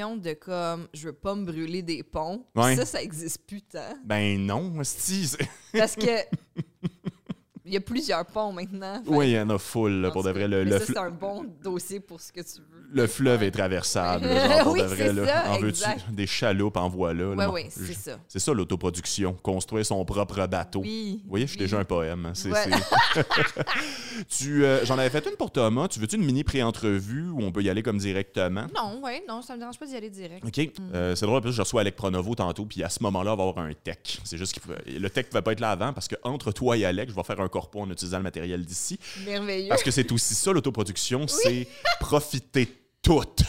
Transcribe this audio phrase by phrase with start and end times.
[0.00, 2.44] notion de comme je veux pas me brûler des ponts.
[2.54, 2.76] Ouais.
[2.76, 3.94] Ça, ça existe plus tant.
[4.04, 5.38] Ben non, c'est-
[5.72, 6.06] Parce que
[7.64, 9.02] il y a plusieurs ponts maintenant.
[9.06, 10.48] Oui, il y en a full, là, pour de vrai.
[10.48, 12.79] Le, mais le ça, fl- c'est un bon dossier pour ce que tu veux.
[12.92, 14.26] Le fleuve est traversable.
[14.28, 15.26] genre, pour Oui, de vrai, c'est là.
[15.44, 17.48] ça, En veux-tu des chaloupes en voilà.
[17.50, 18.18] Oui, Je- c'est ça.
[18.28, 20.80] C'est ça l'autoproduction, construire son propre bateau.
[20.80, 21.20] Oui.
[21.24, 21.64] Vous voyez, je suis oui.
[21.66, 22.26] déjà un poème.
[22.26, 22.32] hein.
[22.34, 22.50] C'est,
[24.28, 25.88] tu, euh, j'en avais fait une pour Thomas.
[25.88, 28.66] Tu veux-tu une mini pré-entrevue où on peut y aller comme directement?
[28.74, 30.44] Non, ouais, non, ça me dérange pas d'y aller direct.
[30.44, 30.70] OK.
[30.94, 33.36] Euh, c'est drôle, parce que je reçois Alec Pronovo tantôt, puis à ce moment-là, on
[33.36, 34.20] va avoir un tech.
[34.24, 36.76] C'est juste que le tech ne va pas être là avant, parce que entre toi
[36.76, 38.98] et Alec, je vais faire un corpo en utilisant le matériel d'ici.
[39.24, 39.68] Merveilleux.
[39.68, 41.66] Parce que c'est aussi ça, l'autoproduction, c'est
[42.00, 42.68] profiter
[43.02, 43.42] toutes.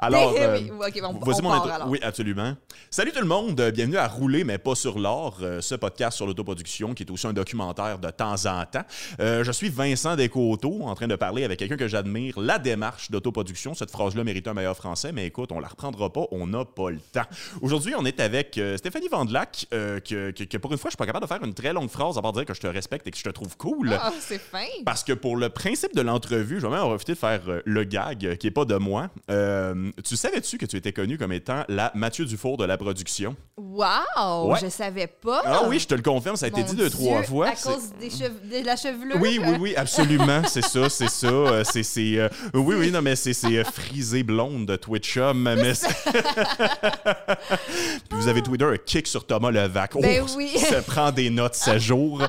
[0.00, 1.88] Alors, Eh euh, on, on mon part intro- alors.
[1.88, 2.54] Oui, absolument.
[2.88, 6.16] Salut tout le monde, euh, bienvenue à Rouler, mais pas sur l'or, euh, ce podcast
[6.16, 8.84] sur l'autoproduction qui est aussi un documentaire de temps en temps.
[9.18, 13.10] Euh, je suis Vincent Descoteaux, en train de parler avec quelqu'un que j'admire, la démarche
[13.10, 13.74] d'autoproduction.
[13.74, 16.90] Cette phrase-là mérite un meilleur français, mais écoute, on la reprendra pas, on n'a pas
[16.90, 17.26] le temps.
[17.60, 19.98] Aujourd'hui, on est avec euh, Stéphanie Vandelac, que,
[20.30, 22.16] que- que pour une fois, je suis pas capable de faire une très longue phrase
[22.16, 23.98] à part dire que je te respecte et que je te trouve cool.
[24.00, 24.58] Ah, c'est fin.
[24.84, 27.82] Parce que pour le principe de l'entrevue, je vais même en profiter de faire le
[27.84, 29.08] gag qui est pas de moi.
[29.30, 33.36] Euh, tu savais-tu que tu étais connue comme étant la Mathieu Dufour de la production?
[33.56, 34.52] Wow!
[34.52, 34.58] Ouais.
[34.62, 35.42] Je savais pas.
[35.44, 37.48] Ah oui, je te le confirme, ça a été Mon dit deux, Dieu, trois fois.
[37.48, 39.16] À cause des de la chevelure?
[39.20, 41.26] Oui, oui, oui, absolument, c'est ça, c'est ça.
[41.26, 45.42] euh, c'est, c'est, euh, oui, oui, non, mais c'est, c'est euh, frisé blonde de Twitchum,
[45.56, 45.72] mais
[48.08, 49.92] Puis vous avez Twitter un kick sur Thomas Levac.
[49.94, 50.56] Oh, Ben oui.
[50.58, 52.22] Ça prend des notes ce jour.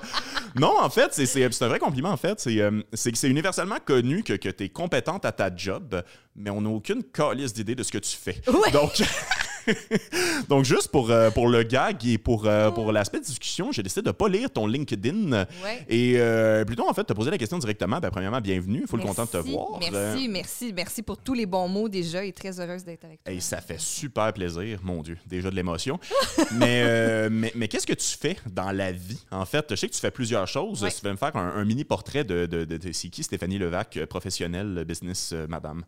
[0.55, 2.39] Non, en fait, c'est, un vrai compliment, en fait.
[2.39, 2.59] C'est,
[2.93, 6.01] c'est universellement connu que, que tu es compétente à ta job,
[6.35, 8.41] mais on n'a aucune calice d'idée de ce que tu fais.
[8.47, 8.71] Ouais.
[8.71, 9.01] Donc...
[10.49, 13.83] Donc, juste pour, euh, pour le gag et pour, euh, pour l'aspect de discussion, j'ai
[13.83, 15.31] décidé de ne pas lire ton LinkedIn.
[15.31, 15.85] Ouais.
[15.87, 17.99] Et euh, plutôt, en fait, te poser la question directement.
[17.99, 18.85] Ben, premièrement, bienvenue.
[18.87, 19.79] Full content de te voir.
[19.79, 23.33] Merci, merci, merci pour tous les bons mots déjà et très heureuse d'être avec toi.
[23.33, 25.99] Et ça fait super plaisir, mon Dieu, déjà de l'émotion.
[26.53, 29.19] mais mais, mais qu'est-ce que tu fais dans la vie?
[29.31, 30.83] En fait, je sais que tu fais plusieurs choses.
[30.83, 30.91] Ouais.
[30.91, 33.57] Tu vas me faire un, un mini portrait de, de, de, de- c'est qui Stéphanie
[33.57, 35.83] Levac, professionnelle, business, madame?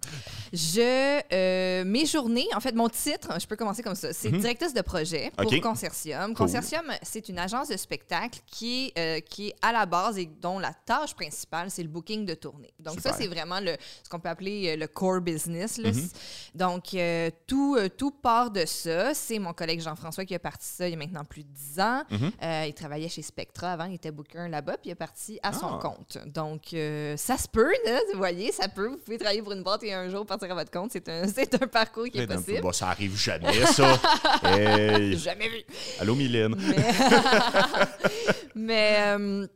[0.54, 4.82] Je, mes journées, en fait, mon titre, je peux commencer comme ça, c'est directrice de
[4.82, 5.58] projet pour Mhm.
[5.58, 5.62] OK.
[5.64, 6.28] Consortium.
[6.28, 6.36] Cool.
[6.36, 10.26] Consortium, c'est une agence de spectacle qui est, euh, qui est à la base et
[10.42, 12.74] dont la tâche principale, c'est le booking de tournée.
[12.80, 13.12] Donc Super.
[13.14, 15.78] ça, c'est vraiment le, ce qu'on peut appeler euh, le core business.
[15.78, 15.92] là.
[15.92, 16.10] Mhm.
[16.56, 19.14] Donc euh, tout, euh, tout part de ça.
[19.14, 21.80] C'est mon collègue Jean-François qui a parti ça il y a maintenant plus de 10
[21.80, 22.04] ans.
[22.10, 22.32] Mhm.
[22.68, 25.68] Il travaillait chez Spectra avant, il était booker là-bas, puis il est parti à son
[25.68, 25.80] Ah.
[25.82, 26.18] compte.
[26.28, 26.76] Donc,
[27.18, 28.88] ça se peut, là, vous voyez, ça peut.
[28.88, 30.92] Vous pouvez travailler pour une boîte et un jour partir à votre compte.
[30.92, 31.24] C'est un,
[31.62, 32.62] un parcours qui est Ben, possible.
[32.62, 34.00] bon, ça arrive jamais, ça.
[34.44, 35.18] Hey.
[35.18, 35.62] Jamais vu.
[36.00, 36.56] Allô, Mylène.
[36.56, 36.76] Mais,
[38.56, 39.48] mais, euh,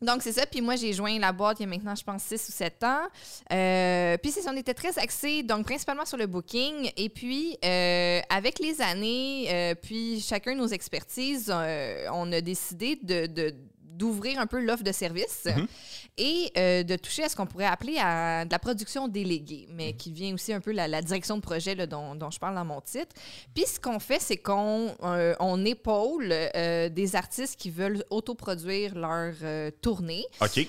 [0.00, 0.46] donc, c'est ça.
[0.46, 2.82] Puis moi, j'ai joint la boîte il y a maintenant, je pense, 6 ou 7
[2.84, 3.02] ans.
[3.52, 6.90] Euh, puis c'est ça, on était très axés, donc principalement sur le booking.
[6.96, 11.52] Et puis, euh, avec les années, puis chacun nos expertises,
[12.12, 13.26] on a décidé de...
[13.26, 13.54] de-
[13.96, 15.66] d'ouvrir un peu l'offre de service Mhm.
[16.18, 19.74] et euh, de toucher à ce qu'on pourrait appeler à de la production déléguée, Mhm.
[19.76, 22.38] mais qui vient aussi un peu la, la direction de projet là, dont, dont je
[22.38, 23.14] parle dans mon titre.
[23.54, 28.94] Puis ce qu'on fait, c'est qu'on euh, on épaule euh, des artistes qui veulent autoproduire
[28.94, 29.34] leur
[29.80, 30.24] tournée.
[30.40, 30.66] OK.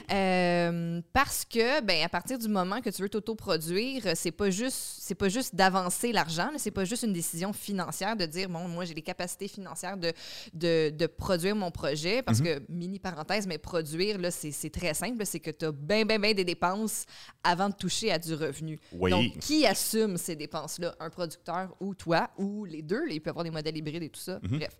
[1.13, 5.15] Parce que, ben, à partir du moment que tu veux t'autoproduire, c'est pas juste, c'est
[5.15, 8.93] pas juste d'avancer l'argent, c'est pas juste une décision financière de dire, bon, moi, j'ai
[8.93, 10.11] les capacités financières de,
[10.53, 15.25] de, de produire mon projet, parce que, mini parenthèse, mais produire, là, c'est, très simple,
[15.25, 17.05] c'est que tu as bien, bien, bien des dépenses
[17.43, 18.79] avant de toucher à du revenu.
[18.91, 19.11] Oui.
[19.11, 20.95] Donc, qui assume ces dépenses-là?
[20.99, 24.03] Un producteur ou toi, ou les deux, là, il peut y avoir des modèles hybrides
[24.03, 24.39] et tout ça.
[24.41, 24.77] Bref.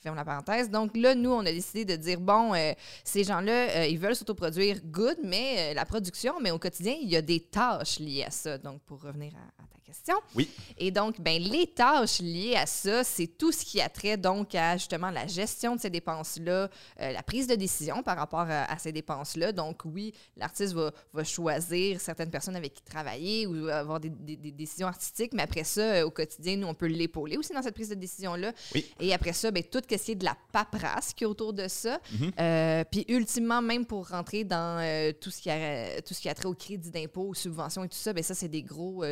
[0.00, 0.70] Ferme la parenthèse.
[0.70, 2.72] Donc là, nous, on a décidé de dire, bon, euh,
[3.02, 7.08] ces gens-là, euh, ils veulent s'autoproduire good, mais euh, la production, mais au quotidien, il
[7.08, 8.58] y a des tâches liées à ça.
[8.58, 10.14] Donc, pour revenir à, à ta question.
[10.34, 10.48] Oui.
[10.76, 14.54] Et donc, ben, les tâches liées à ça, c'est tout ce qui a trait donc
[14.54, 16.68] à justement la gestion de ces dépenses-là,
[17.00, 19.52] euh, la prise de décision par rapport à, à ces dépenses-là.
[19.52, 24.36] Donc, oui, l'artiste va, va choisir certaines personnes avec qui travailler ou avoir des, des-
[24.36, 27.62] des décisions artistiques, mais après ça, euh, au quotidien, nous, on peut l'épauler aussi dans
[27.62, 28.52] cette prise de décision-là.
[28.74, 28.84] Oui.
[29.00, 31.66] Et après ça, ben, tout ce qui est de la paperasse qui est autour de
[31.68, 31.98] ça.
[32.12, 32.32] Mhm.
[32.38, 36.28] Euh, puis ultimement, même pour rentrer dans euh, tout, ce qui a, tout ce qui
[36.28, 39.02] a trait au crédit d'impôt, aux subventions et tout ça, ben ça, c'est des gros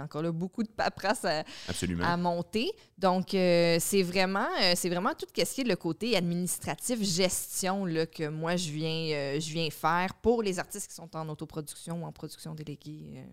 [0.00, 2.70] Encore là, beaucoup de paperasse à, monter.
[2.96, 7.84] Donc, euh, c'est vraiment, euh, c'est vraiment tout ce qui est le côté administratif, gestion
[7.84, 11.28] là, que moi, je viens, euh, je viens faire pour les artistes qui sont en
[11.28, 13.24] autoproduction ou en production déléguée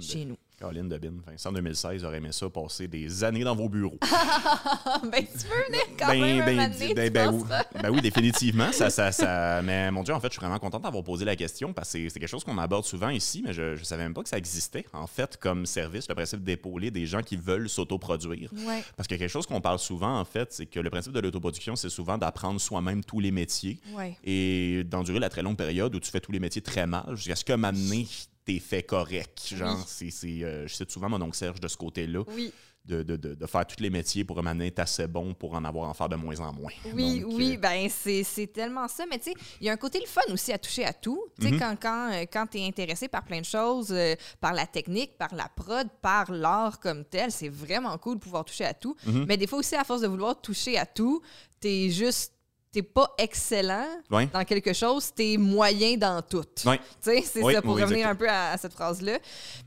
[0.00, 0.36] chez nous.
[0.58, 1.20] Caroline Debine.
[1.26, 3.98] Vincent 2016 aurait aimé ça passer des années dans vos bureaux.
[5.12, 7.64] ben, tu peux venir quand même ben, tu ben, oui, pas?
[7.82, 8.72] ben oui, définitivement.
[8.72, 11.36] Ça, ça, ça- mais mon Dieu, en fait, je suis vraiment content d'avoir posé la
[11.36, 14.14] question parce que c'est quelque chose qu'on aborde souvent ici, mais je ne savais même
[14.14, 17.68] pas que ça existait, en fait, comme service le principe d'épauler des gens qui veulent
[17.68, 18.50] s'autoproduire.
[18.66, 18.82] Ouais.
[18.96, 21.76] Parce que quelque chose qu'on parle souvent, en fait, c'est que le principe de l'autoproduction,
[21.76, 24.16] c'est souvent d'apprendre soi-même tous les métiers Ouais.
[24.24, 27.36] et d'endurer la très longue période où tu fais tous les métiers très mal jusqu'à
[27.36, 28.06] ce moment donné,
[28.46, 29.52] t'es fait correct.
[29.54, 30.10] Genre, Oui.
[30.10, 32.52] c'est, euh, je cite souvent mon oncle Serge de ce côté-là, Oui.
[32.84, 35.64] de, de, de, de faire tous les métiers pour donné, être assez bon pour en
[35.64, 36.70] avoir en faire de moins en moins.
[36.94, 39.04] Oui, Donc, oui, euh, ben c'est tellement ça.
[39.10, 41.20] Mais tu sais, il y a un côté le fun aussi à toucher à tout.
[41.40, 41.58] Tu sais, Mhm.
[41.58, 45.18] quand, quand, euh, quand tu es intéressé par plein de choses, euh, par la technique,
[45.18, 48.94] par la prod, par l'art comme tel, c'est vraiment cool de pouvoir toucher à tout.
[49.04, 49.24] Mhm.
[49.26, 51.20] Mais des fois aussi, à force de vouloir toucher à tout,
[51.58, 52.34] t'es juste.
[52.76, 56.44] T'es pas excellent dans quelque chose, t'es moyen dans tout.
[56.54, 56.68] Tu
[57.00, 58.10] sais, c'est Oui, ça, pour revenir exactement.
[58.10, 59.18] un peu à, à cette phrase-là.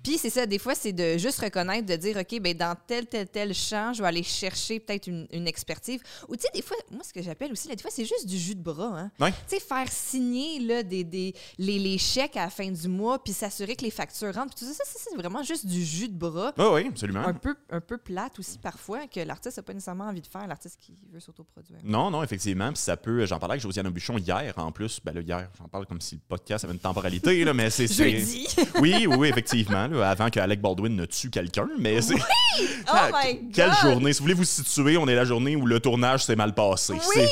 [0.04, 3.08] Puis c'est ça, des fois, c'est de juste reconnaître, de dire, OK, ben dans tel,
[3.08, 6.00] tel, tel champ, je vais aller chercher peut-être une, une expertise.
[6.28, 8.28] Ou tu sais, des fois, moi, ce que j'appelle aussi, là, des fois, c'est juste
[8.28, 9.10] du jus de bras.
[9.20, 9.32] Hein?
[9.50, 13.24] Tu sais, faire signer là, des, des, les, les chèques à la fin du mois,
[13.24, 14.54] puis s'assurer que les factures rentrent.
[14.54, 16.54] Puis tout ça, ça, c'est vraiment juste du jus de bras.
[16.60, 17.22] Oui, oui, absolument.
[17.22, 20.46] Un peu, un peu plate aussi parfois, que l'artiste n'a pas nécessairement envie de faire,
[20.46, 21.80] l'artiste qui veut s'autoproduire.
[21.84, 22.68] Non, non, effectivement.
[22.72, 23.26] Puis ça peut.
[23.26, 25.00] J'en parlais avec Josiane Aubuchon hier, en plus.
[25.04, 27.88] Ben là, hier, j'en parle comme si le podcast avait une temporalité, là, mais c'est.
[27.88, 28.48] c'est- Jeudi!
[28.82, 29.88] Oui, oui, oui, effectivement.
[29.88, 32.16] là, avant que Alec Baldwin ne tue quelqu'un, mais c'est.
[32.16, 33.78] Oh Ah, my Quelle God!
[33.92, 34.14] journée.
[34.14, 36.94] Si vous voulez vous situer, on est la journée où le tournage s'est mal passé.
[37.14, 37.30] C'est-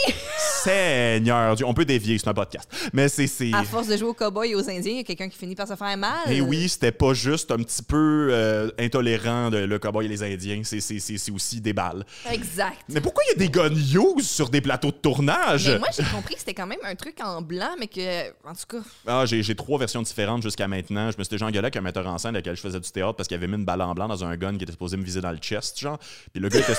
[0.63, 1.65] Seigneur Dieu.
[1.65, 2.69] On peut dévier, c'est un podcast.
[2.93, 3.27] Mais c'est.
[3.27, 5.37] c'est- À force de jouer aux cowboys et aux Indiens, il y a quelqu'un qui
[5.37, 6.29] finit par se faire mal.
[6.31, 10.23] Et oui, c'était pas juste un petit peu euh, intolérant de le cowboy et les
[10.23, 10.61] Indiens.
[10.63, 12.05] C'est- C'est c'est- c'est aussi des balles.
[12.31, 12.77] Exact.
[12.89, 15.56] Mais pourquoi il y a des gun news sur des plateaux de tournage?
[15.57, 18.53] Mais moi, j'ai compris que c'était quand même un truc en blanc, mais que, en
[18.53, 21.11] tout cas, Ah, j'ai j'ai trois versions différentes jusqu'à maintenant.
[21.11, 22.89] Je me suis déjà engueulé avec un metteur en scène avec lequel je faisais du
[22.89, 24.97] théâtre parce qu'il avait mis une balle en blanc dans un gun qui était supposé
[24.97, 25.97] me viser dans le chest, genre.
[26.31, 26.73] Puis le gars était.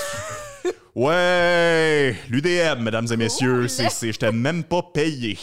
[0.94, 2.16] Ouais!
[2.28, 3.60] L'UDM, mesdames et messieurs.
[3.60, 3.68] Cool.
[3.70, 5.38] c'est c'est- J'étais même pas payé.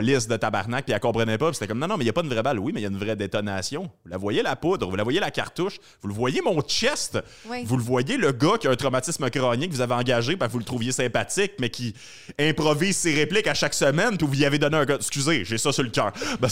[0.00, 0.84] Liste de tabarnak.
[0.86, 1.46] Puis elle comprenait pas.
[1.48, 2.58] Puis c'était comme, non, non, mais il y a pas une vraie balle.
[2.58, 3.90] Oui, mais il y a une vraie détonation.
[4.04, 4.88] Vous la voyez, la poudre.
[4.88, 5.78] Vous la voyez, la cartouche.
[6.00, 7.18] Vous le voyez, mon chest?
[7.50, 7.64] Oui.
[7.66, 10.48] Vous le voyez, le gars qui a un traumatisme crânien que vous avez engagé parce
[10.48, 11.94] que vous le trouviez sympathique, mais qui
[12.38, 14.96] improvise ses répliques à chaque semaine, puis vous y avez donné un gars.
[14.96, 16.12] Excusez, j'ai ça sur le cœur.
[16.40, 16.48] Ben,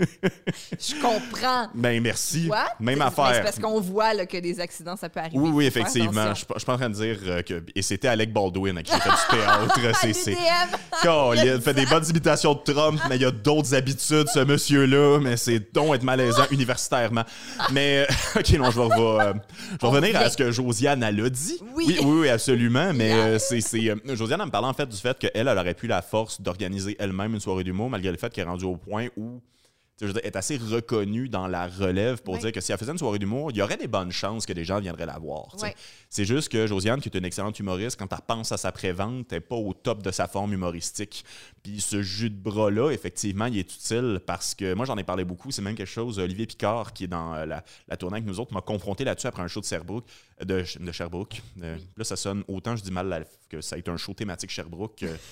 [0.00, 1.68] je comprends.
[1.74, 2.48] ben, merci.
[2.48, 2.74] What?
[2.80, 3.32] Même Mais affaire.
[3.34, 5.38] C'est parce qu'on voit là, que des accidents, ça peut arriver.
[5.38, 6.30] Oui, oui, effectivement.
[6.30, 7.62] Je suis pas- je suis pas en train de dire euh, que.
[7.74, 9.16] Et c'était Alec Baldwin qui j'ai fait du
[9.80, 9.98] théâtre.
[10.00, 10.12] C'est.
[10.12, 10.36] c'est-.
[11.02, 15.18] Colin, fait des bonnes imitations de Trump, mais il y a d'autres habitudes, ce monsieur-là,
[15.20, 17.24] mais c'est donc être malaisant universitairement.
[17.72, 21.02] Mais, euh, ok, non, je vais, euh, je vais On revenir à ce que Josiane,
[21.02, 21.58] elle a dit.
[21.74, 21.84] Oui.
[21.88, 25.18] oui, oui, oui, absolument, mais euh, c'est, Josiane, elle me parlait en fait du fait
[25.18, 28.46] qu'elle, elle aurait pu la force d'organiser elle-même une soirée d'humour, malgré le fait qu'elle
[28.46, 29.40] est rendue au point où
[30.00, 32.40] je veux dire, elle est assez reconnue dans la relève pour Oui.
[32.40, 34.52] dire que si elle faisait une soirée d'humour, il y aurait des bonnes chances que
[34.52, 35.54] des gens viendraient la voir.
[36.10, 39.26] C'est juste que Josiane, qui est une excellente humoriste, quand elle pense à sa prévente,
[39.32, 41.24] elle n'est pas au top de sa forme humoristique.
[41.62, 45.24] Puis ce jus de bras-là, effectivement, il est utile parce que moi, j'en ai parlé
[45.24, 45.50] beaucoup.
[45.50, 46.18] C'est même quelque chose.
[46.18, 49.26] Olivier Picard, qui est dans euh, la, la tournée avec nous autres, m'a confronté là-dessus
[49.28, 50.04] après un show de Sherbrooke.
[50.44, 51.40] De, de Sherbrooke.
[51.62, 54.50] Euh, Là, ça sonne autant, je dis mal, que ça a été un show thématique
[54.50, 55.02] Sherbrooke.
[55.04, 55.16] euh,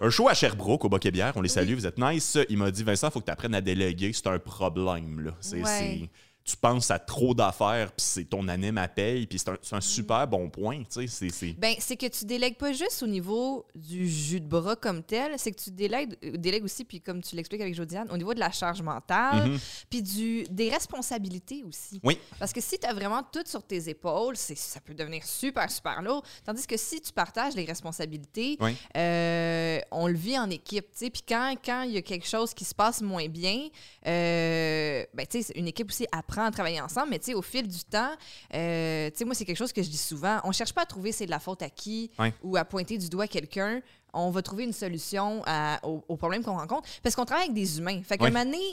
[0.00, 1.32] un show à Sherbrooke, au Boquet-Bière.
[1.36, 2.38] On les salue, vous êtes nice.
[2.48, 4.12] Il m'a dit, Vincent, il faut que tu apprennes à déléguer.
[4.12, 5.20] C'est un problème.
[5.20, 5.32] Là.
[5.40, 6.08] C'est, Ouais.
[6.46, 9.80] Tu penses à trop d'affaires, puis c'est ton anime à paye, puis c'est un, un
[9.80, 10.78] super bon point.
[10.84, 11.52] tu sais, C'est, c'est...
[11.58, 15.32] Ben, c'est que tu délègues pas juste au niveau du jus de bras comme tel,
[15.38, 18.32] c'est que tu délègues, euh, délègues aussi, puis comme tu l'expliques avec Josiane, au niveau
[18.32, 19.58] de la charge mentale, Mhm.
[19.90, 22.00] puis du, des responsabilités aussi.
[22.04, 22.16] Oui.
[22.38, 25.68] Parce que si tu as vraiment tout sur tes épaules, c'est, ça peut devenir super,
[25.68, 26.22] super lourd.
[26.44, 28.76] Tandis que si tu partages les responsabilités, Oui.
[28.96, 30.92] euh, on le vit en équipe.
[30.92, 31.10] tu sais.
[31.10, 33.68] Puis quand quand il y a quelque chose qui se passe moins bien,
[34.06, 37.42] euh, ben, tu sais, une équipe aussi apprend à travailler ensemble, mais tu sais, au
[37.42, 38.10] fil du temps,
[38.54, 40.38] euh, tu sais, moi, c'est quelque chose que je dis souvent.
[40.44, 42.32] On cherche pas à trouver c'est de la faute à qui Ouais.
[42.42, 43.80] ou à pointer du doigt quelqu'un.
[44.12, 47.54] On va trouver une solution à- au, au problème qu'on rencontre parce qu'on travaille avec
[47.54, 48.02] des humains.
[48.02, 48.30] Fait qu'à Ouais.
[48.30, 48.64] un moment donné,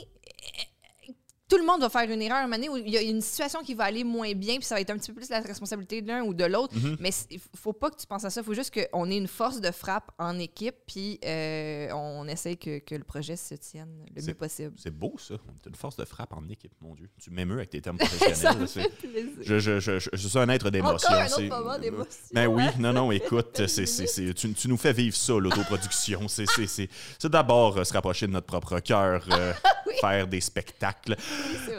[1.48, 3.20] tout le monde va faire une erreur un moment donné où il y a une
[3.20, 5.40] situation qui va aller moins bien, puis ça va être un petit peu plus la
[5.40, 6.74] responsabilité de l'un ou de l'autre.
[6.74, 6.96] Mhm.
[7.00, 8.40] Mais il faut pas que tu penses à ça.
[8.40, 12.56] Il faut juste qu'on ait une force de frappe en équipe, puis euh, on essaie
[12.56, 14.72] que, que le projet se tienne le mieux possible.
[14.76, 15.34] C'est beau, ça.
[15.66, 17.08] Une force de frappe en équipe, mon Dieu.
[17.20, 18.90] Tu m'émeus avec tes termes Ça professionnels.
[18.98, 19.30] plaisir.
[19.42, 21.10] je, je, je, je, suis un être d'émotion.
[21.10, 22.10] Un autre moment d'émotion.
[22.32, 26.26] Ben oui, non, non, écoute, c'est, c'est, c'est- tu, tu nous fais vivre ça, l'autoproduction.
[26.28, 26.88] C'est,
[27.24, 29.52] d'abord euh, se rapprocher de notre propre cœur, euh,
[30.00, 31.16] faire des spectacles.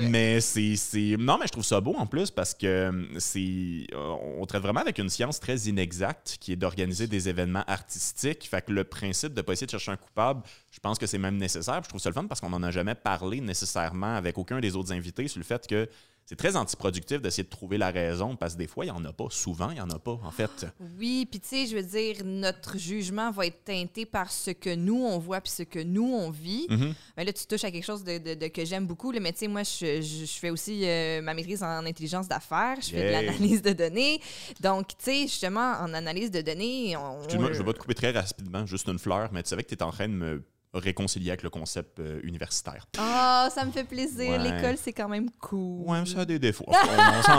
[0.01, 0.75] Mais c'est.
[1.17, 3.87] Non, mais je trouve ça beau en plus parce que euh, c'est.
[3.93, 8.47] euh, On traite vraiment avec une science très inexacte qui est d'organiser des événements artistiques.
[8.49, 10.41] Fait que le principe de pas essayer de chercher un coupable,
[10.71, 11.75] je pense que c'est même nécessaire.
[11.75, 14.59] Puis Je trouve ça le fun parce qu'on n'en a jamais parlé nécessairement avec aucun
[14.59, 15.87] des autres invités sur le fait que
[16.25, 19.05] c'est très antiproductif d'essayer de trouver la raison parce que des fois, il n'y en
[19.05, 19.27] a pas.
[19.29, 20.65] Souvent, il n'y en a pas, en fait.
[20.99, 24.73] Oui, puis tu sais, je veux dire, notre jugement va être teinté par ce que
[24.73, 26.65] nous, on voit puis ce que nous, on vit.
[26.69, 26.93] Mhm.
[27.15, 29.11] Mais là, tu touches à quelque chose de, de- de- que j'aime beaucoup.
[29.11, 32.77] mais tu sais, moi, je, je- je fais aussi euh, ma maîtrise en intelligence d'affaires.
[32.81, 34.19] Je fais de l'analyse de données.
[34.61, 37.19] Donc, tu sais, justement, en analyse de données, on...
[37.19, 39.69] Excuse-moi, je vais pas te couper très rapidement, juste une fleur, mais tu savais que
[39.69, 40.43] tu es en train de me
[40.79, 42.87] réconcilier avec le concept euh, universitaire.
[42.97, 44.29] Ah, ça me fait plaisir.
[44.31, 44.37] Ouais.
[44.37, 45.87] L'école, c'est quand même cool.
[45.89, 46.65] Ouais, ça a des défauts.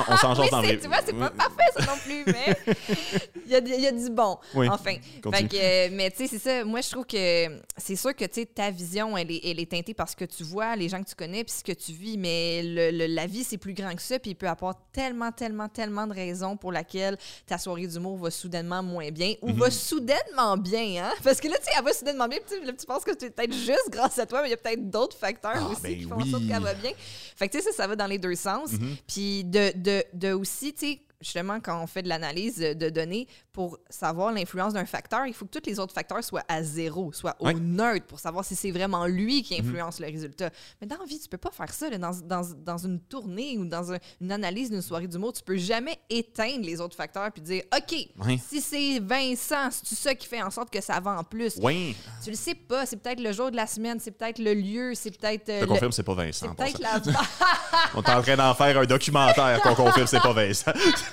[0.09, 2.57] On, on s'en- jase dans tu vois, c'est pas parfait, ça non plus, mais
[3.47, 4.37] il y a, du- il y a du bon.
[4.55, 4.95] Oui, Enfin.
[5.33, 6.65] Fait que, euh, mais tu sais, c'est ça.
[6.65, 9.95] Moi, je trouve que c'est sûr que tu ta vision, elle est, elle est teintée
[9.95, 12.19] par ce que tu vois, les gens que tu connais, puis ce que tu vis.
[12.19, 14.19] Mais le- le- la vie, c'est plus grand que ça.
[14.19, 17.17] Puis il peut avoir tellement, tellement, tellement de raisons pour laquelle
[17.47, 19.59] ta soirée d'humour va soudainement moins bien ou Mhm.
[19.59, 21.05] va soudainement bien.
[21.07, 21.13] Hein?
[21.25, 22.39] Parce que là, tu sais, elle va soudainement bien.
[22.47, 24.57] puis tu tu penses que c'est peut-être juste grâce à toi, mais il y a
[24.57, 26.93] peut-être d'autres facteurs Ah, aussi ben qui font en sorte qu'elle va bien.
[27.37, 28.73] Fait que tu sais, ça, ça va dans les deux sens.
[28.73, 28.97] Mhm.
[29.07, 33.27] Puis de, de, de aussi, tu sais, justement, quand on fait de l'analyse de données,
[33.53, 37.13] pour savoir l'influence d'un facteur, il faut que tous les autres facteurs soient à zéro,
[37.13, 37.55] soient au Ouais.
[37.55, 37.77] Mhm.
[37.77, 40.51] neutre pour savoir si c'est vraiment lui qui influence le résultat.
[40.81, 41.89] Mais dans la vie, tu peux pas faire ça.
[41.89, 41.97] là.
[41.99, 45.57] Dans, dans, dans une tournée ou dans un- une analyse d'une soirée d'humour, tu peux
[45.57, 47.95] jamais éteindre les autres facteurs puis dire OK,
[48.25, 48.39] Ouais.
[48.47, 51.55] si c'est Vincent, c'est ça qui fait en sorte que ça va en plus?
[51.63, 52.85] Oui, Tu le sais pas.
[52.87, 55.49] C'est peut-être le jour de la semaine, c'est peut-être le lieu, c'est peut-être.
[55.49, 56.55] euh, je te le- confirme, c'est pas Vincent.
[56.55, 57.01] Peut-être la.
[57.95, 60.73] On est en train d'en faire un documentaire qu'on confirme, c'est pas Vincent.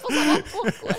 [0.00, 0.96] pour savoir pourquoi.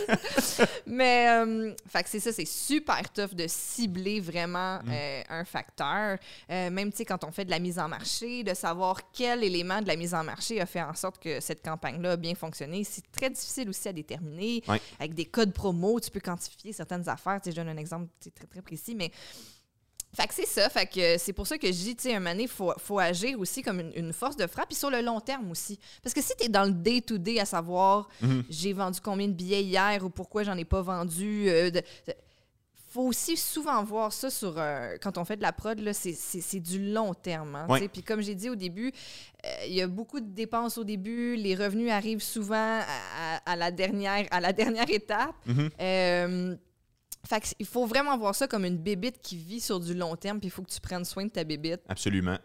[0.85, 4.91] Mais, euh, fait que c'est ça, c'est super tough de cibler vraiment Mm.
[4.91, 6.17] euh, un facteur.
[6.49, 9.43] Euh, même, tu sais, quand on fait de la mise en marché, de savoir quel
[9.43, 12.35] élément de la mise en marché a fait en sorte que cette campagne-là a bien
[12.35, 14.63] fonctionné, c'est très difficile aussi à déterminer.
[14.67, 14.81] Ouais.
[14.99, 17.39] Avec des codes promo, tu peux quantifier certaines affaires.
[17.41, 19.11] Tu sais, je donne un exemple très, très précis, mais
[20.15, 20.69] fait que c'est ça.
[20.69, 23.39] Fait que c'est pour ça que je dis, tu sais, un il faut, faut agir
[23.39, 25.79] aussi comme une, une force de frappe, puis sur le long terme aussi.
[26.01, 28.43] Parce que si tu es dans le day-to-day à savoir, Mhm.
[28.49, 32.13] j'ai vendu combien de billets hier ou pourquoi j'en ai pas vendu, euh, de- de-
[32.91, 36.91] faut aussi souvent voir ça sur euh, quand on fait de la prod c'est- du
[36.93, 38.91] long terme hein, puis comme j'ai dit au début
[39.43, 42.85] euh, il y a beaucoup de dépenses au début les revenus arrivent souvent à,
[43.37, 45.69] à- à la dernière à la dernière étape Mhm.
[45.81, 46.55] euh,
[47.25, 50.15] fait que il faut vraiment voir ça comme une bébite qui vit sur du long
[50.15, 52.37] terme, puis il faut que tu prennes soin de ta bébite Absolument.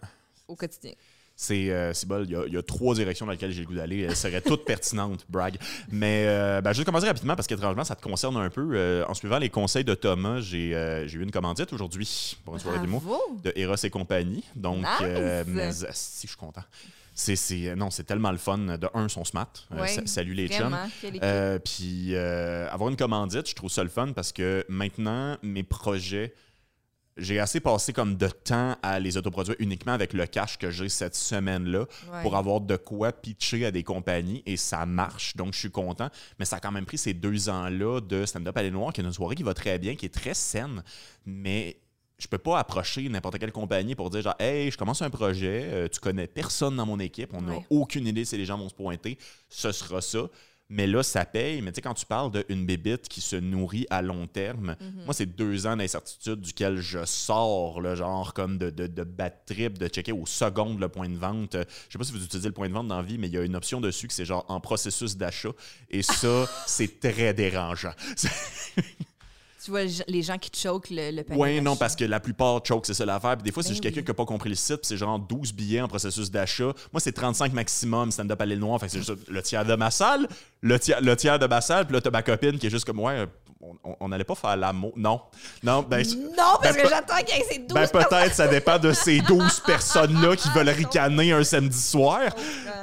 [0.47, 0.93] au quotidien.
[1.41, 4.01] C'est euh, bol, il y, y a trois directions dans lesquelles j'ai le goût d'aller.
[4.01, 5.57] Elles seraient toutes pertinentes, brag.
[5.89, 8.71] Mais euh, ben, je vais commencer rapidement parce qu'étrangement, ça te concerne un peu.
[8.73, 12.55] Euh, en suivant les conseils de Thomas, j'ai euh, j'ai eu une commandite aujourd'hui pour
[12.55, 13.05] une soirée d'humour
[13.45, 14.43] de Eros et compagnie.
[14.57, 15.45] Donc, Nice!
[15.47, 16.65] mais, si je suis content.
[17.21, 18.59] C'est, c'est- non, c'est tellement le fun.
[18.59, 19.53] De un, sont smart.
[19.73, 20.77] Euh, salut les chums.
[21.23, 25.65] Euh, puis euh, avoir une commandite, je trouve ça le fun parce que maintenant, mes
[25.65, 26.33] projets,
[27.17, 30.89] j'ai assez passé comme de temps à les autoproduire uniquement avec le cash que j'ai
[30.89, 31.81] cette semaine-là
[32.13, 32.23] Ouais.
[32.23, 35.35] pour avoir de quoi pitcher à des compagnies et ça marche.
[35.35, 36.11] Donc, je suis content.
[36.39, 39.05] Mais ça a quand même pris ces deux ans-là de stand-up à Noir, qui est
[39.05, 40.85] une soirée qui va très bien, qui est très saine,
[41.27, 41.79] mais
[42.19, 45.63] je peux pas approcher n'importe quelle compagnie pour dire genre hey je commence un projet
[45.73, 47.67] euh, tu connais personne dans mon équipe on n'a Ouais.
[47.71, 50.29] aucune idée si les gens vont se pointer ce sera ça.
[50.71, 51.63] Mais là ça paye.
[51.63, 55.05] Mais tu sais quand tu parles d'une bébite qui se nourrit à long terme Mhm.
[55.07, 59.33] moi c'est deux ans d'incertitude duquel je sors le genre comme de, de, de bad
[59.47, 61.55] trip de checker aux secondes le point de vente.
[61.55, 63.29] Euh, je sais pas si vous utilisez le point de vente dans la vie mais
[63.29, 65.53] il y a une option dessus que c'est genre en processus d'achat.
[65.89, 67.93] Et ça c'est très dérangeant
[69.69, 71.43] Tu vois les gens qui choquent le, le panier.
[71.43, 73.37] Oui, non, parce que la plupart choke, c'est ça l'affaire.
[73.37, 74.97] Puis des fois, c'est Ben juste quelqu'un qui n'a pas compris le site, puis c'est
[74.97, 76.73] genre 12 billets en processus d'achat.
[76.91, 78.81] Moi, c'est 35 maximum stand-up à l'île Noire.
[78.81, 80.27] Fait que c'est juste le tiers de ma salle,
[80.63, 82.87] le tiers, le tiers de ma salle, puis là, t'as ma copine qui est juste
[82.87, 83.27] comme, ouais,
[84.01, 84.93] on- n'allait pas faire l'amour.
[84.97, 85.21] Non.
[85.63, 86.05] Non, ben.
[86.37, 88.93] Non, parce ben, que j'attends qu'il y ait ces 12 Ben peut-être, ça dépend de
[88.93, 92.21] ces 12 personnes-là qui veulent ricaner un samedi soir.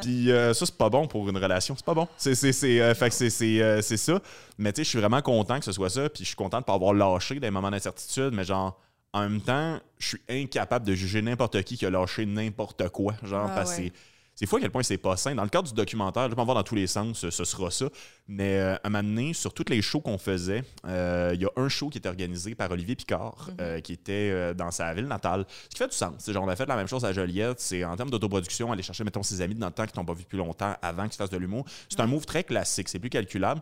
[0.01, 1.75] Puis euh, ça, c'est pas bon pour une relation.
[1.77, 2.07] C'est pas bon.
[2.17, 4.19] C'est, c'est, c'est, euh, fait que c'est, c'est, euh, c'est ça.
[4.57, 6.09] Mais tu sais, je suis vraiment content que ce soit ça.
[6.09, 8.31] Puis je suis content de pas avoir lâché des moments d'incertitude.
[8.33, 8.77] Mais genre,
[9.13, 13.13] en même temps, je suis incapable de juger n'importe qui qui a lâché n'importe quoi.
[13.23, 13.91] Genre, Ah parce que ouais.
[14.35, 14.45] C'est.
[14.45, 15.33] Fou à quel point c'est pas sain.
[15.33, 17.87] Dans le cadre du documentaire, je vais voir dans tous les sens, ce, sera ça.
[18.27, 21.45] Mais euh, à un moment donné, sur toutes les shows qu'on faisait, euh, il y
[21.45, 23.55] a un show qui était organisé par Olivier Picard, Mhm.
[23.61, 25.45] euh, qui était dans sa ville natale.
[25.63, 26.13] Ce qui fait du sens.
[26.19, 27.59] C'est genre, on a fait la même chose à Joliette.
[27.59, 30.13] C'est en termes d'autoproduction, aller chercher, mettons, ses amis dans le temps qui t'ont pas
[30.13, 31.65] vu depuis longtemps avant qu'ils fassent de l'humour.
[31.89, 32.89] C'est un move très classique.
[32.89, 33.61] C'est plus calculable.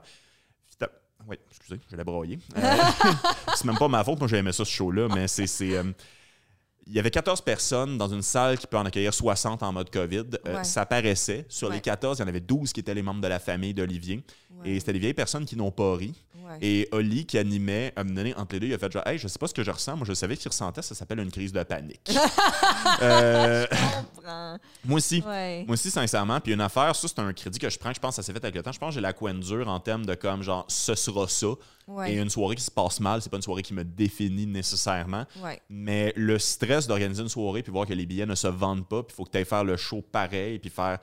[1.26, 2.38] Oui, excusez, je l'ai broyé.
[2.58, 2.62] Euh,
[3.56, 4.20] c'est même pas ma faute.
[4.20, 5.48] Moi, j'ai aimé ça, ce show-là, mais c'est.
[5.48, 5.84] c'est, euh,
[6.88, 9.90] il y avait 14 personnes dans une salle qui peut en accueillir 60 en mode
[9.90, 10.24] COVID.
[10.48, 10.64] Euh, Ouais.
[10.64, 11.46] ça paraissait.
[11.50, 11.82] Sur les Ouais.
[11.82, 14.24] 14, il y en avait 12 qui étaient les membres de la famille d'Olivier.
[14.62, 14.72] Ouais.
[14.72, 16.14] Et c'était des vieilles personnes qui n'ont pas ri.
[16.62, 19.28] Et Oli, qui animait, a donné entre les deux, il a fait genre, hey, je
[19.28, 19.96] sais pas ce que je ressens.
[19.96, 20.84] Moi, je savais qu'il ressentait.
[20.84, 22.02] Ça s'appelle une crise de panique.
[23.02, 25.22] Euh, Je moi aussi.
[25.22, 26.40] Moi aussi, sincèrement.
[26.40, 27.94] Puis une affaire, ça, c'est un crédit que je prends.
[27.94, 28.72] Je pense que ça s'est fait avec le temps.
[28.72, 31.48] Je pense que j'ai la couenne dure en termes de comme, genre, ce sera ça.
[31.88, 32.14] Ouais.
[32.14, 35.26] Et une soirée qui se passe mal, c'est pas une soirée qui me définit nécessairement.
[35.44, 35.62] Ouais.
[35.70, 39.04] Mais le stress d'organiser une soirée puis voir que les billets ne se vendent pas,
[39.04, 41.00] puis il faut que tu ailles faire le show pareil, puis faire.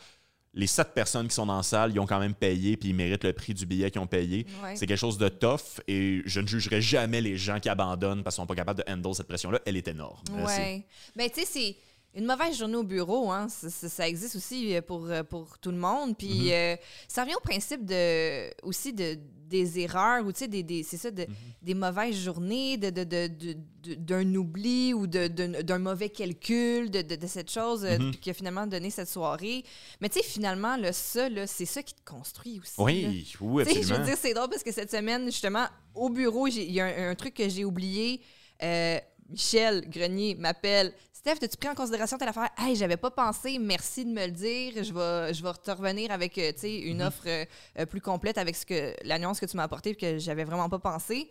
[0.53, 2.95] Les sept personnes qui sont dans la salle, ils ont quand même payé, puis ils
[2.95, 4.47] méritent le prix du billet qu'ils ont payé.
[4.65, 4.75] Ouais.
[4.75, 8.35] C'est quelque chose de tough et je ne jugerai jamais les gens qui abandonnent parce
[8.35, 9.61] qu'ils sont pas capables de handle cette pression-là.
[9.65, 10.19] Elle est énorme.
[10.27, 10.85] C'est- Ouais.
[11.15, 11.77] Ben, tu sais, c'est
[12.15, 13.49] une mauvaise journée au bureau, hein.
[13.49, 16.17] Ça, ça- ça existe aussi euh, pour, euh, pour tout le monde.
[16.17, 16.51] Puis Mhm.
[16.53, 16.77] euh,
[17.07, 20.97] ça revient au principe de, aussi de, des erreurs ou, tu sais, des, des- c'est
[20.97, 21.35] ça, de, Mhm.
[21.63, 23.57] des mauvaises journées, de, de, de-
[23.95, 28.13] d'un oubli ou d'un mauvais calcul de, cette chose Mhm.
[28.17, 29.65] qui a finalement donné cette soirée.
[30.01, 32.75] Mais tu sais, finalement, là, ça, là, c'est ça qui te construit aussi.
[32.79, 32.85] là.
[32.85, 33.99] Oui, oui, Tu sais, je absolument.
[34.01, 36.87] veux dire, c'est drôle parce que cette semaine, justement, au bureau, j'ai- il y a
[36.87, 38.21] un, un truc que j'ai oublié.
[38.63, 38.99] Euh,
[39.29, 40.93] Michel Grenier m'appelle.
[41.21, 42.49] Steph, as-tu pris en considération telle affaire?
[42.57, 44.73] Hey, j'avais pas pensé, merci de me le dire.
[44.83, 47.07] Je vais, je vais te revenir avec euh, tu une Mhm.
[47.09, 47.45] offre euh,
[47.79, 50.71] euh, plus complète avec ce que l'annonce que tu m'as apportée et que j'avais vraiment
[50.71, 51.29] pas pensé.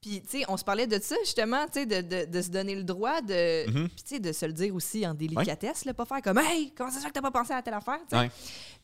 [0.00, 2.50] Puis, tu sais, on se parlait de ça, justement, tu sais, de, de, de se
[2.50, 3.88] donner le droit, de, Mhm.
[3.88, 6.72] puis, tu sais, de se le dire aussi en délicatesse, là, pas faire comme, hey,
[6.76, 7.98] comment ça se fait que t'as pas pensé à telle affaire?
[8.12, 8.30] Ouais.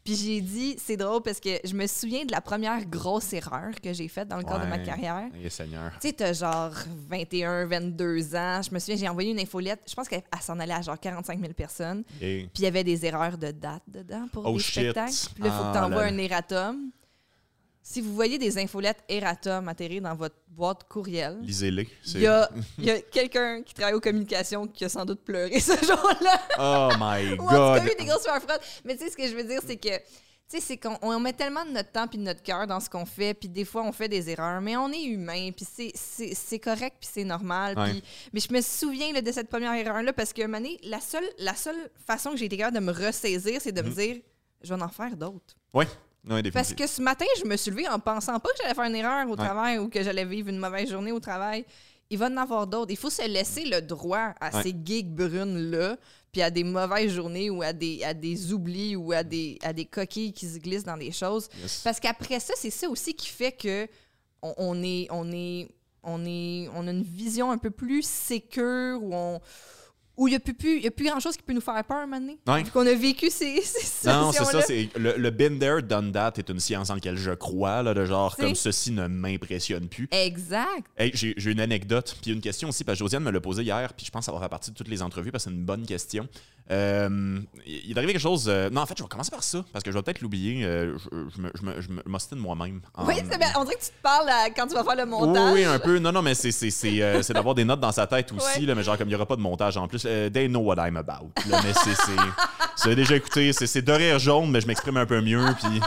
[0.05, 3.71] Puis j'ai dit, c'est drôle parce que je me souviens de la première grosse erreur
[3.83, 4.83] que j'ai faite dans le cadre de ma Ouais.
[4.83, 5.31] carrière.
[5.43, 5.93] Eh, Seigneur.
[6.01, 6.73] Tu sais, t'as genre
[7.09, 8.61] 21, 22 ans.
[8.61, 9.81] Je me souviens, j'ai envoyé une infolette.
[9.89, 12.03] Je pense qu'elle elle s'en allait à genre 45 000 personnes.
[12.21, 14.83] Et- Puis il y avait des erreurs de date dedans pour Oh des shit.
[14.83, 15.15] spectacles.
[15.37, 16.91] Puis là, il faut Ah que t'envoies un erratum.
[17.87, 21.87] Si vous voyez des infolettes erratum atterrir dans votre boîte courriel, Lisez-les.
[22.15, 22.49] il y a,
[23.13, 26.41] quelqu'un qui travaille aux communications qui a sans doute pleuré ce jour-là.
[26.59, 27.83] Oh my Ou god.
[27.85, 28.61] eu des grosses froides.
[28.87, 30.03] Mais tu sais, ce que je veux dire, c'est que, tu
[30.49, 32.89] sais, c'est qu'on on met tellement de notre temps puis de notre cœur dans ce
[32.89, 35.93] qu'on fait, puis des fois, on fait des erreurs, mais on est humain, puis c'est-
[35.95, 37.77] c'est c'est correct, puis c'est normal.
[37.79, 38.01] Ouais.
[38.33, 41.01] mais je me souviens là, de cette première erreur-là parce qu'à un moment donné, la
[41.01, 44.17] seule, la seule façon que j'ai été capable de me ressaisir, c'est de me dire,
[44.63, 45.55] je vais en faire d'autres.
[45.75, 45.85] Oui,
[46.53, 48.97] Parce que ce matin, je me suis levée en pensant pas que j'allais faire une
[48.97, 49.37] erreur au Ouais.
[49.37, 51.65] travail ou que j'allais vivre une mauvaise journée au travail.
[52.11, 52.91] Il va en avoir d'autres.
[52.91, 54.63] Il faut se laisser le droit à Ouais.
[54.63, 55.97] ces gigs brunes-là,
[56.33, 59.73] puis à des mauvaises journées ou à des, à des oublis ou à des, à
[59.73, 61.49] des coquilles qui se glissent dans des choses.
[61.63, 61.81] Yes.
[61.85, 63.87] Parce qu'après ça, c'est ça aussi qui fait que
[64.43, 65.69] on, on est, on est,
[66.03, 69.41] on est, on a une vision un peu plus sécure où on
[70.17, 71.83] où il n'y a plus, plus, il y a plus grand-chose qui peut nous faire
[71.85, 72.39] peur un moment donné.
[72.47, 72.63] Ouais.
[72.63, 74.63] Vu qu'on a vécu ces, ces Non, c'est ça.
[74.63, 77.95] C'est le, le been there, done that est une science en laquelle je crois, là,
[77.95, 80.09] de genre comme ceci ne m'impressionne plus.
[80.13, 80.87] Exact.
[80.97, 83.93] Hey, j'ai une anecdote, puis une question aussi, parce que Josiane me l'a posée hier,
[83.95, 85.57] puis je pense que ça va faire partie de toutes les entrevues, parce que c'est
[85.57, 86.29] une bonne question.
[86.71, 88.47] Euh, il est arrivé quelque chose.
[88.49, 90.65] euh, non, en fait, je vais commencer par ça, parce que je vais peut-être l'oublier.
[90.65, 91.39] euh, je,
[91.83, 92.81] je me, m'ostine moi-même.
[92.95, 93.49] en- Oui, bien.
[93.59, 95.53] On dirait que tu te parles à- quand tu vas faire le montage.
[95.53, 95.99] oui, un peu.
[95.99, 98.67] Non, non, mais euh, c'est d'avoir des notes dans sa tête aussi, Ouais.
[98.67, 100.04] là, mais genre comme il n'y aura pas de montage en plus.
[100.07, 101.33] Euh, they know what I'm about.
[101.47, 101.91] mais c'est.
[102.13, 105.45] Vous avez déjà écouté, c'est c'est de rire jaune, mais je m'exprime un peu mieux,
[105.61, 105.81] puis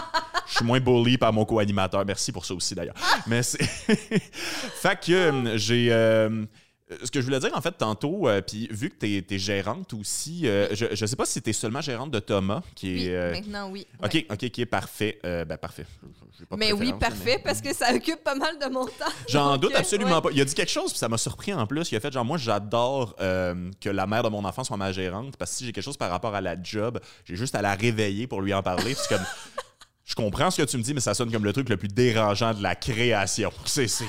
[0.47, 2.06] je suis moins bully par mon co-animateur.
[2.06, 2.95] Merci pour ça aussi, d'ailleurs.
[3.27, 3.63] Mais c'est.
[3.63, 5.89] fait que euh, j'ai.
[5.91, 6.45] euh,
[7.04, 9.93] ce que je voulais dire, en fait, tantôt, euh, puis vu que tu es, gérante
[9.93, 13.15] aussi, euh, je, je sais pas si tu es seulement gérante de Thomas, qui est.
[13.15, 13.86] Euh, maintenant, oui.
[14.04, 14.28] OK, Ouais.
[14.32, 15.19] OK, qui est parfait.
[15.26, 15.86] Euh, ben, parfait.
[16.50, 19.12] Pas Mais oui, parfait, mais- parce que ça occupe pas mal de mon temps.
[19.28, 20.21] J'en doute euh, absolument ouais.
[20.21, 20.30] pas.
[20.32, 21.91] Il a dit quelque chose, puis ça m'a surpris en plus.
[21.91, 24.91] Il a fait genre, moi, j'adore euh, que la mère de mon enfant soit ma
[24.91, 27.62] gérante, parce que si j'ai quelque chose par rapport à la job, j'ai juste à
[27.62, 28.93] la réveiller pour lui en parler.
[28.93, 29.26] Puis c'est comme.
[30.07, 31.89] Je comprends ce que tu me dis, mais ça sonne comme le truc le plus
[31.89, 33.51] dérangeant de la création.
[33.65, 34.05] C'est, c'est-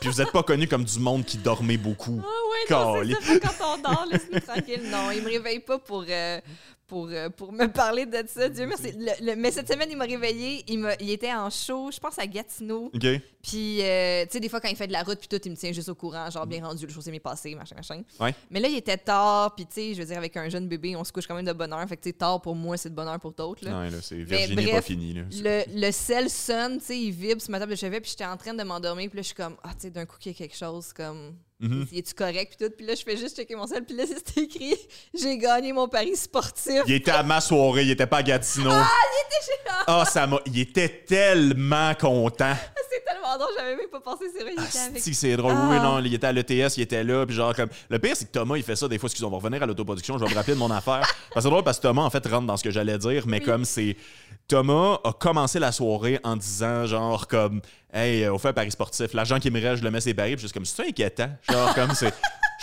[0.00, 2.20] Puis vous êtes pas connu comme du monde qui dormait beaucoup.
[2.24, 3.16] Ah ouais, non, Calé.
[3.20, 4.82] c'est ça, quand on dort, laisse-nous tranquille.
[4.90, 6.40] Non, il me réveille pas pour, euh,
[6.86, 8.48] pour, euh, pour me parler de ça.
[8.48, 8.92] Dieu merci.
[8.92, 10.64] Le- le- mais cette semaine, il m'a réveillé.
[10.68, 12.90] Il, il était en show, je pense à Gatineau.
[12.94, 13.06] OK?
[13.42, 15.50] Puis, euh, tu sais, des fois, quand il fait de la route, puis tout, il
[15.50, 18.02] me tient juste au courant, genre bien rendu, le chose m'est passé, machin, machin.
[18.18, 18.34] Ouais.
[18.50, 20.96] Mais là, il était tard, puis tu sais, je veux dire, avec un jeune bébé,
[20.96, 21.86] on se couche quand même de bonne heure.
[21.88, 23.64] Fait que, tu sais, tard pour moi, c'est de bonne heure pour d'autres.
[23.68, 25.12] Non, là, c'est Virginie bref, pas fini.
[25.14, 25.22] Là.
[25.30, 28.24] Le, le sel sonne, tu sais, il vibre sur ma table de chevet, puis j'étais
[28.24, 30.28] en train de m'endormir, puis là, je suis comme, ah, tu sais, d'un coup, il
[30.28, 31.34] y a quelque chose, comme,
[31.68, 31.86] Mhm.
[31.94, 34.42] es-tu correct, puis tout, puis là, je fais juste checker mon sel, puis là, c'était
[34.42, 34.74] écrit,
[35.14, 36.82] j'ai gagné mon pari sportif.
[36.86, 38.70] Il était à ma soirée, il était pas à Gatineau.
[38.72, 40.38] Ah, il était chez Ah, ça m'a.
[40.46, 42.54] Il était tellement content.
[42.90, 45.02] C'est tellement drôle, j'avais même pas pensé, c'est vrai, il était avec.
[45.02, 45.54] Si, c'est drôle.
[45.56, 45.68] Ah.
[45.70, 47.68] Oui, non, il était à l'ETS, il était là, puis genre comme.
[47.88, 49.08] Le pire, c'est que Thomas, il fait ça des fois.
[49.08, 51.00] Excusez, on va revenir à l'autoproduction, je vais me rappeler de mon affaire.
[51.00, 53.24] Parce que c'est drôle parce que Thomas, en fait, rentre dans ce que j'allais dire,
[53.26, 53.44] mais Oui.
[53.44, 53.96] comme c'est.
[54.48, 57.60] Thomas a commencé la soirée en disant, genre, comme,
[57.92, 59.14] hey, euh, on fait un pari sportif.
[59.14, 61.30] L'argent qui me reste, je le mets ses paris, puis juste comme, c'est inquiétant.
[61.50, 62.12] Genre, comme, c'est.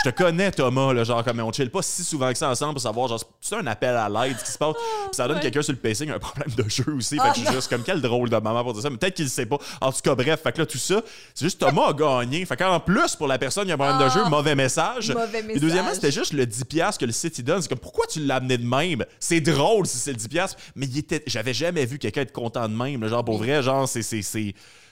[0.03, 2.73] Je te connais, Thomas, là, genre, comme on chill pas si souvent que ça ensemble
[2.73, 4.73] pour savoir, genre, c'est un appel à l'aide, ce qui se passe.
[4.75, 5.41] Puis ça donne Ouais.
[5.43, 7.15] quelqu'un sur le a un problème de jeu aussi.
[7.17, 8.97] Fait Ah, que je suis juste comme, quel drôle de maman pour dire ça, mais
[8.97, 9.57] peut-être qu'il le sait pas.
[9.81, 11.01] En tout cas, bref, fait que là, tout ça,
[11.35, 12.45] c'est juste Thomas a gagné.
[12.45, 14.29] Fait qu'en plus, pour la personne qui a un problème de jeu, Ah.
[14.29, 15.11] mauvais message.
[15.11, 15.95] Mauvais Puis deuxièmement, message.
[15.95, 17.61] c'était juste le 10$ que le site il donne.
[17.61, 19.05] C'est comme, pourquoi tu l'as amené de même?
[19.19, 22.67] C'est drôle si c'est le 10$, mais il était, j'avais jamais vu quelqu'un être content
[22.67, 23.01] de même.
[23.01, 23.07] là.
[23.09, 24.01] Genre, pour vrai, genre, c'est.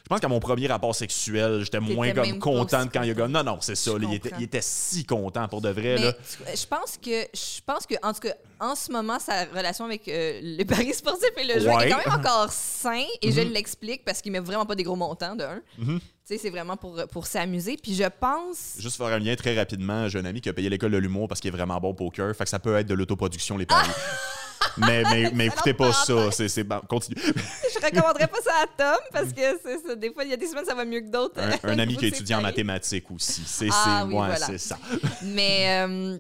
[0.10, 3.14] Je pense qu'à mon premier rapport sexuel, j'étais moins comme content de quand il a
[3.14, 3.32] gagné.
[3.32, 3.92] Non, non, c'est ça.
[3.92, 4.40] Là, il, était, comprends.
[4.42, 5.98] il était si content pour de vrai.
[6.00, 6.14] Mais là.
[6.14, 9.86] tu- je pense que, je pense que, en tout cas, en ce moment, sa relation
[9.86, 11.88] avec euh, les paris sportifs et le jeu Ouais.
[11.88, 13.50] est quand même encore sain et je Mhm.
[13.54, 15.60] l'explique parce qu'il met vraiment pas des gros montants de un.
[15.78, 17.78] Tu sais, c'est vraiment pour, pour s'amuser.
[17.78, 18.78] Puis je pense.
[18.80, 21.28] Juste faire un lien très rapidement, j'ai un ami qui a payé l'école de l'humour
[21.28, 22.36] parce qu'il est vraiment bon au poker.
[22.36, 23.88] Fait que ça peut être de l'autoproduction, les paris.
[24.78, 26.32] mais, mais, mais écoutez pas ça.
[26.32, 27.16] C'est, c'est, continue.
[27.22, 29.96] Je recommanderais pas ça à Tom parce que c'est ça.
[29.96, 31.40] Des fois, il y a des semaines, ça va mieux que d'autres.
[31.64, 33.44] Un, ami qui a étudié en mathématiques aussi.
[33.46, 34.46] C'est, Ah c'est, oui, ouais, voilà.
[34.46, 34.78] c'est ça.
[35.24, 35.86] Mais.
[35.88, 36.18] euh,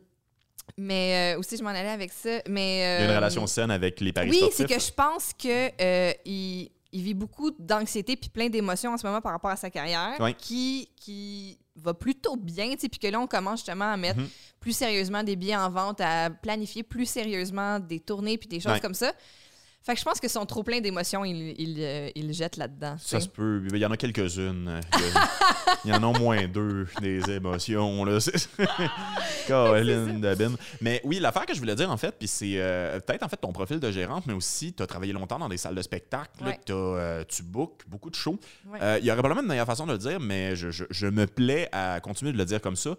[0.78, 2.39] mais euh, aussi, je m'en allais avec ça.
[2.47, 4.56] Mais, Il y a une euh, relation saine avec les paris Oui, sportifs.
[4.58, 9.06] c'est que je pense que il, il vit beaucoup d'anxiété puis plein d'émotions en ce
[9.06, 10.34] moment par rapport à sa carrière, Ouais.
[10.34, 14.20] qui, qui va plutôt bien, tu sais, puis que là, on commence justement à mettre
[14.20, 14.28] Mhm.
[14.60, 18.74] plus sérieusement des billets en vente, à planifier plus sérieusement des tournées puis des choses
[18.74, 18.80] Ouais.
[18.80, 19.13] comme ça.
[19.89, 22.58] Fait que je pense que son trop plein d'émotions, il, il, euh, il le jette
[22.58, 22.95] là-dedans.
[22.99, 23.63] Ça se peut.
[23.73, 24.80] Il y en a quelques-unes.
[24.93, 25.30] Il y a-
[25.86, 28.06] Il y en a moins deux, des émotions.
[28.06, 28.19] Là.
[29.49, 30.52] Dabin.
[30.82, 33.38] Mais oui, l'affaire que je voulais dire, en fait, puis c'est euh, peut-être en fait
[33.38, 36.30] ton profil de gérante, mais aussi, tu as travaillé longtemps dans des salles de spectacle.
[36.43, 36.60] Ouais.
[36.69, 38.39] euh, tu bookes beaucoup de shows.
[38.67, 38.80] Ouais.
[38.82, 41.08] Euh, Il y aurait probablement une meilleure façon de le dire, mais je, je- je
[41.08, 42.95] me plais à continuer de le dire comme ça.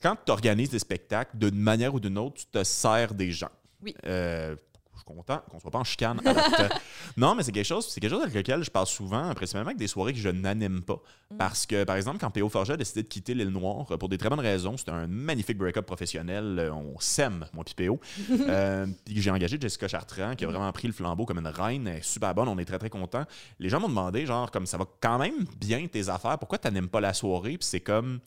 [0.00, 3.50] Quand tu organises des spectacles, d'une manière ou d'une autre, tu te sers des gens.
[3.82, 3.94] Oui.
[4.06, 4.56] Euh,
[5.02, 6.20] suis content qu'on soit pas en chicane.
[6.24, 6.72] l'acte.
[7.16, 9.78] non, mais c'est quelque chose, c'est quelque chose avec lequel je parle souvent, principalement avec
[9.78, 11.00] des soirées que je n'anime pas.
[11.30, 11.36] Mm.
[11.36, 12.48] Parce que, par exemple, quand P.O.
[12.48, 15.06] Forget a décidé de quitter l'île Noire, euh, pour des très bonnes raisons, c'était un
[15.06, 16.58] magnifique break-up professionnel.
[16.58, 18.00] euh, On s'aime, moi puis P.O.
[18.48, 20.36] Euh, puis j'ai engagé Jessica Chartrand, Mm.
[20.36, 21.86] qui a vraiment pris le flambeau comme une reine.
[21.86, 23.24] Elle est super bonne, on est très très contents.
[23.58, 26.68] Les gens m'ont demandé, genre, comme ça va quand même bien tes affaires, pourquoi tu
[26.68, 27.58] n'animes pas la soirée?
[27.58, 28.20] Puis c'est comme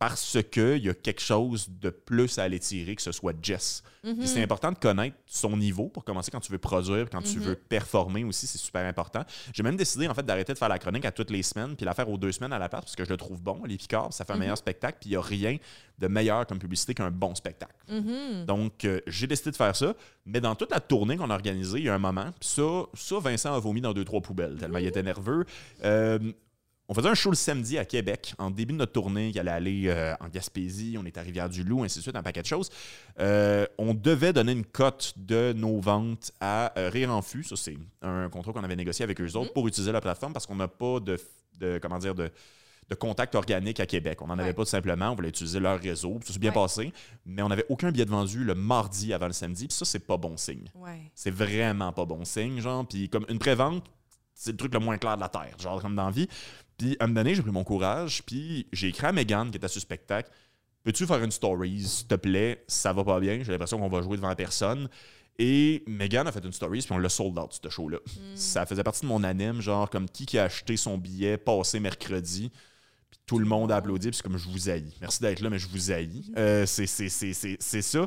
[0.00, 3.82] parce qu'il y a quelque chose de plus à aller tirer que ce soit Jess.
[4.02, 4.24] Mhm.
[4.24, 7.42] c'est important de connaître son niveau pour commencer quand tu veux produire, quand tu Mhm.
[7.44, 9.22] veux performer aussi, c'est super important.
[9.52, 11.84] J'ai même décidé en fait d'arrêter de faire la chronique à toutes les semaines puis
[11.84, 13.76] la faire aux deux semaines à la part parce que je le trouve bon, les
[13.76, 14.40] Picards, ça fait un Mhm.
[14.40, 15.58] meilleur spectacle puis il n'y a rien
[15.98, 17.74] de meilleur comme publicité qu'un bon spectacle.
[18.46, 19.94] Donc, euh, j'ai décidé de faire ça.
[20.24, 22.84] Mais dans toute la tournée qu'on a organisée, il y a un moment, puis ça,
[22.94, 25.44] ça, Vincent a vomi dans deux, trois poubelles, tellement il était nerveux.
[25.84, 26.18] Euh,
[26.90, 29.52] on faisait un show le samedi à Québec, en début de notre tournée, qui allait
[29.52, 32.68] aller euh, en Gaspésie, on est à Rivière-du-Loup, ainsi de suite, un paquet de choses.
[33.20, 37.44] Euh, on devait donner une cote de nos ventes à euh, Rire en Fût.
[37.44, 40.46] Ça, c'est un contrat qu'on avait négocié avec eux autres pour utiliser la plateforme parce
[40.46, 41.16] qu'on n'a pas de,
[41.60, 42.28] de- comment dire, de,
[42.88, 44.20] de contact organique à Québec.
[44.20, 45.10] On n'en avait pas tout simplement.
[45.10, 46.18] On voulait utiliser leur réseau.
[46.24, 46.54] Ça s'est bien Ouais.
[46.54, 46.92] passé.
[47.24, 49.68] Mais on n'avait aucun billet de vendu le mardi avant le samedi.
[49.68, 50.68] Puis ça, c'est pas bon signe.
[50.74, 51.12] Ouais.
[51.14, 52.84] C'est vraiment pas bon signe, genre.
[52.84, 53.84] Puis comme une prévente,
[54.34, 56.26] c'est le truc le moins clair de la Terre, genre comme dans la vie.
[56.80, 59.58] Puis à un moment donné, j'ai pris mon courage, puis j'ai écrit à Megan, qui
[59.58, 60.30] était sur le spectacle,
[60.82, 62.64] peux-tu faire une story, s'il te plaît?
[62.68, 64.88] Ça va pas bien, j'ai l'impression qu'on va jouer devant personne.
[65.38, 67.98] Et Megan a fait une story, puis on l'a sold out, ce show-là.
[68.34, 71.80] Ça faisait partie de mon anime, genre comme qui qui a acheté son billet passé
[71.80, 72.50] mercredi.
[73.10, 74.94] Puis tout le monde a applaudi, puis c'est comme je vous haïs.
[75.02, 76.30] Merci d'être là, mais je vous haïs.
[76.38, 76.88] Euh, c'est
[77.82, 78.06] ça.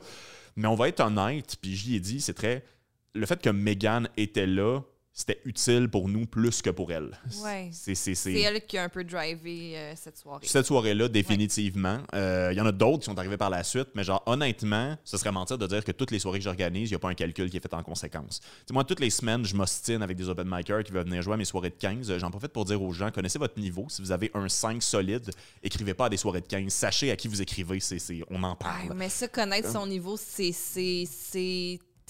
[0.55, 2.65] Mais on va être honnête, puis j'y ai dit, c'est très.
[3.13, 4.81] Le fait que Megan était là,
[5.15, 7.12] c'était utile pour nous plus que pour elle.
[7.43, 7.69] Ouais.
[7.71, 7.93] C'est
[8.34, 10.45] elle qui a un peu drivé euh, cette soirée.
[10.47, 11.99] cette soirée-là, définitivement.
[12.15, 14.97] Euh, Il y en a d'autres qui sont arrivés par la suite, mais genre, honnêtement,
[15.04, 17.10] ce serait mentir de dire que toutes les soirées que j'organise, il n'y a pas
[17.10, 18.39] un calcul qui est fait en conséquence.
[18.39, 21.21] Tu sais, moi, toutes les semaines, je m'ostine avec des open micers qui veulent venir
[21.21, 22.17] jouer à mes soirées de 15.
[22.17, 23.86] J'en profite pour dire aux gens, connaissez votre niveau.
[23.89, 25.30] Si vous avez un 5 solide,
[25.62, 26.71] écrivez pas à des soirées de 15.
[26.73, 28.93] Sachez à qui vous écrivez, c'est c'est- on en parle.
[28.95, 30.52] mais ça, connaître son niveau, c'est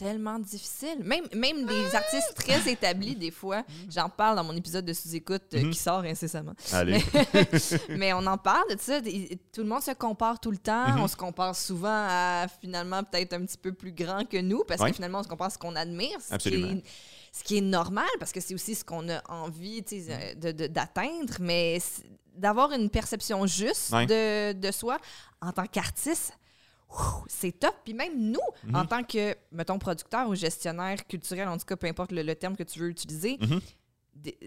[0.03, 0.97] tellement difficile.
[1.01, 5.43] Même, même des artistes très établis, des fois, j'en parle dans mon épisode de sous-écoute
[5.53, 6.53] euh, qui sort incessamment.
[6.71, 7.01] Allez.
[7.89, 9.01] Mais on en parle de ça.
[9.01, 10.89] Tout le monde se compare tout le temps.
[10.89, 10.99] Mhm.
[11.01, 14.81] On se compare souvent à finalement peut-être un petit peu plus grand que nous parce
[14.81, 14.89] Ouais.
[14.89, 16.19] que finalement, on se compare à ce qu'on admire.
[16.21, 16.67] Ce Absolument.
[16.67, 16.83] Qui est,
[17.31, 19.81] ce qui est normal parce que c'est aussi ce qu'on a envie
[20.69, 21.33] d'atteindre.
[21.39, 21.79] Mais
[22.35, 24.05] d'avoir une perception juste Ouais.
[24.05, 24.97] de, de soi
[25.41, 26.33] en tant qu'artiste,
[27.27, 27.75] c'est top.
[27.83, 28.75] Puis même nous, Mhm.
[28.75, 32.35] en tant que, mettons, producteur ou gestionnaire culturel, en tout cas, peu importe le, le
[32.35, 33.59] terme que tu veux utiliser, Mhm.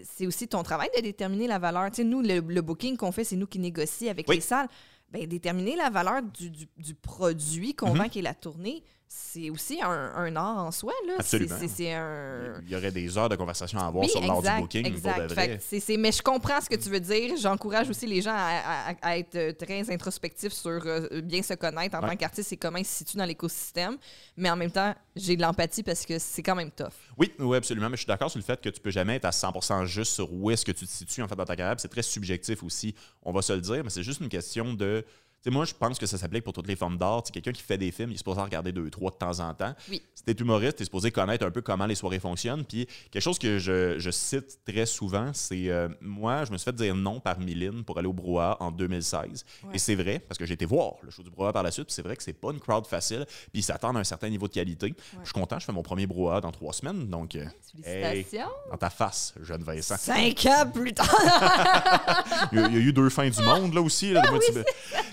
[0.03, 1.89] c'est aussi ton travail de déterminer la valeur.
[1.91, 4.35] Tu sais, nous, le, le booking qu'on fait, c'est nous qui négocions avec Oui.
[4.35, 4.67] les salles.
[5.09, 7.97] Ben, déterminer la valeur du, du- du produit qu'on Mhm.
[7.97, 10.91] vend, qui est la tournée, c'est aussi un, un art en soi.
[11.07, 11.13] Là.
[11.19, 11.55] Absolument.
[11.59, 12.59] C'est- C'est c'est un.
[12.63, 14.85] Il y aurait des heures de conversation à avoir Oui, sur l'art du booking.
[14.85, 15.33] exact.
[15.61, 17.35] c'est- c'est- mais je comprends ce que tu veux dire.
[17.37, 21.53] J'encourage aussi les gens à, à- à être euh, très introspectifs sur euh, bien se
[21.53, 22.09] connaître en Ouais.
[22.09, 23.97] tant qu'artiste et comment ils se situent dans l'écosystème.
[24.35, 26.87] Mais en même temps, j'ai de l'empathie parce que c'est quand même tough.
[27.17, 27.89] Oui, oui, absolument.
[27.89, 30.13] Mais je suis d'accord sur le fait que tu peux jamais être à 100% juste
[30.13, 31.79] sur où est-ce que tu te situes en fait dans ta carrière.
[31.79, 32.93] C'est très subjectif aussi,
[33.23, 35.05] on va se le dire, mais c'est juste une question de.
[35.45, 37.23] Moi, je pense que ça s'applique pour toutes les formes d'art.
[37.23, 39.53] Quelqu'un qui fait des films, il est supposé en regarder deux, trois de temps en
[39.53, 39.73] temps.
[39.89, 40.01] Oui.
[40.13, 42.65] Si t'es humoriste, t'es supposé connaître un peu comment les soirées fonctionnent.
[42.65, 46.65] Puis quelque chose que je, je cite très souvent, c'est euh, moi, je me suis
[46.65, 49.45] fait dire non par Mylène pour aller au Brouhaha en 2016.
[49.63, 49.69] Ouais.
[49.75, 51.85] Et c'est vrai, parce que j'ai été voir le show du Brouhaha par la suite.
[51.85, 53.25] Puis c'est vrai que c'est pas une crowd facile.
[53.27, 54.93] Puis ils s'attendent à un certain niveau de qualité.
[55.21, 57.07] Je suis content, je fais mon premier Brouhaha dans trois semaines.
[57.07, 57.45] Donc, euh,
[57.83, 58.49] Félicitations.
[58.69, 59.95] dans ta face, jeune Vincent.
[59.97, 61.07] Cinq ans plus tard.
[62.51, 64.11] Il y, a, il y a eu deux fins du monde, là aussi.
[64.11, 64.27] Là, de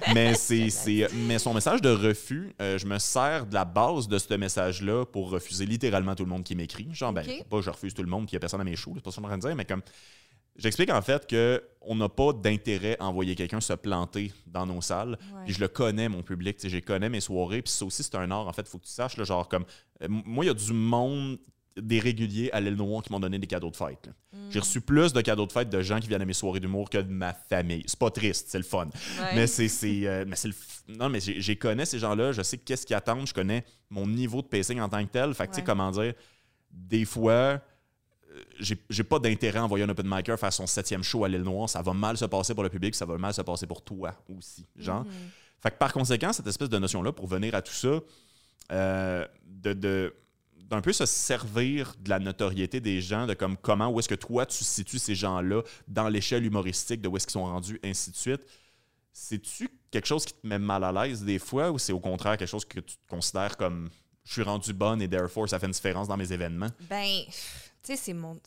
[0.07, 3.65] Ah mais, c'est, c'est- mais son message de refus, euh, je me sers de la
[3.65, 6.89] base de ce message-là pour refuser littéralement tout le monde qui m'écrit.
[6.93, 7.45] Genre, ben, Ok.
[7.49, 9.03] pas je refuse tout le monde puis il n'y a personne à mes shows, c'est
[9.05, 9.83] pas ça que je suis en train de dire, mais comme.
[10.57, 15.19] J'explique en fait qu'on n'a pas d'intérêt à envoyer quelqu'un se planter dans nos salles.
[15.45, 16.59] Puis je le connais, mon public.
[16.63, 17.61] Je connais mes soirées.
[17.61, 18.47] Puis ça aussi, c'est un art.
[18.47, 19.65] En fait, il faut que tu saches, là, genre, comme.
[20.03, 21.39] euh, moi, il y a du monde,
[21.77, 24.07] des réguliers à l'aile noire qui m'ont donné des cadeaux de fête.
[24.07, 24.13] là.
[24.33, 24.51] Mm.
[24.51, 26.89] J'ai reçu plus de cadeaux de fête de gens qui viennent à mes soirées d'humour
[26.89, 27.83] que de ma famille.
[27.87, 28.87] C'est pas triste, c'est le fun.
[28.87, 29.35] Ouais.
[29.35, 29.69] Mais c'est.
[30.07, 32.95] euh, mais c'est le f- Non, mais j'ai connais ces gens-là, je sais qu'est-ce qu'ils
[32.95, 35.35] attendent, je connais mon niveau de pacing en tant que tel.
[35.35, 36.15] Fait que, tu sais, comment dire,
[36.71, 37.61] des fois, euh,
[38.61, 41.69] j'ai pas d'intérêt à envoyer un open micer faire son septième show à l'île Noire.
[41.69, 44.15] Ça va mal se passer pour le public, ça va mal se passer pour toi
[44.37, 44.65] aussi.
[44.77, 45.05] Genre.
[45.05, 45.11] Mhm.
[45.61, 47.99] Fait que par conséquent, cette espèce de notion-là, pour venir à tout ça,
[48.73, 50.15] euh, de, de-
[50.69, 54.15] d'un peu se servir de la notoriété des gens, de comme comment, où est-ce que
[54.15, 58.11] toi tu situes ces gens-là dans l'échelle humoristique, de où est-ce qu'ils sont rendus, ainsi
[58.11, 58.43] de suite.
[59.13, 62.37] C'est-tu quelque chose qui te met mal à l'aise des fois ou c'est au contraire
[62.37, 63.89] quelque chose que tu considères comme
[64.25, 66.71] je suis rendu bonne et therefore ça fait une différence dans mes événements?
[66.89, 67.33] Ben, tu
[67.83, 68.41] sais, c'est mon,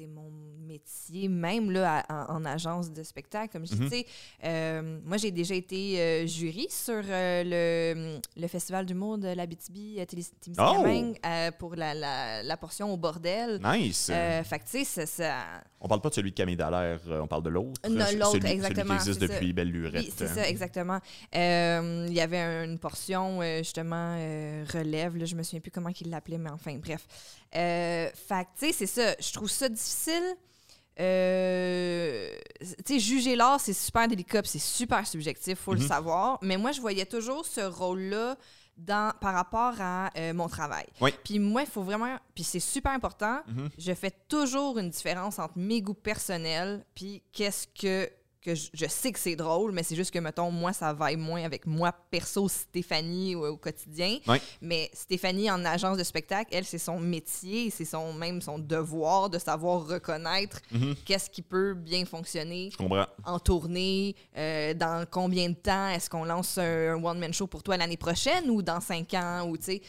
[0.00, 0.30] mon
[0.66, 3.52] métier, même là, à- en, en agence de spectacle.
[3.52, 4.06] Comme je sais,
[4.44, 9.96] euh, moi, j'ai déjà été euh, jury sur euh, le, le Festival d'humour de l'Abitibi,
[9.98, 13.60] euh, Télis- Témiscamingue, euh, pour la, la, la portion au bordel.
[13.64, 14.06] Nice!
[14.06, 15.34] Fait que, tu sais, ça- ça,
[15.80, 17.80] on parle pas de celui de Camille Dallaire, on parle de l'autre.
[17.88, 19.34] Non, l'autre, exactement, Celui qui existe c'est ça.
[19.34, 20.04] depuis Belle Lurette.
[20.04, 20.98] Oui, c'est ça, exactement.
[21.32, 24.16] Il y avait une portion, justement,
[24.72, 27.06] relève, là, je me souviens plus comment il l'appelait, mais enfin, bref.
[27.52, 28.12] Fait
[28.44, 29.14] que, tu sais, c'est ça.
[29.20, 29.81] Je trouve ça difficile.
[31.00, 32.28] Euh,
[32.60, 35.88] tu sais, juger l'art, c'est super délicat, c'est super subjectif, faut le Mhm.
[35.88, 36.38] savoir.
[36.42, 38.36] Mais moi, je voyais toujours ce rôle-là
[38.76, 40.86] dans, par rapport à euh, mon travail.
[41.00, 41.10] Oui.
[41.24, 43.70] Puis moi, il faut vraiment, puis c'est super important, Mhm.
[43.78, 48.10] je fais toujours une différence entre mes goûts personnels puis qu'est-ce que
[48.42, 51.16] que je, je sais que c'est drôle, mais c'est juste que, mettons, moi, ça vaille
[51.16, 54.18] moins avec moi, perso, Stéphanie, au, au quotidien.
[54.26, 54.38] Oui.
[54.60, 59.30] Mais Stéphanie, en agence de spectacle, elle, c'est son métier, c'est son, même son devoir
[59.30, 60.94] de savoir reconnaître Mhm.
[61.04, 62.70] qu'est-ce qui peut bien fonctionner
[63.24, 67.62] en tournée, euh, dans combien de temps est-ce qu'on lance un, un one-man show pour
[67.62, 69.82] toi l'année prochaine ou dans cinq ans, ou tu sais.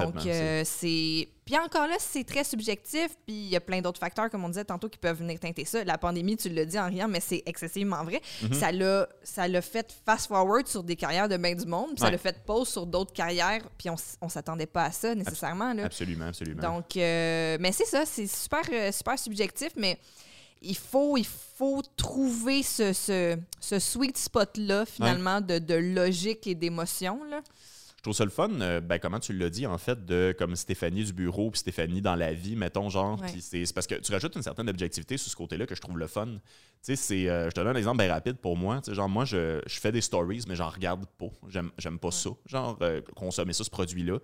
[0.00, 1.28] Donc, euh, c'est.
[1.44, 4.48] Puis encore là, c'est très subjectif, puis il y a plein d'autres facteurs, comme on
[4.48, 5.84] disait tantôt, qui peuvent venir teinter ça.
[5.84, 8.22] La pandémie, tu l'as dit en riant, mais c'est excessivement vrai.
[8.42, 8.54] Mhm.
[8.54, 12.10] Ça l'a ça l'a fait fast-forward sur des carrières de bien du monde, puis ça
[12.10, 15.74] l'a fait pause sur d'autres carrières, puis on, on s'attendait pas à ça nécessairement.
[15.74, 15.84] Là.
[15.84, 16.62] Absolument, absolument.
[16.62, 19.98] Donc, euh, mais c'est ça, c'est super, euh, super subjectif, mais
[20.62, 26.54] il faut, il faut trouver ce, ce, ce sweet spot-là, finalement, de, de logique et
[26.54, 27.20] d'émotion.
[28.04, 30.56] Je trouve ça le fun, euh, ben, comment tu l'as dit, en fait, de comme
[30.56, 33.18] Stéphanie du bureau puis Stéphanie dans la vie, mettons, genre.
[33.18, 33.40] Ouais.
[33.40, 36.06] c'est parce que tu rajoutes une certaine objectivité sur ce côté-là que je trouve le
[36.06, 36.26] fun.
[36.26, 36.38] Tu
[36.82, 37.30] sais, c'est.
[37.30, 38.82] euh, je te donne un exemple bien rapide pour moi.
[38.82, 41.28] Tu sais, genre, moi, je, je fais des stories, mais j'en regarde pas.
[41.78, 42.28] J'aime pas ça.
[42.44, 44.18] Genre, euh, consommer ça, ce produit-là.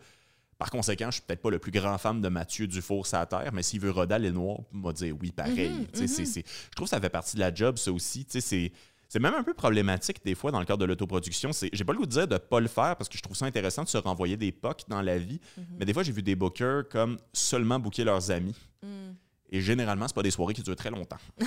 [0.59, 3.51] Par conséquent, je suis peut-être pas le plus grand fan de Mathieu Dufour la terre,
[3.55, 5.71] mais s'il veut l'île Noire, il m'a dit oui, pareil.
[5.71, 8.27] Mhm, c'est- c'est- je trouve que ça fait partie de la job, ça aussi.
[8.27, 8.73] Tu sais, c'est.
[9.11, 11.51] C'est même un peu problématique des fois dans le cadre de l'autoproduction.
[11.73, 13.45] J'ai pas le goût de dire de pas le faire parce que je trouve ça
[13.45, 15.41] intéressant de se renvoyer des POC dans la vie.
[15.81, 18.55] Mais des fois, j'ai vu des bookers comme seulement booker leurs amis.
[18.85, 19.11] Mm.
[19.53, 21.19] Et généralement, c'est pas des soirées qui durent très longtemps.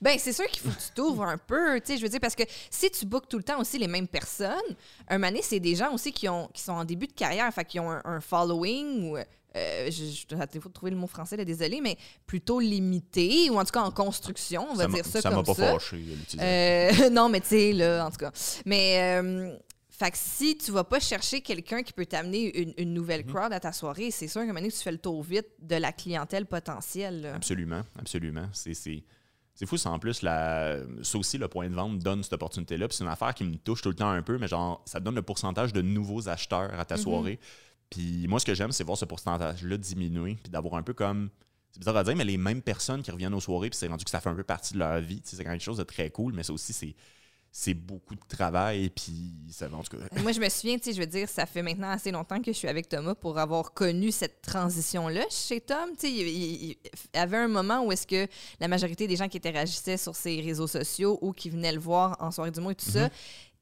[0.00, 2.20] Ben, c'est sûr qu'il faut que tu t'ouvres un peu, tu sais, je veux dire,
[2.20, 4.56] parce que si tu bookes tout le temps aussi les mêmes personnes,
[5.08, 7.64] un donné, c'est des gens aussi qui, ont, qui sont en début de carrière, fait
[7.64, 9.16] qui ont un, un following ou...
[9.54, 13.72] Euh, je, je, trouver le mot français, là, désolé, mais plutôt limité, ou en tout
[13.72, 15.72] cas en construction, on va Ça m'a- dire ça, ça m'a comme pas ça.
[15.74, 16.38] fâché de l'utiliser.
[16.42, 18.30] Euh, non, mais tu sais, là, en tout cas.
[18.64, 19.54] Mais, euh,
[20.04, 23.32] fait que si tu vas pas chercher quelqu'un qui peut t'amener une, une nouvelle Mhm.
[23.32, 25.46] crowd à ta soirée, c'est sûr qu'à un moment donné, tu fais le tour vite
[25.60, 27.22] de la clientèle potentielle.
[27.22, 27.34] là.
[27.34, 28.48] Absolument, absolument.
[28.52, 28.74] C'est,
[29.66, 30.78] fou, c'est en plus, la...
[31.02, 32.88] ça aussi, le point de vente donne cette opportunité-là.
[32.88, 34.98] Puis c'est une affaire qui me touche tout le temps un peu, mais genre, ça
[34.98, 37.38] donne le pourcentage de nouveaux acheteurs à ta soirée.
[37.90, 41.28] Puis moi, ce que j'aime, c'est voir ce pourcentage-là diminuer, puis d'avoir un peu comme.
[41.70, 44.04] C'est bizarre à dire, mais les mêmes personnes qui reviennent aux soirées, puis c'est rendu
[44.04, 45.20] que ça fait un peu partie de leur vie.
[45.24, 46.94] C'est quand même quelque chose de très cool, mais ça aussi, c'est.
[47.54, 50.92] C'est beaucoup de travail, puis ça, en tout cas, Moi, je me souviens, tu sais,
[50.94, 53.74] je veux dire, ça fait maintenant assez longtemps que je suis avec Thomas pour avoir
[53.74, 55.90] connu cette transition-là chez Tom.
[55.98, 56.76] Tu sais, il, il- il
[57.14, 58.26] y avait un moment où est-ce que
[58.58, 62.16] la majorité des gens qui interagissaient sur ses réseaux sociaux ou qui venaient le voir
[62.20, 63.10] en soirée du mois et tout ça,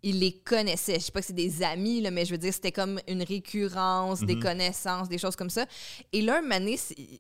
[0.03, 0.95] il les connaissait.
[0.95, 3.23] Je sais pas que c'est des amis, là, mais je veux dire, c'était comme une
[3.23, 5.67] récurrence, des connaissances, des choses comme ça.
[6.13, 6.77] Et là, un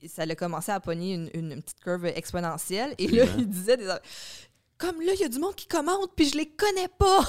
[0.09, 2.94] ça a commencé à pogner une, une- petite curve exponentielle.
[2.98, 3.92] Et là, il disait des
[4.80, 7.20] comme là, il y a du monde qui commente, puis je les connais pas.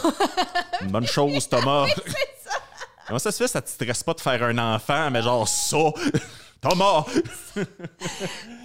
[0.82, 1.86] une bonne chose, Thomas.
[3.08, 5.78] Comment ça se fait, ça te stresse pas de faire un enfant, mais genre ça,
[6.62, 7.04] Thomas!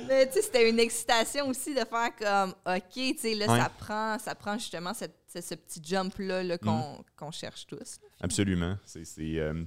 [0.09, 3.59] Mais tu sais, c'était une excitation aussi de faire comme, OK, tu sais, là, Ouais.
[3.61, 7.99] ça, prend, ça prend justement cette- ce, ce petit jump-là là, qu'on cherche tous.
[8.21, 8.77] Absolument.
[8.85, 9.65] C'est, euh,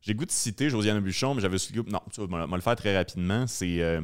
[0.00, 1.82] j'ai goût de citer Josiane Buchon, mais j'avais goût.
[1.88, 3.46] Non, ça, on va on va le faire très rapidement.
[3.46, 3.80] C'est.
[3.82, 4.00] euh,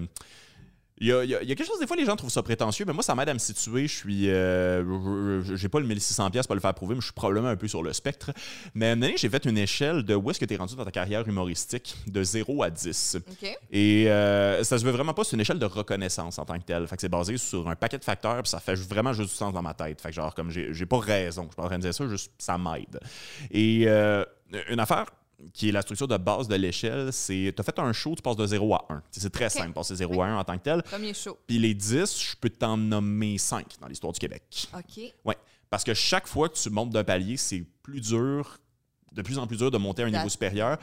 [0.98, 2.92] il y, a, il y quelque chose, des fois, les gens trouvent ça prétentieux, mais
[2.94, 3.87] moi, ça m'aide à me situer.
[3.87, 4.30] Je suis.
[4.30, 7.56] euh, j'ai pas le 1600$, pièces pas le faire prouver, mais je suis probablement un
[7.56, 8.30] peu sur le spectre.
[8.74, 10.56] Mais à un moment donné, j'ai fait une échelle de où est-ce que tu es
[10.56, 13.18] rendu dans ta carrière humoristique, de 0 à 10.
[13.28, 13.59] OK?
[13.70, 16.64] Et euh, ça se veut vraiment pas, c'est une échelle de reconnaissance en tant que
[16.64, 16.87] telle.
[16.87, 19.37] Fait que c'est basé sur un paquet de facteurs, puis ça fait vraiment juste du
[19.37, 20.00] sens dans ma tête.
[20.00, 21.94] Fait que genre, comme j'ai j'ai pas raison, je suis pas en train de dire
[21.94, 23.00] ça, juste ça m'aide.
[23.50, 24.24] Et euh,
[24.70, 25.06] une affaire
[25.53, 28.22] qui est la structure de base de l'échelle, c'est tu as fait un show, tu
[28.22, 29.03] passes de 0 à 1.
[29.11, 30.83] C'est très simple, passer 0 à 1 en tant que tel.
[30.83, 31.38] Premier show.
[31.46, 34.68] Puis les 10, je peux t'en nommer 5 dans l'histoire du Québec.
[34.75, 35.12] OK.
[35.25, 35.37] Ouais,
[35.70, 38.59] parce que chaque fois que tu montes d'un palier, c'est plus dur,
[39.12, 40.79] de plus en plus dur de monter à un niveau supérieur.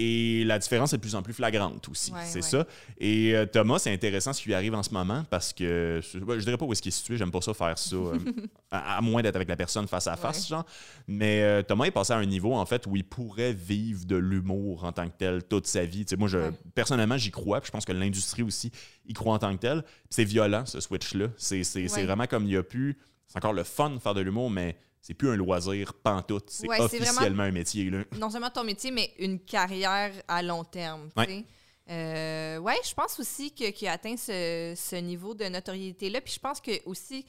[0.00, 2.12] Et la différence est de plus en plus flagrante aussi.
[2.12, 2.42] Ouais, c'est ouais.
[2.42, 2.64] ça.
[2.98, 6.38] Et euh, Thomas, c'est intéressant ce qui lui arrive en ce moment parce que je,
[6.44, 8.16] dirais pas où est-ce qu'il est situé, j'aime pas ça faire ça, euh,
[8.70, 10.56] à, à moins d'être avec la personne face à face, Ouais.
[10.56, 10.64] genre.
[11.08, 14.14] Mais euh, Thomas est passé à un niveau, en fait, où il pourrait vivre de
[14.14, 16.06] l'humour en tant que tel toute sa vie.
[16.16, 16.38] Moi, je,
[16.76, 18.70] personnellement, j'y crois, puis je pense que l'industrie aussi
[19.04, 19.82] y croit en tant que tel.
[20.10, 21.26] C'est violent, ce switch-là.
[21.36, 22.96] C'est vraiment comme il y a plus.
[23.26, 24.76] C'est encore le fun de faire de l'humour, mais
[25.08, 26.50] c'est plus un loisir pantoute.
[26.50, 27.88] C'est Ouais, officiellement un métier.
[27.88, 28.04] Là.
[28.18, 31.08] Non seulement ton métier, mais une carrière à long terme.
[31.16, 31.46] sais.
[31.90, 36.20] Euh, ouais, je pense aussi qu'il a atteint ce, ce niveau de notoriété-là.
[36.20, 37.24] Puis je pense que aussi,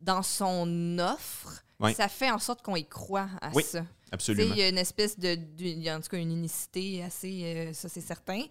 [0.00, 1.92] dans son offre, Ouais.
[1.92, 3.84] ça fait en sorte qu'on y croit à Oui, ça.
[4.10, 4.54] Absolument.
[4.54, 7.02] Il y a une espèce de, de- il y a en tout cas une unicité
[7.02, 8.42] assez, euh, ça c'est certain.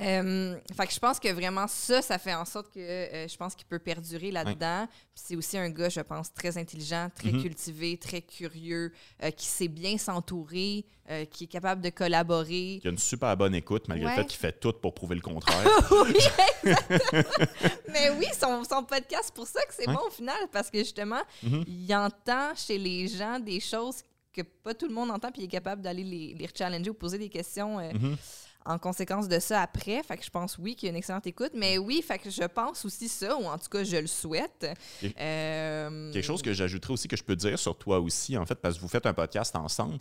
[0.00, 3.36] Euh, fait que je pense que vraiment ça, ça fait en sorte que euh, je
[3.36, 4.86] pense qu'il peut perdurer là-dedans.
[5.14, 7.42] Puis c'est aussi un gars, je pense, très intelligent, très Mhm.
[7.42, 8.92] cultivé, très curieux,
[9.22, 10.84] euh, qui sait bien s'entourer,
[11.32, 12.80] qui est capable de collaborer.
[12.84, 14.16] Il a une super bonne écoute, malgré Ouais.
[14.16, 15.66] le fait qu'il fait tout pour prouver le contraire.
[15.90, 16.14] oui.
[17.88, 19.94] Mais oui, son, son podcast, c'est pour ça que c'est Ouais.
[19.94, 21.64] bon au final, parce que justement, Mhm.
[21.66, 25.44] il entend chez les gens des choses que pas tout le monde entend, puis il
[25.46, 28.16] est capable d'aller les, les challenger ou poser des questions euh, Mhm.
[28.66, 30.02] en conséquence de ça après.
[30.02, 31.52] Fait que je pense, oui, qu'il y a une excellente écoute.
[31.54, 34.66] Mais oui, fait que je pense aussi ça, ou en tout cas, je le souhaite.
[35.18, 38.54] Euh, Quelque chose que j'ajouterais aussi, que je peux dire sur toi aussi, en fait,
[38.56, 39.98] parce que vous faites un podcast ensemble.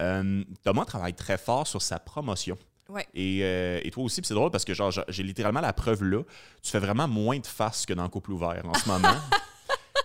[0.00, 2.56] Euh, Thomas travaille très fort sur sa promotion.
[2.88, 3.06] Ouais.
[3.14, 6.22] Et, euh, et toi aussi, c'est drôle parce que genre, j'ai- littéralement la preuve là.
[6.62, 9.08] Tu fais vraiment moins de faces que dans le couple ouvert en ce moment.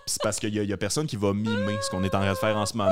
[0.07, 2.31] C'est parce qu'il y, y a personne qui va mimer ce qu'on est en train
[2.31, 2.91] de faire en ce moment.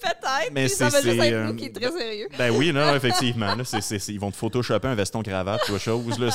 [0.00, 0.52] Peut-être.
[0.52, 2.28] Mais ça c'est- va juste être euh, nous qui est très sérieux.
[2.38, 3.54] Ben oui, non, non, effectivement.
[3.54, 3.64] là,
[4.08, 6.18] ils vont te photoshopper un veston cravate ou chose.
[6.18, 6.28] Là,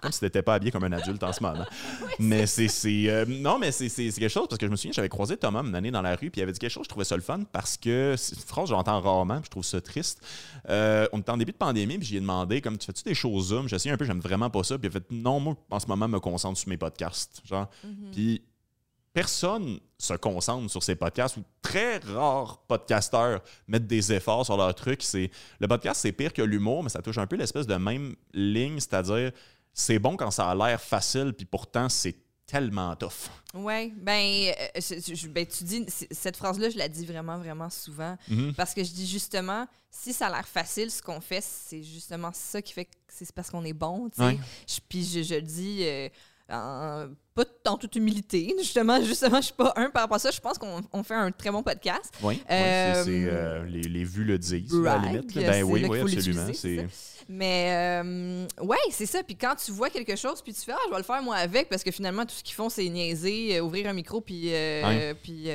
[0.00, 1.64] comme si t'étais pas habillé comme un adulte en ce moment.
[2.18, 2.68] mais c'est.
[3.08, 5.74] euh, non, mais c'est quelque chose parce que je me souviens, j'avais croisé Thomas une
[5.74, 7.40] année dans la rue, puis il avait dit quelque chose, je trouvais ça le fun
[7.52, 10.20] parce que que j'entends rarement, puis je trouve ça triste.
[10.68, 13.48] Euh, on était en début de pandémie, puis j'ai demandé, comme tu fais-tu des choses
[13.48, 13.68] Zoom?
[13.68, 14.78] J'ai essayé un peu, j'aime vraiment pas ça.
[14.78, 17.40] Puis il a fait, non, moi, en ce moment, je me concentre sur mes podcasts.
[17.44, 17.68] Genre,
[18.12, 18.42] puis
[19.12, 24.74] personne se concentre sur ces podcasts ou très rares podcasteurs mettent des efforts sur leur
[24.74, 25.02] truc.
[25.02, 28.14] C'est le podcast, c'est pire que l'humour, mais ça touche un peu l'espèce de même
[28.32, 29.32] ligne, c'est-à-dire
[29.72, 33.30] c'est bon quand ça a l'air facile, puis pourtant c'est tellement tough.
[33.54, 38.16] Oui, ben, euh, ben, tu dis, cette phrase-là, je la dis vraiment, vraiment souvent.
[38.28, 38.54] Mhm.
[38.54, 42.30] Parce que je dis justement, si ça a l'air facile, ce qu'on fait, c'est justement
[42.34, 44.80] ça qui fait que c'est parce qu'on est bon, tu sais.
[44.88, 46.08] Puis je, je le dis euh,
[46.52, 50.30] en- pas en toute humilité, justement, justement, je suis pas un par rapport à ça.
[50.30, 52.12] Je pense qu'on on fait un très bon podcast.
[52.22, 55.34] Oui, Euh, euh, les, les vues le disent, à la limite.
[55.34, 56.46] Ben oui, oui, absolument.
[57.30, 59.22] Mais euh, ouais, c'est ça.
[59.22, 61.36] Puis quand tu vois quelque chose, puis tu fais, ah, je vais le faire moi
[61.36, 64.52] avec, parce que finalement, tout ce qu'ils font, c'est niaiser, euh, ouvrir un micro, puis.
[64.52, 65.48] euh, puis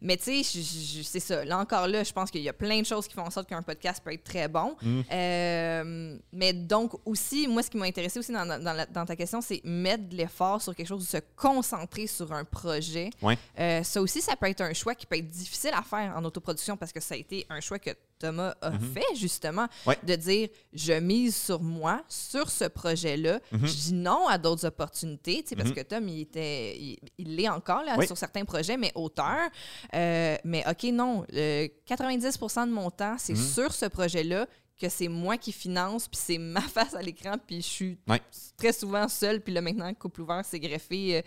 [0.00, 1.44] mais tu sais, c'est ça.
[1.44, 3.48] Là encore, là, je pense qu'il y a plein de choses qui font en sorte
[3.48, 4.76] qu'un podcast peut être très bon.
[4.82, 6.18] Mm.
[6.32, 9.40] Mais donc, aussi, moi, ce qui m'a intéressé aussi dans, dans la- dans ta question,
[9.40, 13.10] c'est mettre de l'effort fort sur quelque chose, ou se concentrer sur un projet.
[13.22, 13.38] Ouais.
[13.58, 16.24] Euh, ça aussi, ça peut être un choix qui peut être difficile à faire en
[16.24, 19.68] autoproduction parce que ça a été un choix que Thomas a fait, justement, Mhm.
[19.86, 19.98] Ouais.
[20.02, 23.40] de dire je mise sur moi, sur ce projet-là.
[23.52, 23.66] Mhm.
[23.66, 26.76] Je dis non à d'autres opportunités, tu sais, parce que Tom, il était,
[27.18, 28.06] il l'est encore là, Oui.
[28.06, 29.48] sur certains projets, mais auteur.
[29.94, 33.38] Euh, mais OK, non, le 90% de mon temps, c'est Mhm.
[33.54, 34.46] sur ce projet-là
[34.80, 38.20] que c'est moi qui finance, puis c'est ma face à l'écran, puis je suis Ouais.
[38.56, 39.40] très souvent seule.
[39.40, 41.22] Puis là, maintenant, Couple Ouvert s'est greffé euh,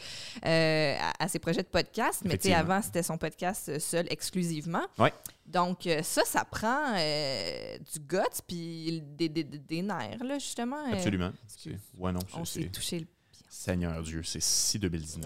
[0.45, 2.21] euh, à, à ses projets de podcast.
[2.25, 4.85] Mais tu sais, avant, c'était son podcast euh, seul exclusivement.
[4.99, 5.13] Ouais.
[5.45, 8.17] Donc, euh, ça, ça prend euh, du guts,
[8.47, 10.83] puis des, des, des- des nerfs, là, justement.
[10.89, 11.31] Euh, Absolument.
[11.47, 13.07] C'est- Ouais, non, on s'est touché le
[13.49, 15.25] Seigneur Dieu, c'est si 2019.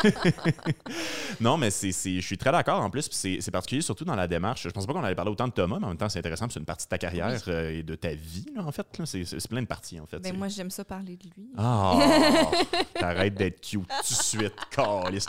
[1.40, 3.08] non, mais c'est, je suis très d'accord en plus.
[3.08, 4.62] puis C'est, c'est particulier surtout dans la démarche.
[4.64, 6.46] Je pensais pas qu'on allait parler autant de Thomas, mais en même temps, c'est intéressant.
[6.50, 8.86] C'est une partie de ta carrière euh, et de ta vie, là, en fait.
[9.04, 10.18] C'est, plein de parties, en fait.
[10.18, 11.50] Ben, C'est- moi, j'aime ça parler de lui.
[11.56, 11.98] Ah!
[12.98, 15.26] T'arrêtes d'être cute tout de suite, câlisse.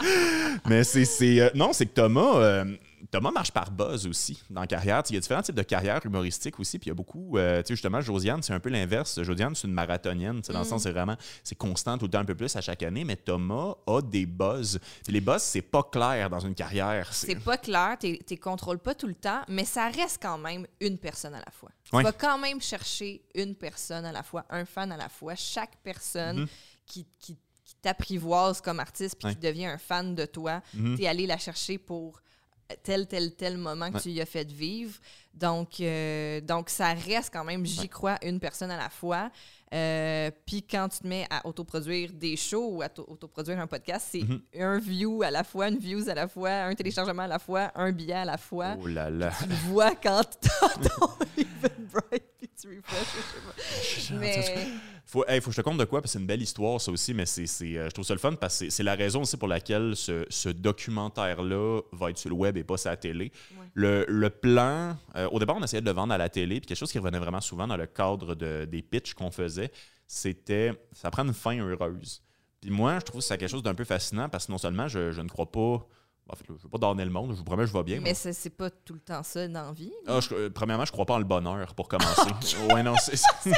[0.66, 1.06] Mais c'est.
[1.06, 2.36] c'est, euh, non, c'est que Thomas.
[2.38, 2.66] euh,
[3.12, 5.04] Thomas marche par buzz aussi dans la carrière.
[5.10, 6.80] Il y a différents types de carrières humoristiques aussi.
[6.80, 7.38] Puis il y a beaucoup.
[7.38, 9.22] euh, tu sais, justement, Josiane, c'est un peu l'inverse.
[9.22, 10.42] Josiane, c'est une marathonienne.
[10.42, 11.16] Dans le sens, c'est vraiment.
[11.44, 13.04] C'est constant tout le temps un peu plus à chaque année.
[13.04, 14.80] Mais Thomas a des buzz.
[15.04, 17.14] Puis les buzz, c'est pas clair dans une carrière.
[17.14, 20.66] C'est pas clair, tu ne contrôles pas tout le temps, mais ça reste quand même
[20.80, 21.70] une personne à la fois.
[21.94, 22.02] Ouais.
[22.02, 25.36] Tu vas quand même chercher une personne à la fois, un fan à la fois.
[25.36, 26.48] Chaque personne
[26.86, 31.08] qui, qui, qui t'apprivoise comme artiste puis qui devient un fan de toi, tu es
[31.08, 32.22] allé la chercher pour
[32.84, 34.02] tel, tel, tel moment que Ouais.
[34.02, 34.94] tu lui as fait vivre.
[35.34, 39.30] Donc, euh, donc ça reste quand même, j'y crois, une personne à la fois.
[39.74, 43.68] Euh, Puis quand tu te mets à autoproduire des shows ou à to- autoproduire un
[43.68, 44.24] podcast, c'est
[44.60, 47.72] un view à la fois, une views à la fois, un téléchargement à la fois,
[47.76, 48.78] un billet à la fois.
[48.82, 49.32] Oh là là.
[49.42, 51.08] Tu le vois quand t'as ton
[51.38, 54.18] Eventbrite puis tu refresh, je sais pas.
[54.20, 54.68] Mais
[55.10, 56.82] Faut, hey, faut que je te compte de quoi, parce que c'est une belle histoire,
[56.82, 58.94] ça aussi, mais c'est, c'est, euh, je trouve ça le fun parce que c'est, la
[58.94, 62.90] raison aussi pour laquelle ce, ce documentaire-là va être sur le web et pas sur
[62.90, 63.32] la télé.
[63.58, 63.66] Ouais.
[63.74, 66.68] Le, le plan, euh, au départ, on essayait de le vendre à la télé, puis
[66.68, 69.72] quelque chose qui revenait vraiment souvent dans le cadre de, des pitchs qu'on faisait,
[70.08, 72.22] c'était ça prend une fin heureuse.
[72.60, 75.12] Puis moi, je trouve c'est quelque chose d'un peu fascinant parce que non seulement je,
[75.12, 75.88] je ne crois pas.
[76.30, 78.00] En fait, je ne veux pas donner le monde, je vous promets, je vais bien.
[78.02, 79.94] mais c'est c'est pas tout le temps ça dans la vie.
[80.08, 82.30] Ah, je- euh, premièrement, je crois pas en le bonheur pour commencer.
[82.74, 83.16] ouais, non, c'est.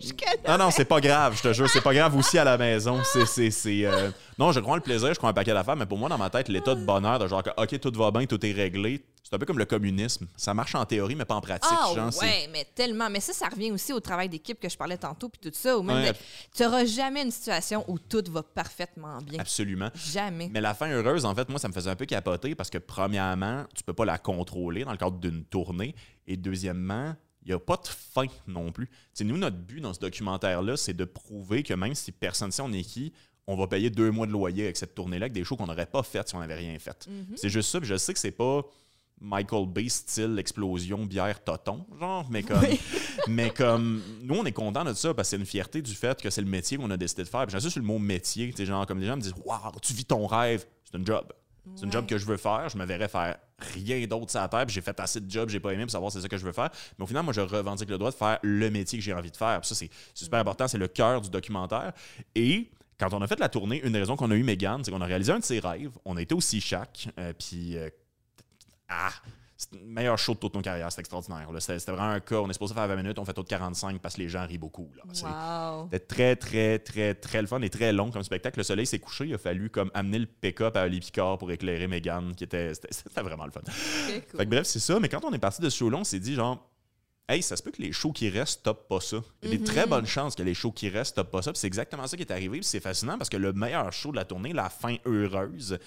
[0.00, 0.32] Jusque-là.
[0.44, 3.00] Ah non, c'est pas grave, je te jure, c'est pas grave aussi à la maison.
[3.12, 5.52] C'est, c'est, c'est, euh, Non, je crois en le plaisir, je crois en un paquet
[5.52, 7.92] d'affaires, mais pour moi, dans ma tête, l'état de bonheur, de genre que, OK, tout
[7.98, 10.26] va bien, tout est réglé, c'est un peu comme le communisme.
[10.36, 11.68] Ça marche en théorie, mais pas en pratique.
[11.70, 13.10] Ah genre, ouais, mais tellement.
[13.10, 15.76] Mais ça, ça revient aussi au travail d'équipe que je parlais tantôt, puis tout ça.
[15.78, 16.12] Ou même, Ouais.
[16.12, 16.18] de-
[16.56, 19.38] tu n'auras jamais une situation où tout va parfaitement bien.
[19.40, 19.90] Absolument.
[19.94, 20.48] Jamais.
[20.50, 22.78] Mais la fin heureuse, en fait, moi, ça me faisait un peu capoter parce que,
[22.78, 25.94] premièrement, tu peux pas la contrôler dans le cadre d'une tournée.
[26.26, 28.86] Et deuxièmement, il n'y a pas de fin non plus.
[28.88, 32.48] Tu sais, nous, notre but dans ce documentaire-là, c'est de prouver que même si personne
[32.48, 33.12] ne sait on est qui,
[33.46, 35.86] on va payer deux mois de loyer avec cette tournée-là, avec des shows qu'on n'aurait
[35.86, 37.08] pas faites si on n'avait rien fait.
[37.36, 37.78] C'est juste ça.
[37.80, 38.62] Puis je sais que c'est pas
[39.20, 42.62] Michael Bay style explosion bière toton genre mais comme
[43.28, 46.20] mais comme nous on est content de ça parce que c'est une fierté du fait
[46.20, 47.46] que c'est le métier qu'on a décidé de faire.
[47.46, 49.92] Puis j'insiste sur le mot métier tu genre comme les gens me disent waouh tu
[49.92, 50.66] vis ton rêve.
[50.84, 51.32] C'est un job.
[51.74, 52.68] C'est un job que je veux faire.
[52.70, 53.36] Je me verrais faire
[53.74, 56.12] rien d'autre sur la puis j'ai fait assez de jobs j'ai pas aimé pour savoir
[56.12, 56.70] c'est ça que je veux faire.
[56.98, 59.30] Mais au final moi je revendique le droit de faire le métier que j'ai envie
[59.30, 59.60] de faire.
[59.60, 60.68] Puis ça c'est super important.
[60.68, 61.92] C'est le cœur du documentaire.
[62.34, 64.90] Et quand on a fait la tournée, une des raisons qu'on a eu Megan, c'est
[64.90, 65.96] qu'on a réalisé un de ses rêves.
[66.04, 67.08] On a été aussi chaque.
[67.18, 67.88] euh, puis euh,
[68.88, 69.10] ah,
[69.56, 70.88] c'est le meilleur show de toute nos carrières.
[70.92, 71.50] C'était extraordinaire.
[71.50, 71.58] là.
[71.58, 72.36] C'était c'était vraiment un cas.
[72.36, 74.46] On est supposé faire 20 minutes, on fait tout de 45 parce que les gens
[74.46, 74.88] rient beaucoup.
[74.96, 75.02] là.
[75.12, 75.88] C'est- Wow.
[75.90, 78.60] C'était très, très, très, très le fun et très long comme spectacle.
[78.60, 79.26] Le soleil s'est couché.
[79.26, 82.72] Il a fallu comme amener le pick-up à Picard pour éclairer Megan, qui était.
[82.74, 83.60] C'était c'était vraiment le fun.
[83.62, 84.38] Très cool.
[84.38, 85.00] Fait que bref, c'est ça.
[85.00, 86.64] Mais quand on est parti de ce show-là, on s'est dit genre.
[87.30, 89.18] Hey, ça se peut que les shows qui restent top pas ça.
[89.42, 91.52] Il y a des très bonnes chances que les shows qui restent top pas ça.
[91.52, 92.58] Puis c'est exactement ça qui est arrivé.
[92.60, 95.78] Puis c'est fascinant parce que le meilleur show de la tournée, la fin heureuse,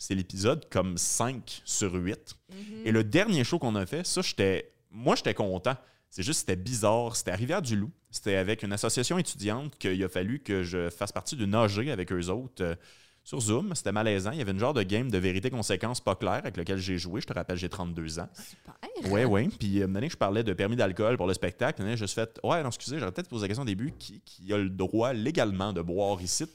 [0.00, 2.34] c'est l'épisode comme 5 sur 8.
[2.86, 4.72] Et le dernier show qu'on a fait, ça, j'étais.
[4.90, 5.76] Moi, j'étais content.
[6.08, 7.14] C'est juste, c'était bizarre.
[7.14, 7.90] C'était à Rivière-du-Loup.
[8.10, 12.10] C'était avec une association étudiante qu'il a fallu que je fasse partie d'une AG avec
[12.12, 12.64] eux autres.
[12.64, 12.74] euh,
[13.22, 14.30] sur Zoom, c'était malaisant.
[14.32, 17.20] Il y avait une genre de game de vérité-conséquence pas claire avec lequel j'ai joué.
[17.20, 18.28] Je te rappelle, j'ai 32 ans.
[18.34, 19.12] Super.
[19.12, 19.48] Ouais, ouais.
[19.58, 22.04] Puis, euh, une année que je parlais de permis d'alcool pour le spectacle, année, j'ai
[22.06, 24.56] juste fait Ouais, non, excusez, j'aurais peut-être posé la question au début qui, qui a
[24.56, 26.46] le droit légalement de boire ici?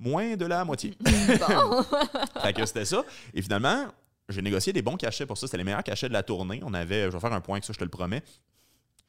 [0.00, 0.96] Moins de la moitié.
[1.04, 1.82] Bon.
[2.42, 3.04] fait que c'était ça.
[3.34, 3.86] Et finalement,
[4.28, 5.46] j'ai négocié des bons cachets pour ça.
[5.46, 6.60] C'était les meilleurs cachets de la tournée.
[6.64, 8.22] On avait, je vais faire un point avec ça, je te le promets.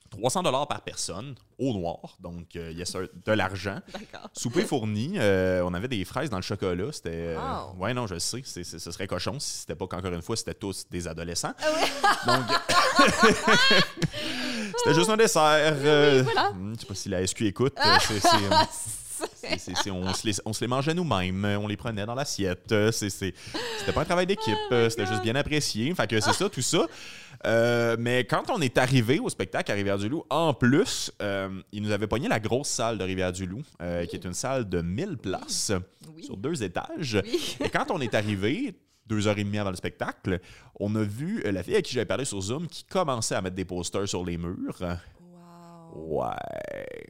[0.09, 3.79] 300 dollars par personne au noir, donc euh, yes sir, de l'argent.
[3.93, 4.29] D'accord.
[4.33, 6.91] Souper fourni, euh, on avait des fraises dans le chocolat.
[6.91, 7.09] C'était.
[7.13, 7.77] euh, Wow.
[7.81, 8.41] ouais, non, je sais.
[8.43, 11.53] ce serait cochon si c'était pas qu'encore une fois, c'était tous des adolescents.
[11.63, 12.45] Ah Donc.
[14.77, 15.41] c'était juste un dessert.
[15.77, 16.51] euh, voilà.
[16.51, 17.77] hmm, Je sais pas si la SQ écoute.
[17.79, 19.00] euh, c'est-
[19.91, 22.71] on, se les, on se les mangeait nous-mêmes, on les prenait dans l'assiette.
[22.71, 23.33] euh, C'était
[23.93, 25.93] pas un travail d'équipe, euh, c'était juste bien apprécié.
[25.95, 26.85] Fait que c'est ça, tout ça.
[27.45, 31.91] Euh, mais quand on est arrivé au spectacle à Rivière-du-Loup, en plus, euh, ils nous
[31.91, 35.71] avaient pogné la grosse salle de Rivière-du-Loup, euh, qui est une salle de 1000 places
[36.15, 36.23] Oui.
[36.23, 37.19] sur deux étages.
[37.25, 37.57] Oui.
[37.63, 38.75] Et quand on est arrivé,
[39.07, 40.39] deux heures et demie avant le spectacle,
[40.79, 43.55] on a vu la fille à qui j'avais parlé sur Zoom qui commençait à mettre
[43.55, 44.77] des posters sur les murs.
[45.93, 46.21] Wow.
[46.21, 47.07] Ouais.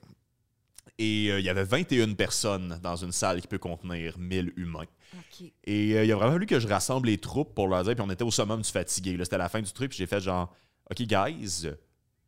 [1.02, 4.86] Et euh, il y avait 21 personnes dans une salle qui peut contenir 1000 humains.
[5.64, 8.06] Et euh, il a vraiment fallu que je rassemble les troupes pour leur dire, puis
[8.08, 9.18] on était au summum du fatigué.
[9.18, 9.24] là.
[9.24, 10.54] C'était la fin du truc, puis j'ai fait genre,
[10.92, 11.72] OK, guys,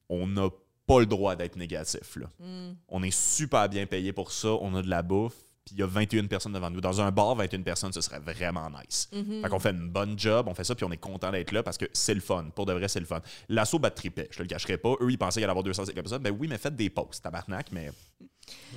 [0.09, 0.49] on n'a
[0.87, 2.15] pas le droit d'être négatif.
[2.15, 2.25] Là.
[2.39, 2.73] Hmm.
[2.87, 5.83] On est super bien payé pour ça, on a de la bouffe, puis il y
[5.83, 6.81] a 21 personnes devant nous.
[6.81, 9.09] Dans un bar, 21 personnes, ce serait vraiment nice.
[9.13, 9.41] Mhm.
[9.41, 11.63] Fait qu'on fait une bonne job, on fait ça, puis on est content d'être là
[11.63, 12.45] parce que c'est le fun.
[12.55, 13.21] Pour de vrai, c'est le fun.
[13.49, 14.93] L'assaut bat tripait, je te le cacherai pas.
[14.99, 16.21] Eux, ils pensaient qu'il allait avoir 250 personnes.
[16.21, 17.91] Ben oui, mais faites des posts, tabarnak, mais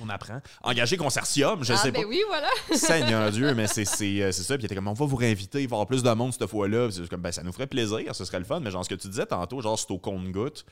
[0.01, 0.41] on apprend.
[0.63, 2.07] Engager consortium, je ah, sais ben pas.
[2.07, 2.49] oui, voilà.
[2.73, 4.55] Seigneur Dieu, mais c'est euh, c'est ça.
[4.55, 6.33] Puis il était comme, on va vous réinviter, il va y avoir plus de monde
[6.33, 6.89] cette fois-là.
[6.91, 8.59] C'est comme, ben ça nous ferait plaisir, ce serait le fun.
[8.59, 10.65] Mais genre, ce que tu disais tantôt, genre, c'est au compte-goutte.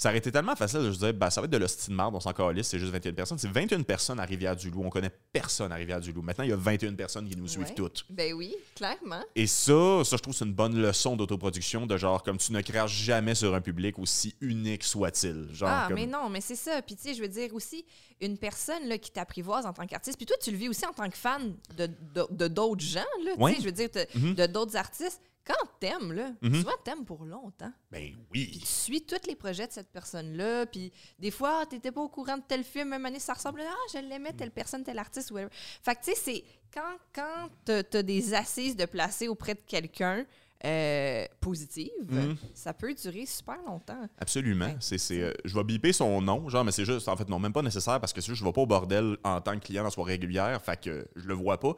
[0.00, 1.94] Ça aurait été tellement facile de se dire, ben, ça va être de l'hostie de
[1.94, 3.36] marde, on s'en calisse, c'est juste 21 personnes.
[3.36, 4.82] C'est 21 personnes à Rivière-du-Loup.
[4.82, 6.22] On connaît personne à Rivière-du-Loup.
[6.22, 7.74] Maintenant, il y a 21 personnes qui nous suivent Ouais.
[7.74, 8.06] toutes.
[8.08, 9.22] Ben oui, clairement.
[9.36, 12.62] Et ça, ça, je trouve, c'est une bonne leçon d'autoproduction, de genre, comme tu ne
[12.62, 15.48] craches jamais sur un public aussi unique soit-il.
[15.52, 16.80] Genre, Ah, comme- mais non, mais c'est ça.
[16.80, 17.84] Puis, tu sais, je veux dire aussi,
[18.22, 20.94] une personne là, qui t'apprivoise en tant qu'artiste, puis toi, tu le vis aussi en
[20.94, 23.32] tant que fan de de- de d'autres gens, là.
[23.36, 24.34] Tu sais, je veux dire, Mhm.
[24.34, 25.20] de d'autres artistes.
[25.44, 26.54] Quand t'aimes, là, Mhm.
[26.56, 27.72] souvent t'aimes pour longtemps.
[27.90, 28.58] Ben Puis oui.
[28.60, 30.66] tu suis tous les projets de cette personne-là.
[30.66, 33.62] Puis des fois, t'étais pas au courant de tel film, même année, ça ressemble.
[33.66, 35.50] Ah, je l'aimais, telle personne, tel artiste, whatever.
[35.82, 40.24] Fait que, tu sais, c'est quand, quand t'as des assises de placer auprès de quelqu'un
[40.62, 42.36] euh, positive, Mhm.
[42.52, 44.06] ça peut durer super longtemps.
[44.18, 44.66] Absolument.
[44.66, 44.76] Ouais.
[44.78, 47.38] C'est, c'est, euh, je vais biper son nom, genre, mais c'est juste, en fait, non,
[47.38, 49.82] même pas nécessaire parce que juste, je vais pas au bordel en tant que client
[49.84, 51.74] dans soirée régulière, fait que je le vois pas.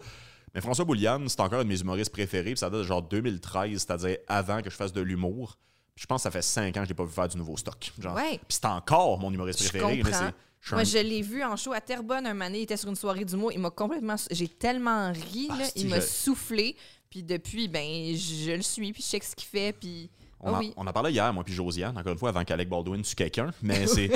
[0.54, 3.02] Mais François Bouliane, c'est encore un de mes humoristes préférés, puis ça date de genre
[3.02, 5.56] 2013, c'est-à-dire avant que je fasse de l'humour.
[5.94, 7.36] Puis je pense que ça fait 5 ans que je l'ai pas vu faire du
[7.36, 7.92] nouveau stock.
[7.98, 8.14] Genre.
[8.14, 8.38] Ouais.
[8.38, 9.98] Puis c'est encore mon humoriste Je préféré.
[10.00, 10.30] comprends.
[10.60, 12.60] je Moi, un- je l'ai vu en show à Terrebonne un année.
[12.60, 13.50] Il était sur une soirée du mot.
[13.50, 14.16] Il m'a complètement.
[14.30, 15.48] J'ai tellement ri.
[15.50, 15.64] Ah, là.
[15.76, 16.76] il m'a je- soufflé.
[17.10, 18.92] Puis depuis, ben, je le suis.
[18.92, 19.72] Puis je sais ce qu'il fait.
[19.74, 20.10] Puis.
[20.40, 20.72] On, Ah oui.
[20.76, 23.52] on en parlait hier, moi puis Josiane, encore une fois, avant qu'Alec Baldwin tue quelqu'un.
[23.62, 24.10] Mais c'est.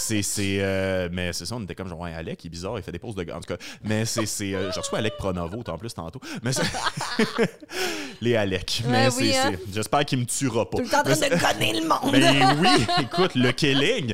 [0.00, 2.78] C'est, c'est, euh, mais c'est ça, on était comme genre, ouais, Alec, il est bizarre,
[2.78, 3.36] il fait des poses de gars.
[3.36, 4.26] En tout cas, mais c'est.
[4.26, 6.20] c'est euh, je reçois Alec Pronovo, en plus, tantôt.
[6.42, 6.50] Mais.
[8.20, 8.82] Les Alec.
[8.88, 9.52] Mais c'est, oui, hein.
[9.72, 10.78] J'espère qu'il me tuera pas.
[10.78, 12.12] Tout le temps en train Mais de gonner le monde.
[12.12, 14.12] ben oui, écoute, le killing.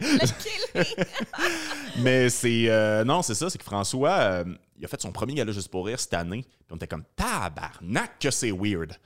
[1.99, 2.69] Mais c'est.
[2.69, 4.45] euh, non, c'est ça, c'est que François,
[4.79, 6.43] il a fait son premier gala juste pour rire cette année.
[6.43, 8.97] Puis on était comme tabarnak que c'est weird.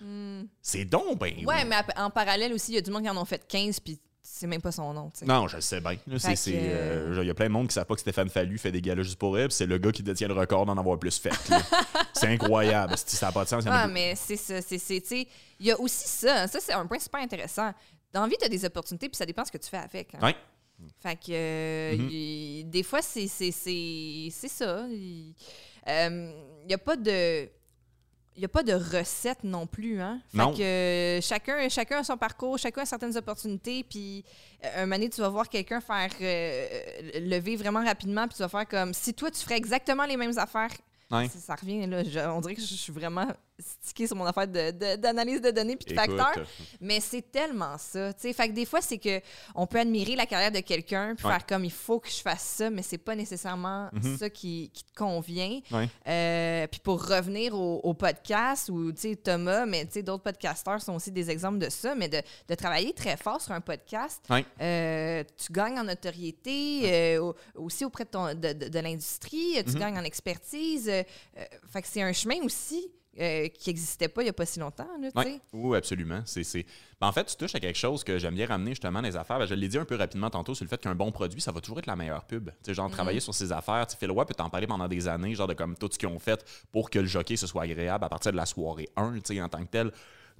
[0.60, 1.34] C'est donc ben.
[1.42, 1.46] Hmm.
[1.46, 3.80] Ouais, mais en parallèle aussi, il y a du monde qui en ont fait 15.
[3.80, 4.00] Puis
[4.40, 5.10] c'est même pas son nom.
[5.26, 5.96] Non, je le sais bien.
[6.52, 8.56] Que- euh, Il y a plein de monde qui ne savent pas que Stéphane Fallu
[8.58, 10.98] fait des galas juste pour puis C'est le gars qui détient le record d'en avoir
[10.98, 11.30] plus fait.
[12.14, 12.94] c'est incroyable.
[12.96, 13.62] Si ça n'a pas de sens.
[13.64, 14.60] il y en a Ah, mais c'est ça.
[14.62, 15.28] c'est- c'est- tu sais,
[15.58, 16.46] Il y a aussi ça.
[16.48, 17.72] Ça, c'est un point super intéressant.
[18.12, 19.08] Dans la vie, tu as des opportunités.
[19.08, 20.14] Puis ça dépend ce que tu fais avec.
[20.14, 20.18] hein.
[20.22, 20.34] Ouais.
[21.02, 22.08] Fait que euh, Mhm.
[22.10, 24.86] il- des fois, c'est c'est- c'est- c'est ça.
[24.88, 25.34] Il
[26.66, 27.48] n'y a pas de.
[28.36, 30.20] Il n'y a pas de recette non plus, hein?
[30.30, 30.54] Fait Non.
[30.54, 34.24] que euh, chacun, chacun a son parcours, chacun a certaines opportunités, puis
[34.64, 38.42] euh, un moment donné, tu vas voir quelqu'un faire euh, lever vraiment rapidement, puis tu
[38.42, 40.70] vas faire comme si toi, tu ferais exactement les mêmes affaires.
[41.10, 41.28] Ouais.
[41.28, 42.04] Ça, ça revient, là.
[42.04, 43.26] je- on dirait que je suis vraiment
[43.60, 46.46] stické sur mon affaire de- de- d'analyse de, données puis de Écoute, facteurs.
[46.80, 48.12] Mais c'est tellement ça.
[48.12, 48.32] tu sais.
[48.32, 49.20] Fait que des fois, c'est que
[49.54, 51.32] on peut admirer la carrière de quelqu'un puis Ouais.
[51.32, 54.16] faire comme il faut que je fasse ça, mais c'est pas nécessairement Mhm.
[54.18, 55.60] ça qui, qui te convient.
[55.70, 55.88] Ouais.
[56.08, 60.94] Euh, puis pour revenir au, au podcast, sais, Thomas, mais tu sais, d'autres podcasteurs sont
[60.94, 64.44] aussi des exemples de ça, mais de, de travailler très fort sur un podcast, Ouais.
[64.60, 67.34] euh, tu gagnes en notoriété, euh, au-
[67.66, 69.64] aussi auprès de, ton- de, de- de l'industrie, Mhm.
[69.72, 70.90] tu gagnes en expertise.
[71.72, 74.60] fait que c'est un chemin aussi euh, qui n'existait pas il n'y a pas si
[74.60, 74.86] longtemps.
[75.00, 75.10] Là.
[75.52, 76.22] Oui, absolument.
[76.24, 76.64] C'est, c'est...
[77.00, 79.16] Ben, en fait, tu touches à quelque chose que j'aime bien ramener justement dans les
[79.16, 79.38] affaires.
[79.38, 81.50] Ben, je l'ai dit un peu rapidement tantôt sur le fait qu'un bon produit, ça
[81.50, 82.50] va toujours être la meilleure pub.
[82.50, 83.86] Tu sais, genre, travailler sur ses affaires.
[83.98, 86.18] Phil Roy peut t'en parler pendant des années, genre de comme tout ce qu'ils ont
[86.20, 89.34] fait pour que le jockey ce soit agréable à partir de la soirée 1, tu
[89.34, 89.90] sais, en tant que tel.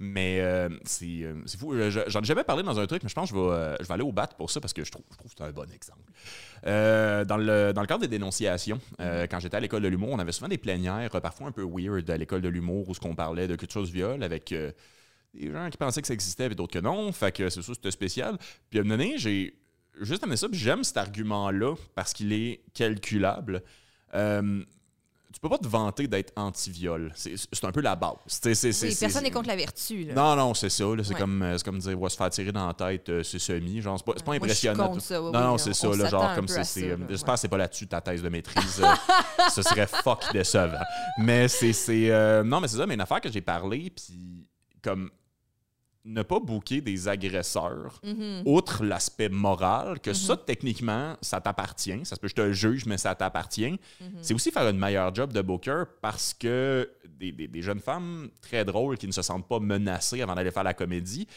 [0.03, 1.75] Mais euh, c'est, euh, c'est fou.
[1.75, 3.75] Je- j'en ai jamais parlé dans un truc, mais je pense que je vais, euh,
[3.81, 5.43] je vais aller au bat pour ça parce que je trouve, je trouve que c'est
[5.43, 6.01] un bon exemple.
[6.65, 10.09] Euh, dans, le, dans le cadre des dénonciations, euh, quand j'étais à l'école de l'humour,
[10.11, 12.95] on avait souvent des plénières, euh, parfois un peu weird à l'école de l'humour, où
[12.95, 14.71] ce qu'on parlait de culture du viol avec euh,
[15.35, 17.11] des gens qui pensaient que ça existait et d'autres que non.
[17.11, 18.39] Fait que c'est ça, c'était spécial.
[18.71, 19.53] Puis à un moment donné, j'ai
[20.01, 23.61] juste amené ça, puis j'aime cet argument-là parce qu'il est calculable.
[25.43, 27.11] Euh, tu peux pas te vanter d'être anti-viol.
[27.15, 28.11] C'est un peu la base.
[28.27, 28.51] C'est-
[28.85, 30.03] Oui, personne n'est contre la vertu.
[30.03, 30.13] Là.
[30.13, 30.83] Non, non, c'est ça.
[30.83, 31.03] là.
[31.03, 31.19] C'est Ouais.
[31.19, 33.81] comme, euh, comme dire, ouais, se faire tirer dans la tête, euh, c'est semi.
[33.81, 34.39] Genre, c'est pas, c'est pas Ouais.
[34.39, 34.93] Moi, je suis impressionnant.
[34.93, 35.89] contre ça, oui, non, non, on- c'est ça.
[35.89, 36.91] on là, genre, comme c'est.
[36.91, 38.81] euh, J'espère que c'est pas là-dessus ta thèse de maîtrise.
[38.83, 38.87] euh,
[39.55, 40.77] ce serait fuck décevant.
[41.17, 41.73] Mais c'est.
[41.73, 44.47] c'est, euh, non, mais c'est ça, mais une affaire que j'ai parlé, puis
[44.83, 45.09] comme
[46.03, 48.41] ne pas bouquer des agresseurs, Mhm.
[48.45, 51.99] outre l'aspect moral, que ça, techniquement, ça t'appartient.
[52.05, 53.69] Ça se peut que je te juge, mais ça t'appartient.
[53.71, 53.79] Mhm.
[54.21, 58.29] C'est aussi faire une meilleure job de booker parce que des, des- des jeunes femmes
[58.41, 61.27] très drôles qui ne se sentent pas menacées avant d'aller faire la comédie,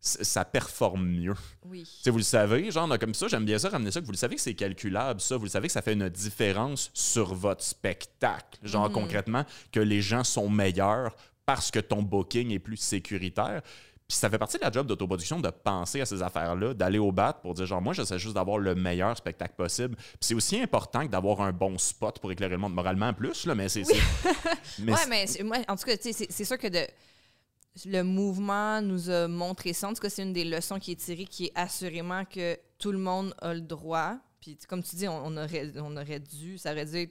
[0.00, 1.34] ça performe mieux.
[1.64, 1.84] Oui.
[2.06, 4.36] Vous le savez, genre, comme ça, j'aime bien ça, ramener ça, que vous le savez
[4.36, 5.36] que c'est calculable, ça.
[5.36, 8.58] Vous le savez que ça fait une différence sur votre spectacle.
[8.62, 11.14] Genre, concrètement, que les gens sont meilleurs
[11.46, 13.62] parce que ton booking est plus sécuritaire.
[14.08, 17.12] Puis ça fait partie de la job d'autoproduction de penser à ces affaires-là, d'aller au
[17.12, 19.96] bat pour dire, genre, moi, j'essaie juste d'avoir le meilleur spectacle possible.
[19.96, 23.44] Puis c'est aussi important que d'avoir un bon spot pour éclairer le monde moralement plus,
[23.44, 23.84] là, mais c'est.
[23.84, 23.98] c'est-
[24.78, 26.86] mais ouais, mais moi, en tout cas, tu sais, c'est sûr que de,
[27.84, 29.88] le mouvement nous a montré ça.
[29.88, 32.92] En tout cas, c'est une des leçons qui est tirée, qui est assurément que tout
[32.92, 34.16] le monde a le droit.
[34.40, 37.10] Puis, comme tu dis, on, on aurait, on aurait dû, ça aurait dû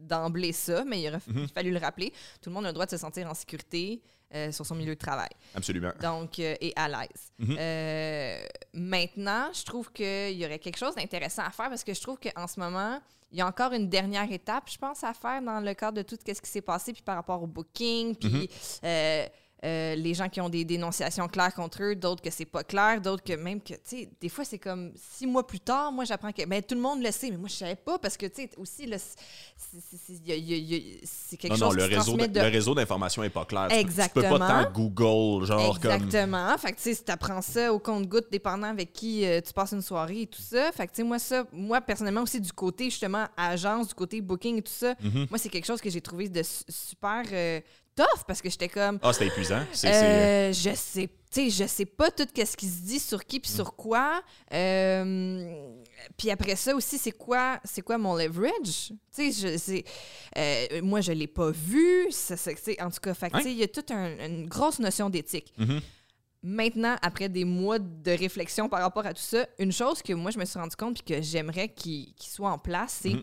[0.00, 1.40] d'emblée ça, mais il aurait Mhm.
[1.42, 2.10] il fallu le rappeler.
[2.40, 4.00] Tout le monde a le droit de se sentir en sécurité
[4.34, 5.30] euh, sur son milieu de travail.
[5.54, 5.92] Absolument.
[6.02, 7.32] donc euh, et à l'aise.
[7.38, 7.56] Mhm.
[7.58, 8.38] Euh,
[8.74, 12.18] maintenant, je trouve qu'il y aurait quelque chose d'intéressant à faire parce que je trouve
[12.18, 13.00] qu'en ce moment,
[13.30, 16.02] il y a encore une dernière étape, je pense, à faire dans le cadre de
[16.02, 18.28] tout ce qui s'est passé, puis par rapport au booking, puis
[18.82, 19.28] Mhm.
[19.64, 23.00] Euh, les gens qui ont des dénonciations claires contre eux, d'autres que c'est pas clair,
[23.00, 26.04] d'autres que même que, tu sais, des fois, c'est comme six mois plus tard, moi,
[26.04, 28.26] j'apprends que, ben, tout le monde le sait, mais moi, je savais pas parce que,
[28.26, 29.16] tu sais, aussi, c'est-
[31.36, 33.44] quelque Non, chose non, qui le se réseau, transmet de le réseau d'information n'est pas
[33.44, 33.68] clair.
[33.68, 34.38] Tu peux- Tu peux Exactement.
[34.38, 35.90] pas tant Google, genre comme.
[35.92, 36.58] Exactement.
[36.58, 39.72] Fait que, tu sais, si t'apprends ça au compte-goutte, dépendant avec qui euh, tu passes
[39.72, 40.72] une soirée et tout ça.
[40.72, 44.20] Fait que, tu sais, moi, ça, moi, personnellement, aussi, du côté, justement, agence, du côté
[44.20, 45.26] booking et tout ça, Mhm.
[45.30, 47.60] moi, c'est quelque chose que j'ai trouvé de su- super euh,
[48.02, 48.98] tough parce que j'étais comme.
[49.02, 49.62] Ah, c'était épuisant.
[49.72, 52.98] C'est, c'est- Euh, je sais, tu sais, je sais pas tout ce qui se dit
[53.00, 54.22] sur qui puis sur quoi.
[54.52, 55.72] Euh,
[56.16, 58.92] puis après ça aussi, c'est quoi, c'est quoi mon leverage?
[59.14, 59.84] Tu sais, je- c'est,
[60.36, 62.06] euh, moi je l'ai pas vu.
[62.10, 62.34] Ça,
[62.80, 65.52] en tout cas, il y a toute un- une grosse notion d'éthique.
[65.58, 65.80] Mhm.
[66.42, 70.30] Maintenant, après des mois de réflexion par rapport à tout ça, une chose que moi
[70.30, 73.22] je me suis rendu compte puis que j'aimerais qu'il soit en place, c'est Mhm.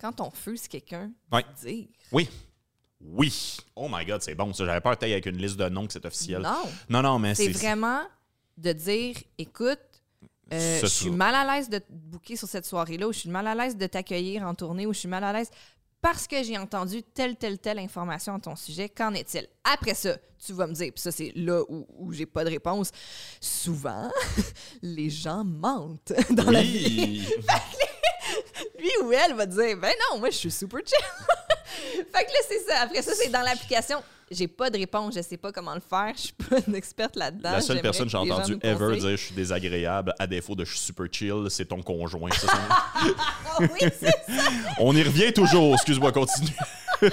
[0.00, 1.44] quand on fuse quelqu'un, Ouais.
[1.60, 2.28] dire Oui.
[3.02, 3.56] Oui.
[3.76, 4.52] Oh my God, c'est bon.
[4.52, 6.42] Ça, j'avais peur d'être avec une liste de noms que c'est officiel.
[6.42, 6.62] non.
[6.88, 7.52] Non, non, mais C'est c'est.
[7.52, 8.02] vraiment
[8.58, 9.78] de dire, écoute,
[10.52, 13.30] euh, je suis mal à l'aise de te booker sur cette soirée-là, ou je suis
[13.30, 15.50] mal à l'aise de t'accueillir en tournée, ou je suis mal à l'aise
[16.02, 18.88] parce que j'ai entendu telle, telle, telle information à ton sujet.
[18.88, 19.46] Qu'en est-il?
[19.64, 22.48] Après ça, tu vas me dire, puis ça, c'est là où, où j'ai pas de
[22.50, 22.90] réponse.
[23.40, 24.10] Souvent,
[24.82, 27.22] les gens mentent dans la vie.
[28.80, 30.96] Lui ou elle va dire, ben non, moi, je suis super chill.
[32.12, 32.80] fait que là, c'est ça.
[32.82, 34.02] Après ça, c'est dans l'application.
[34.30, 37.16] J'ai pas de réponse, je sais pas comment le faire, je suis pas une experte
[37.16, 37.50] là-dedans.
[37.50, 40.26] La seule personne que j'ai les gens entendu nous ever dire je suis désagréable à
[40.28, 42.30] défaut de je suis super chill, c'est ton conjoint.
[42.30, 42.68] Ça, ça-
[43.18, 44.14] Ah oui, c'est
[44.78, 45.74] On y revient toujours.
[45.74, 46.48] Excuse-moi, continue.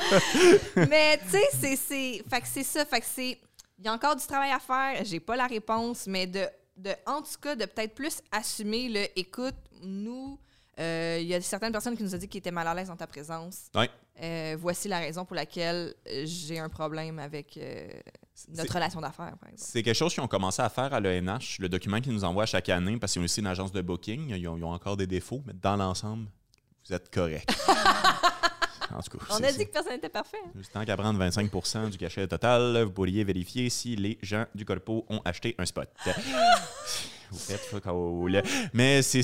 [0.75, 3.39] Mais tu sais, c'est c'est fait que c'est ça, fait que c'est
[3.79, 6.45] il y a encore du travail à faire, j'ai pas la réponse, mais de
[6.77, 10.37] de en tout cas de peut-être plus assumer le écoute, nous
[10.77, 12.95] il y a certaines personnes qui nous ont dit qu'ils étaient mal à l'aise dans
[12.95, 13.69] ta présence.
[13.75, 13.89] Ouais.
[14.21, 17.87] Euh, voici la raison pour laquelle euh, j'ai un problème avec euh,
[18.49, 19.57] notre relation d'affaires, par exemple.
[19.57, 22.47] C'est quelque chose qu'ils ont commencé à faire à l'ENH, le document qu'ils nous envoient
[22.47, 24.29] chaque année, parce qu'ils ont aussi une agence de booking.
[24.29, 26.27] Ils ont, ils ont encore des défauts, mais dans l'ensemble,
[26.87, 27.53] vous êtes correct.
[28.93, 30.37] en tout cas, On a dit que personne n'était parfait.
[30.45, 30.61] hein.
[30.73, 35.05] Tant qu'à prendre 25 du cachet total, vous pourriez vérifier si les gens du corpo
[35.09, 35.89] ont acheté un spot.
[37.29, 38.43] Vous faites fuck all.
[38.73, 39.21] Mais c'est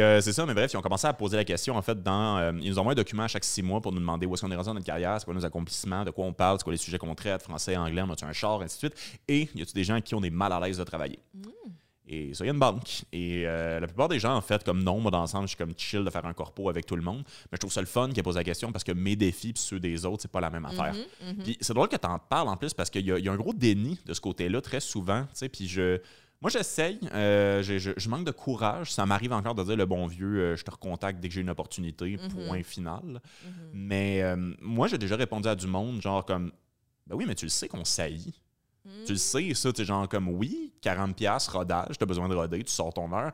[0.00, 0.46] euh, ça.
[0.46, 1.76] Mais bref, ils ont commencé à poser la question.
[1.76, 4.00] En fait, dans, euh, ils nous envoient un document à chaque six mois pour nous
[4.00, 6.24] demander où est-ce qu'on est rendu dans notre carrière, c'est quoi nos accomplissements, de quoi
[6.24, 8.76] on parle, c'est quoi les sujets qu'on traite, français, anglais, on a-tu un char, ainsi
[8.76, 9.20] de suite.
[9.28, 11.18] Et y a-tu des gens qui on est mal à l'aise de travailler?
[12.08, 13.02] Et ça, il y a une banque.
[13.12, 15.56] Et euh, la plupart des gens, en fait, comme non, moi, dans l'ensemble, je suis
[15.56, 17.24] comme chill de faire un corpo avec tout le monde.
[17.50, 19.52] Mais je trouve ça le fun qui pose la question parce que mes défis et
[19.56, 20.94] ceux des autres, c'est pas la même affaire.
[20.94, 23.32] Mhm, Puis c'est drôle que tu en parles en plus parce qu'il y, y a
[23.32, 25.22] un gros déni de ce côté-là très souvent.
[25.24, 25.98] tu sais, Puis je.
[26.42, 27.00] Moi, j'essaye.
[27.14, 28.92] euh, je, je- je manque de courage.
[28.92, 31.40] Ça m'arrive encore de dire le bon vieux, euh, je te recontacte dès que j'ai
[31.40, 33.02] une opportunité, point final.
[33.04, 33.20] Mhm.
[33.72, 36.52] Mais euh, moi, j'ai déjà répondu à du monde, genre comme,
[37.06, 38.38] ben oui, mais tu le sais qu'on saillit.
[39.06, 42.72] Tu le sais, ça, tu genre comme, oui, 40$ rodage, t'as besoin de roder, tu
[42.72, 43.32] sors ton heure.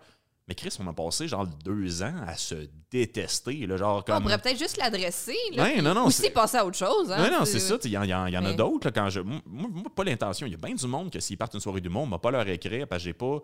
[0.48, 4.22] Mais Chris, on a passé genre deux ans à se détester, là, genre On comme...
[4.24, 5.36] pourrait peut-être juste l'adresser.
[5.56, 7.10] Ouais, non, non, Aussi c'est- passer à autre chose.
[7.12, 7.76] Hein, Ouais, non, c'est ça.
[7.84, 8.90] Il y, en- y en y en a d'autres.
[8.90, 10.46] Quand je, moi, moi, pas l'intention.
[10.46, 12.30] Il y a bien du monde que s'ils partent une soirée du monde, m'a pas
[12.32, 13.38] leur écrire parce que j'ai pas,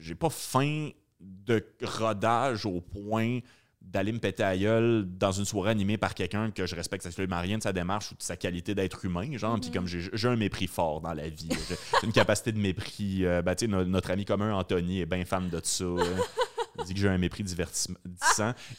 [0.00, 0.90] j'ai pas faim
[1.20, 3.38] de rodage au point
[3.86, 7.40] d'aller me péter à gueule dans une soirée animée par quelqu'un que je respecte sexuellement
[7.40, 10.36] rien de sa démarche ou de sa qualité d'être humain, genre, puis comme j'ai un
[10.36, 11.48] mépris fort dans la vie.
[12.00, 13.24] J'ai une capacité de mépris.
[13.24, 15.84] euh, ben, tu sais, no- notre ami commun, Anthony, est bien fan de ça.
[16.78, 17.94] Il dit que j'ai un mépris divertissant.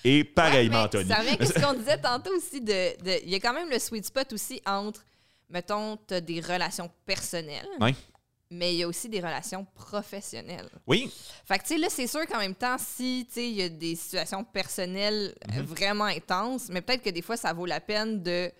[0.03, 1.09] Et pareillement, Ouais, Anthony.
[1.09, 2.61] Ça revient ce qu'on disait tantôt aussi.
[2.61, 5.03] De, de- il y a quand même le sweet spot aussi entre,
[5.49, 7.95] mettons, tu as des relations personnelles, Ouais.
[8.49, 10.69] Mais il y a aussi des relations professionnelles.
[10.85, 11.11] Oui,
[11.45, 13.61] Fait que, tu sais, là, c'est sûr qu'en même temps, si, tu sais, il y
[13.63, 17.79] a des situations personnelles euh, vraiment intenses, mais peut-être que des fois, ça vaut la
[17.79, 18.51] peine de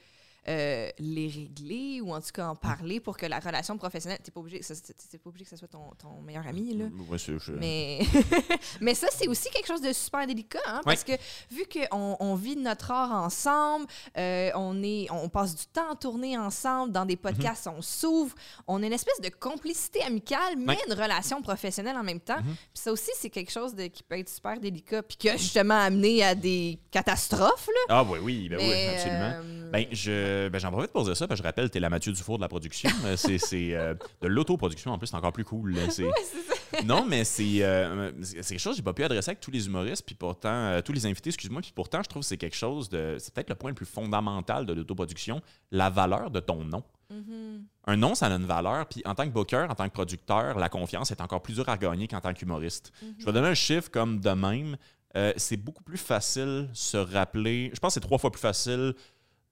[0.50, 4.32] euh, les régler ou en tout cas en parler pour que la relation professionnelle, t'es
[4.32, 6.86] pas obligé, c'est pas obligé que ce soit ton, ton meilleur ami, là.
[7.10, 8.00] Ouais, c'est- je- Mais,
[8.82, 11.14] mais ça, c'est aussi quelque chose de super délicat, hein, parce que
[11.52, 13.86] vu qu'on on vit notre art ensemble,
[14.18, 18.36] euh, on, est, on passe du temps à tourner ensemble, dans des podcasts, on s'ouvre,
[18.68, 20.78] on a une espèce de complicité amicale, mais Ouais.
[20.88, 22.40] une relation professionnelle en même temps.
[22.42, 25.38] Puis ça aussi, c'est quelque chose de, qui peut être super délicat, puis qui a
[25.38, 27.68] justement amené à des catastrophes.
[27.68, 27.82] Là.
[27.90, 29.32] Ah oui, oui, ben oui, absolument.
[29.44, 31.90] euh, Ben, je, ben, j'en profite pour dire ça, parce que je rappelle, t'es la
[31.90, 32.90] Mathieu Dufour de la production.
[33.06, 33.40] Euh, c'est,
[33.76, 35.74] euh, de l'autoproduction, en plus, c'est encore plus cool.
[35.74, 35.82] là.
[36.86, 40.04] Non, mais c'est, euh, quelque chose que j'ai pas pu adresser avec tous les humoristes,
[40.06, 42.90] puis pourtant, euh, tous les invités, excuse-moi, puis pourtant, je trouve que c'est quelque chose
[42.90, 43.16] de.
[43.20, 46.84] C'est peut-être le point le plus fondamental de l'autoproduction, la valeur de ton nom.
[47.10, 47.66] mhm.
[47.90, 50.58] Un nom, ça a une valeur, puis en tant que booker, en tant que producteur,
[50.60, 52.92] la confiance est encore plus dure à gagner qu'en tant qu'humoriste.
[53.18, 54.76] Je vais donner un chiffre comme de même.
[55.16, 57.72] Euh, c'est beaucoup plus facile se rappeler.
[57.74, 58.94] Je pense que c'est trois fois plus facile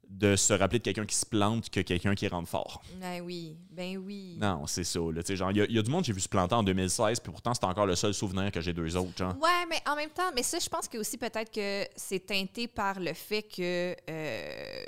[0.09, 2.81] de se rappeler de quelqu'un qui se plante que quelqu'un qui rentre fort.
[3.01, 4.37] Ben oui, ben oui.
[4.39, 4.99] Non, c'est ça.
[4.99, 7.31] Il y, a- il y a du monde j'ai vu se planter en 2016, puis
[7.31, 9.17] pourtant, c'est encore le seul souvenir que j'ai d'eux autres.
[9.17, 9.35] Genre.
[9.41, 12.67] Ouais, mais en même temps, mais ça, je pense que aussi peut-être que c'est teinté
[12.67, 14.85] par le fait que euh,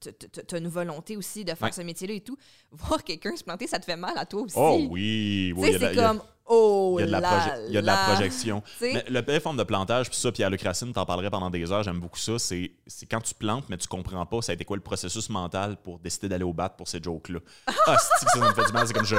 [0.00, 1.72] tu as une volonté aussi de faire Ouais.
[1.72, 2.36] ce métier-là et tout.
[2.72, 4.54] Voir quelqu'un se planter, ça te fait mal à toi aussi.
[4.56, 5.70] Oh oui, oui.
[5.78, 8.62] c'est a- comme, oh Il y a de la, il y a de la projection.
[8.80, 11.50] Mais le belle forme de plantage, puis ça, puis à Luc Racine, t'en parlerais pendant
[11.50, 12.38] des heures, j'aime beaucoup ça.
[12.38, 15.28] C'est c'est quand tu plantes, mais tu comprends pas ça a été quoi le processus
[15.30, 17.38] mental pour décider d'aller au bat pour ces jokes-là.
[17.86, 18.86] Ah, ça me fait du mal.
[18.86, 19.16] C'est comme je.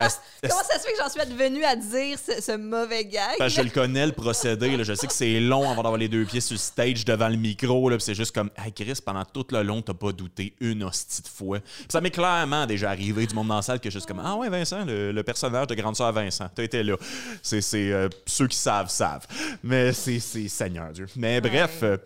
[0.00, 3.36] Asti- Comment ça se fait que j'en suis advenue à dire ce, ce mauvais gag?
[3.38, 4.76] Parce que je le connais, le procédé.
[4.76, 4.82] là.
[4.82, 7.36] Je sais que c'est long avant d'avoir les deux pieds sur le stage devant le
[7.36, 7.90] micro.
[8.00, 11.28] C'est juste comme, hey Chris, pendant tout le long, t'as pas douté une hostie de
[11.28, 11.58] fois.
[11.88, 14.48] Ça m'est clairement déjà arrivé du monde dans la salle que juste comme, ah ouais,
[14.48, 16.96] Vincent, le, le personnage de Grande Sœur Vincent, t'as là.
[17.42, 17.62] C'est
[17.92, 19.26] euh, ceux qui savent, savent.
[19.62, 21.06] Mais c'est Seigneur Dieu.
[21.16, 21.80] Mais bref.
[21.82, 21.96] Euh,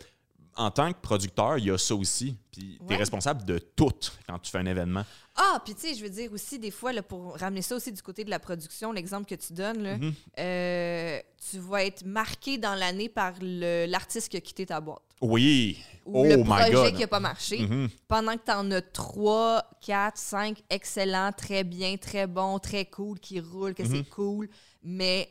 [0.60, 2.36] en tant que producteur, il y a ça aussi.
[2.50, 2.98] Puis t'es Ouais.
[2.98, 3.92] responsable de tout
[4.26, 5.04] quand tu fais un événement.
[5.40, 7.92] Ah, puis tu sais, je veux dire aussi, des fois, là, pour ramener ça aussi
[7.92, 10.12] du côté de la production, l'exemple que tu donnes, là, Mhm.
[10.40, 11.20] euh,
[11.50, 14.98] tu vas être marqué dans l'année par l'artiste qui a quitté ta boîte.
[15.20, 15.78] Oui.
[16.04, 16.94] Ou oh le my projet God.
[16.94, 17.58] qui n'a pas marché.
[17.60, 17.88] Mhm.
[18.08, 23.18] Pendant que tu en as 3, 4, 5 excellents, très bien, très bons, très cool,
[23.20, 23.88] qui roulent, que Mhm.
[23.96, 24.48] c'est cool,
[24.82, 25.28] mais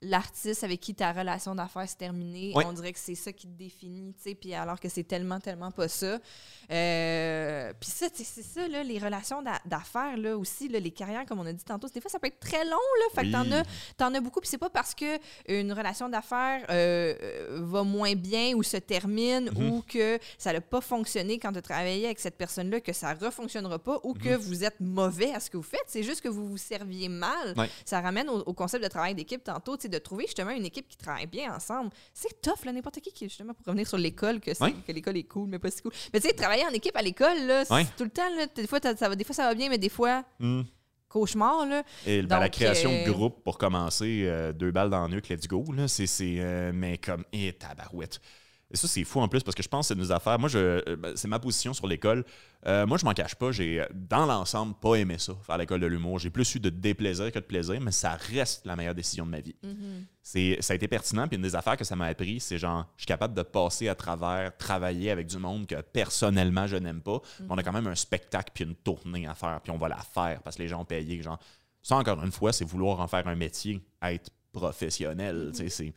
[0.00, 3.52] l'artiste avec qui ta relation d'affaires s'est terminée, on dirait que c'est ça qui te
[3.58, 6.18] définit, tu sais, puis alors que c'est tellement, tellement pas ça.
[6.70, 11.24] Euh, puis ça, c'est ça, là, les relations d'a- d'affaires, là, aussi, là, les carrières,
[11.26, 12.70] comme on a dit tantôt, des fois, ça peut être très long,
[13.00, 13.28] là, fait Oui.
[13.28, 13.62] que t'en as,
[13.96, 15.18] t'en as beaucoup, puis c'est pas parce que
[15.48, 19.70] une relation d'affaires euh, euh, va moins bien ou se termine Mhm.
[19.70, 23.14] ou que ça n'a pas fonctionné quand tu as travaillé avec cette personne-là, que ça
[23.14, 25.84] refonctionnera pas ou que vous êtes mauvais à ce que vous faites.
[25.86, 27.54] C'est juste que vous vous serviez mal.
[27.84, 30.64] Ça ramène au, au concept de travail d'équipe tantôt, tu sais, de trouver justement une
[30.64, 31.90] équipe qui travaille bien ensemble.
[32.14, 35.16] C'est tough, là, n'importe qui, qui, justement, pour revenir sur l'école, que, c'est- que l'école
[35.16, 35.92] est cool, mais pas si cool.
[36.12, 38.66] Mais tu sais, travailler en équipe à l'école, là, c'est tout le temps, là, des
[38.66, 40.62] fois, ça va, des fois, ça va bien, mais des fois, Mm.
[41.08, 41.82] cauchemar, là.
[42.06, 45.28] Et ben, la création euh, de groupe, pour commencer, euh, deux balles dans le nuque,
[45.28, 45.64] let's go.
[45.74, 48.20] Là, c'est, c'est, euh, mais comme, et tabarouette.
[48.70, 50.38] Et ça, c'est fou en plus parce que je pense que c'est nos affaires.
[50.38, 52.24] Moi, je, euh, ben, c'est ma position sur l'école.
[52.66, 53.50] Euh, moi, je m'en cache pas.
[53.50, 56.18] J'ai, euh, dans l'ensemble, pas aimé ça, faire l'école de l'humour.
[56.18, 59.30] J'ai plus eu de déplaisir que de plaisir, mais ça reste la meilleure décision de
[59.30, 59.56] ma vie.
[60.22, 61.26] C'est, ça a été pertinent.
[61.26, 63.88] Puis une des affaires que ça m'a appris, c'est genre, je suis capable de passer
[63.88, 67.22] à travers, travailler avec du monde que personnellement je n'aime pas.
[67.40, 69.88] Mais on a quand même un spectacle puis une tournée à faire, puis on va
[69.88, 71.22] la faire parce que les gens ont payé.
[71.22, 71.38] Genre,
[71.82, 75.52] ça, encore une fois, c'est vouloir en faire un métier, être professionnel.
[75.52, 75.94] tu sais, c'est...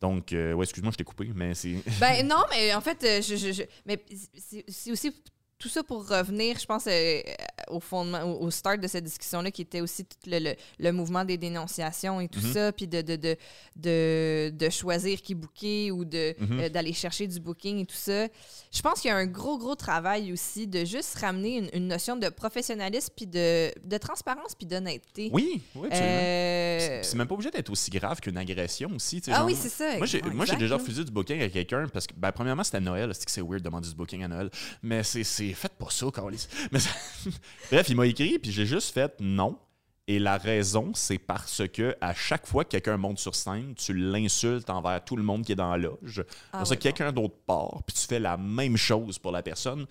[0.00, 1.76] Donc, euh, ouais, excuse-moi, je t'ai coupé, mais c'est.
[2.00, 3.98] Ben non, mais en fait, euh, je, je- je- mais
[4.36, 5.12] c'est c'est aussi
[5.58, 7.20] tout ça pour revenir, je pense, euh,
[7.68, 10.92] au fondement, au, au start de cette discussion-là, qui était aussi tout le, le- le
[10.92, 12.52] mouvement des dénonciations et tout Mhm.
[12.52, 13.36] ça, puis de, de, de,
[13.76, 16.60] de, de choisir qui booker ou Mhm.
[16.60, 18.26] euh, d'aller chercher du booking et tout ça.
[18.72, 21.88] Je pense qu'il y a un gros, gros travail aussi de juste ramener une, une
[21.88, 25.30] notion de professionnalisme, puis de, de transparence, puis d'honnêteté.
[25.32, 25.88] Oui, oui.
[25.92, 29.22] Euh, C'est même pas obligé d'être aussi grave qu'une agression aussi.
[29.28, 29.96] Ah genre, oui, c'est ça.
[29.96, 33.10] Moi, j'ai, déjà refusé du booking à quelqu'un parce que, ben, premièrement, c'était Noël.
[33.14, 34.50] C'est que c'est weird de demander du booking à Noël.
[34.82, 36.46] Mais c'est, c'est faites pas ça, Carlis.
[36.72, 36.90] Mais ça-
[37.70, 39.58] Bref, il m'a écrit, puis j'ai juste fait non.
[40.08, 43.92] Et la raison, c'est parce que à chaque fois que quelqu'un monte sur scène, tu
[43.92, 46.24] l'insultes envers tout le monde qui est dans la loge.
[46.52, 49.86] Ah ouais, quelqu'un d'autre part, puis tu fais la même chose pour la personne.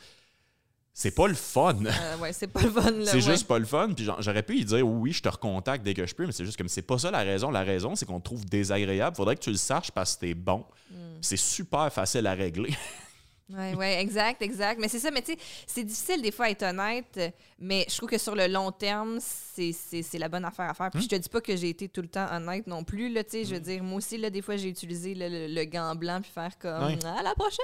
[0.97, 1.75] C'est pas le fun.
[1.85, 2.93] Euh, ouais, c'est pas le fun.
[3.03, 3.21] C'est ouais.
[3.21, 3.91] juste pas le fun.
[3.93, 6.45] Puis j'aurais pu lui dire oui, je te recontacte dès que je peux, mais c'est
[6.45, 7.51] juste comme c'est pas ça la raison.
[7.51, 9.13] La raison, c'est qu'on te trouve désagréable.
[9.17, 10.63] Faudrait que tu le saches parce que t'es bon.
[10.89, 11.17] Hmm.
[11.19, 12.73] C'est super facile à régler.
[13.49, 14.79] Oui, ouais, exact, exact.
[14.79, 15.37] Mais c'est ça, mais tu sais,
[15.67, 18.71] c'est difficile des fois à être honnête, euh, mais je trouve que sur le long
[18.71, 20.91] terme, c'est la bonne affaire à faire.
[20.91, 23.23] Puis je te dis pas que j'ai été tout le temps honnête non plus, là,
[23.25, 25.95] sais, je veux dire, moi aussi, là, des fois, j'ai utilisé le, le- le gant
[25.95, 26.97] blanc puis faire comme Ouais.
[27.05, 27.61] à la prochaine!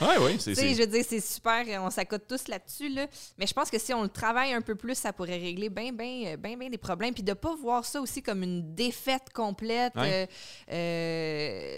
[0.00, 0.54] Ouais, oui, c'est.
[0.54, 3.06] Je veux dire, c'est super, on s'accote tous là-dessus, là.
[3.38, 5.92] Mais je pense que si on le travaille un peu plus, ça pourrait régler bien,
[5.92, 7.12] bien, bien, bien des problèmes.
[7.14, 10.28] Puis de pas voir ça aussi comme une défaite complète, Ouais.
[10.72, 10.72] euh,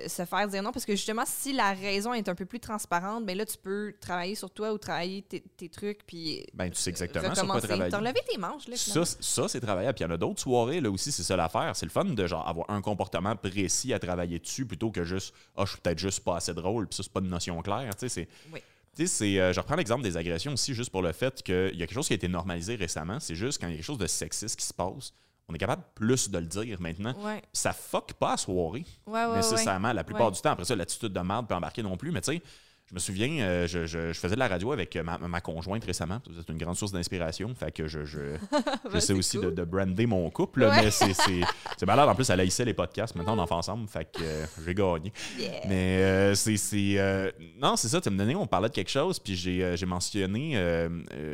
[0.05, 0.73] euh, se faire dire non.
[0.73, 3.95] Parce que justement, si la raison est un peu plus transparente, ben là, tu peux
[4.01, 7.29] travailler sur toi ou travailler tes, tes trucs, puis Ben, tu sais exactement
[7.61, 7.91] travailler.
[7.91, 9.95] T'as tes manches, là, Ça, ça c'est travaillable.
[9.97, 11.75] Puis il y en a d'autres soirées, là aussi, c'est ça l'affaire.
[11.75, 15.35] C'est le fun de genre avoir un comportement précis à travailler dessus plutôt que juste
[15.57, 17.95] Ah, je suis peut-être juste pas assez drôle, puis ça, c'est pas une notion claire.
[17.97, 18.29] Tu sais, c'est.
[18.53, 18.61] Oui.
[18.97, 21.75] Tu sais, c'est, euh, je reprends l'exemple des agressions aussi, juste pour le fait qu'il
[21.75, 23.19] y a quelque chose qui a été normalisé récemment.
[23.19, 25.13] C'est juste quand il y a quelque chose de sexiste qui se passe,
[25.49, 27.15] on est capable plus de le dire maintenant.
[27.21, 29.37] Ouais, Ça fuck pas à soirée, ouais, ouais.
[29.37, 30.51] nécessairement, la plupart du temps.
[30.51, 32.43] Après ça, l'attitude de merde peut embarquer non plus, mais tu sais,
[32.91, 35.41] je me souviens, euh, je, je- je faisais de la radio avec euh, ma, ma
[35.41, 36.21] conjointe récemment.
[36.37, 37.55] C'est une grande source d'inspiration.
[37.55, 38.19] Fait que je, je,
[38.51, 38.63] Ben,
[38.93, 39.55] J'essaie c'est aussi de, cool.
[39.55, 40.83] de brander mon couple, Ouais.
[40.85, 42.09] mais c'est, malade.
[42.09, 43.15] En plus, elle haïssait les podcasts.
[43.15, 43.89] Maintenant, on en fait ensemble.
[43.89, 45.13] Fait que euh, j'ai gagné.
[45.39, 45.51] Yeah.
[45.67, 47.33] Mais euh, c'est.
[47.61, 48.01] non, c'est ça.
[48.03, 50.55] Tu me donné, on parlait de quelque chose, puis j'ai, mentionné,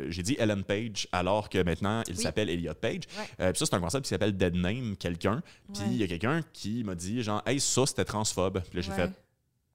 [0.09, 2.21] j'ai dit Ellen Page, alors que maintenant, il Oui.
[2.23, 3.01] s'appelle Elliot Page.
[3.39, 3.51] Ouais.
[3.51, 5.41] Puis ça, c'est un concept qui s'appelle Dead Name, quelqu'un.
[5.73, 5.97] Puis il Ouais.
[5.97, 8.61] y a quelqu'un qui m'a dit, genre, hey, ça, c'était transphobe.
[8.69, 9.11] Puis là, j'ai fait.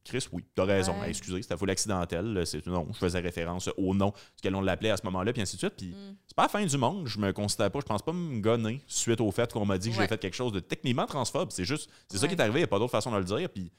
[0.06, 0.92] Chris, oui, t'as raison.
[1.00, 1.04] Ouais.
[1.04, 2.42] Hey, excusez, c'était full accidentel.
[2.46, 5.56] C'est, non, je faisais référence au nom, duquel on l'appelait à ce moment-là, puis ainsi
[5.56, 5.74] de suite.
[5.76, 6.16] Puis Mm.
[6.26, 7.06] c'est pas la fin du monde.
[7.08, 9.90] Je me considère pas, je pense pas me gonner suite au fait qu'on m'a dit
[9.90, 10.02] que Ouais.
[10.04, 11.50] j'ai fait quelque chose de techniquement transphobe.
[11.50, 12.60] C'est juste, c'est ça qui est arrivé.
[12.60, 13.48] Il n'y a pas d'autre façon de le dire.
[13.50, 13.70] Puis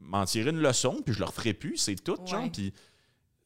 [0.00, 1.76] m'en tirer une leçon, puis je le referai plus.
[1.76, 2.50] C'est tout, genre.
[2.52, 2.72] Puis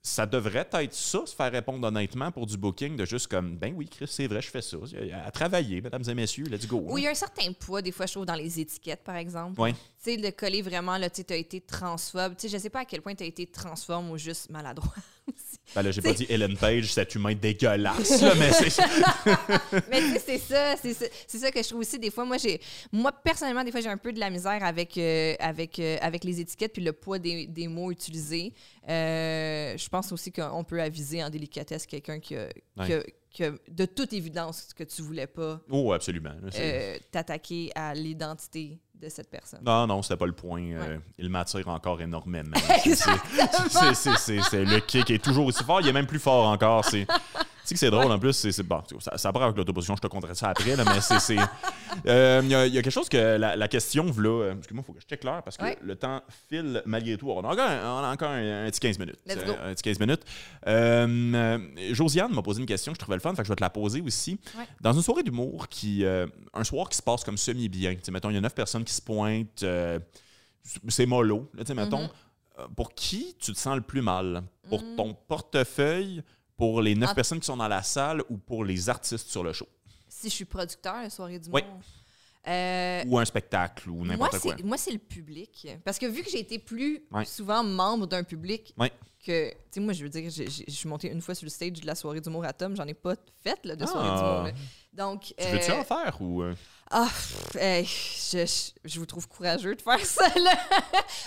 [0.01, 3.75] ça devrait être ça, se faire répondre honnêtement pour du booking, de juste comme, ben
[3.77, 4.77] oui, Chris, c'est vrai, je fais ça.
[5.27, 6.83] À travailler, mesdames et messieurs, let's go.
[6.87, 9.17] Oui, il y a un certain poids, des fois, je trouve, dans les étiquettes, par
[9.17, 9.61] exemple.
[9.61, 9.75] Ouais.
[10.03, 12.37] Tu sais, de coller vraiment, là, tu t'as été transphobe.
[12.37, 14.95] Tu sais, je sais pas à quel point t'as été transforme ou juste maladroit.
[15.75, 18.83] Ben là, j'ai pas dit Ellen Page, cet humain dégueulasse, là, mais c'est.
[19.91, 21.99] Mais tu sais, c'est ça, c'est ça, que je trouve aussi.
[21.99, 22.59] Des fois, moi, j'ai,
[22.91, 26.25] moi personnellement, des fois, j'ai un peu de la misère avec, euh, avec, euh, avec
[26.25, 28.55] les étiquettes puis le poids des, des mots utilisés.
[28.89, 32.49] Euh, je pense aussi qu'on peut aviser en délicatesse quelqu'un qui a,
[32.87, 36.33] qui a- qui a de toute évidence que tu voulais pas Oh, absolument.
[36.59, 39.61] euh, t'attaquer à l'identité de cette personne.
[39.65, 40.61] Non, non, c'était pas le point.
[40.61, 42.57] euh, il m'attire encore énormément.
[42.85, 45.81] C'est- le kick est toujours aussi fort.
[45.81, 46.85] Il est même plus fort encore.
[46.85, 47.07] C'est
[47.69, 48.33] sais que c'est drôle en plus.
[48.33, 49.95] C'est, bon, ça, ça part avec l'autoposition.
[49.97, 50.75] Je te conterai ça après.
[50.77, 51.37] là, mais c'est.
[52.07, 54.29] euh, Il y, a- il y a quelque chose que la, la question, là.
[54.29, 55.79] euh, Excuse-moi, il faut que je check l'heure parce que Ouais.
[55.83, 57.31] le temps file malgré tout.
[57.31, 59.19] On a encore, un, on a encore un, un petit 15 minutes.
[59.27, 59.53] Let's go.
[59.63, 60.23] Un, un petit 15 minutes.
[60.67, 61.59] Euh, euh,
[61.95, 63.31] Josiane m'a posé une question que je trouvais le fun.
[63.35, 64.39] Fait que je vais te la poser aussi.
[64.57, 64.65] Ouais.
[64.81, 68.13] Dans une soirée d'humour, qui, euh, un soir qui se passe comme semi-bien, tu sais,
[68.13, 69.99] mettons, il y a neuf personnes qui se pointent, euh,
[70.89, 72.09] c'est mollo, là, tu sais, mettons,
[72.59, 74.43] euh, pour qui tu te sens le plus mal?
[74.69, 74.97] Pour Mm.
[74.97, 76.23] ton portefeuille,
[76.59, 79.43] pour les neuf En- personnes qui sont dans la salle ou pour les artistes sur
[79.43, 79.67] le show?
[80.09, 81.63] Si je suis producteur la soirée du Oui.
[81.63, 81.81] monde.
[82.49, 84.57] euh, Ou un spectacle ou n'importe quoi?
[84.65, 85.69] moi, c'est le public.
[85.85, 87.25] Parce que vu que j'ai été plus Ouais.
[87.25, 88.91] souvent membre d'un public Ouais.
[89.25, 89.51] que.
[89.51, 91.87] Tu sais, moi, je veux dire, je suis montée une fois sur le stage de
[91.87, 92.75] la soirée d'humour à Tom.
[92.75, 94.17] J'en ai pas fait là, de soirée Ah.
[94.17, 94.43] d'humour.
[94.45, 94.53] là.
[94.95, 95.35] Donc.
[95.39, 96.43] Tu veux-tu euh, en faire ou...
[96.43, 96.55] euh,
[96.91, 100.59] Ah, pff, hey, je, je, je vous trouve courageux de faire ça, là.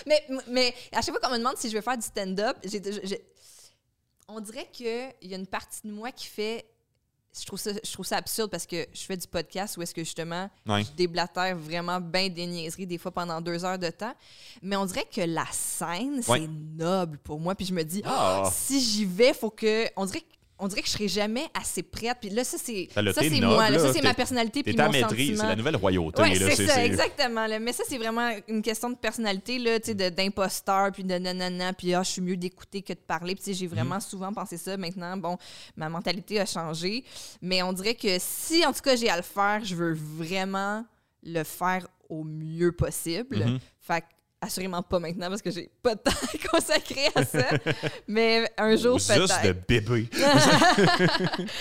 [0.06, 2.82] mais, mais à chaque fois qu'on me demande si je veux faire du stand-up, j'ai-
[4.34, 6.66] on dirait qu'il y a une partie de moi qui fait.
[7.38, 9.94] Je trouve, ça, je trouve ça absurde parce que je fais du podcast où est-ce
[9.94, 10.84] que justement Ouais.
[10.84, 14.12] je déblatère vraiment bien des niaiseries, des fois pendant deux heures de temps.
[14.60, 16.40] Mais on dirait que la scène, Ouais.
[16.40, 17.54] c'est noble pour moi.
[17.54, 18.50] Puis je me dis, Ah.
[18.52, 19.88] si j'y vais, faut que.
[19.96, 20.26] On dirait que.
[20.64, 22.18] On dirait que je serai jamais assez prête.
[22.20, 23.68] Puis là, ça, c'est ça, moi.
[23.68, 23.78] là.
[23.80, 24.62] Ça, c'est ma personnalité.
[24.62, 26.22] Puis mon maîtrise, c'est la nouvelle royauté.
[26.22, 27.46] Là, c'est ça, exactement.
[27.46, 27.58] là.
[27.58, 31.94] Mais ça, c'est vraiment une question de personnalité, là, de- d'imposteur, puis de nanana, puis
[31.94, 33.34] ah, je suis mieux d'écouter que de parler.
[33.34, 34.00] Puis j'ai vraiment Mhm.
[34.02, 34.76] souvent pensé ça.
[34.76, 35.36] Maintenant, bon,
[35.76, 37.04] ma mentalité a changé.
[37.40, 40.84] Mais on dirait que si, en tout cas, j'ai à le faire, je veux vraiment
[41.24, 43.60] le faire au mieux possible.
[43.80, 44.06] Fait que,
[44.42, 46.10] assurément pas maintenant parce que j'ai pas de temps
[46.50, 47.46] consacré à ça.
[48.08, 49.66] mais un jour, Juste de peut-être.
[49.66, 50.08] bébé.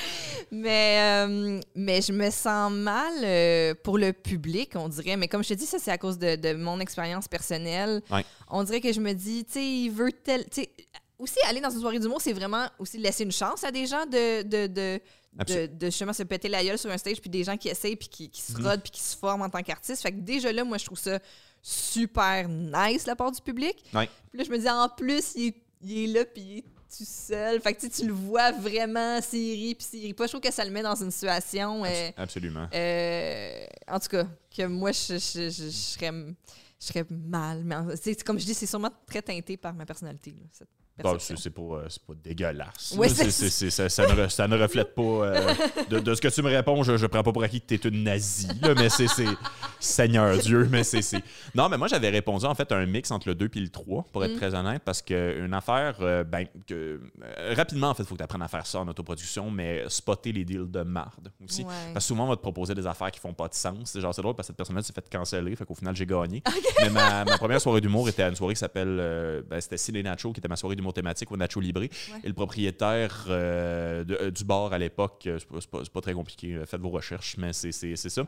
[0.54, 5.16] Mais, euh, mais je me sens mal euh, pour le public, on dirait.
[5.16, 8.02] Mais comme je te dis, ça, c'est à cause de, de mon expérience personnelle.
[8.12, 8.26] Ouais.
[8.50, 10.44] On dirait que je me dis, tu sais, il veut tel.
[10.50, 10.72] tu sais,
[11.18, 14.06] aussi, aller dans une soirée d'humour, c'est vraiment aussi laisser une chance à des gens
[14.06, 15.00] de, de, de,
[15.48, 17.96] de, de justement se péter la gueule sur un stage, puis des gens qui essayent,
[17.96, 18.66] puis qui, qui se Mhm.
[18.68, 20.02] rodent, puis qui se forment en tant qu'artistes.
[20.02, 21.18] Fait que déjà là, moi, je trouve ça
[21.62, 23.76] super nice, la part du public.
[23.94, 24.10] Ouais.
[24.30, 26.64] Puis là, je me dis, en plus, il est, il est là, puis il est
[26.64, 27.62] tout seul.
[27.62, 30.26] Fait que tu le vois vraiment s'il rit, puis s'il rit pas.
[30.26, 31.86] Je trouve que ça le met dans une situation...
[31.86, 32.68] euh, Absolument.
[32.74, 37.64] euh, en tout cas, que moi, je, je, je- je serais, je serais mal.
[37.64, 40.32] Mais comme je dis, c'est sûrement très teinté par ma personnalité.
[40.32, 40.68] là, cette.
[41.20, 42.96] C'est c'est pas, euh, pas dégueulasse.
[43.70, 45.02] Ça, ça ne, re- ça ne reflète pas.
[45.02, 45.54] euh,
[45.90, 47.88] de, de ce que tu me réponds, je, je prends pas pour acquis que tu
[47.88, 49.06] es une nazie, là, mais c'est.
[49.80, 51.02] Seigneur Dieu, mais c'est.
[51.56, 53.70] Non, mais moi, j'avais répondu en fait à un mix entre le 2 et le
[53.70, 54.38] 3, pour être Mm.
[54.38, 56.74] très honnête, parce qu'une affaire, euh, ben, que.
[57.24, 59.84] euh, rapidement, en fait, il faut que tu apprennes à faire ça en autoproduction, mais
[59.90, 61.64] spotter les deals de marde aussi.
[61.64, 61.70] Ouais.
[61.94, 63.78] Parce que souvent, on va te proposer des affaires qui font pas de sens.
[63.86, 66.06] C'est genre, c'est drôle parce que cette personne-là s'est fait canceller, fait qu'au final, j'ai
[66.06, 66.44] gagné.
[66.82, 69.44] Mais ma, ma première soirée d'humour était à une soirée qui s'appelle.
[69.50, 71.90] ben, c'était Ciné Nacho, qui était ma soirée d'humour thématique au Nacho Libré.
[72.24, 76.14] Et le propriétaire euh, de- euh, du bar à l'époque, euh, c'est pas, pas- très
[76.14, 78.24] compliqué, faites vos recherches, mais c'est ça.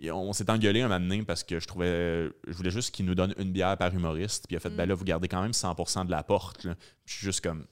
[0.00, 2.30] Et on s'est engueulé un moment donné parce que je trouvais.
[2.46, 4.46] Je voulais juste qu'il nous donne une bière par humoriste.
[4.46, 4.76] Puis il a fait, Mm.
[4.76, 6.62] ben là, vous gardez quand même 100% de la porte.
[6.64, 6.74] là.
[6.76, 7.64] Puis Je suis juste comme.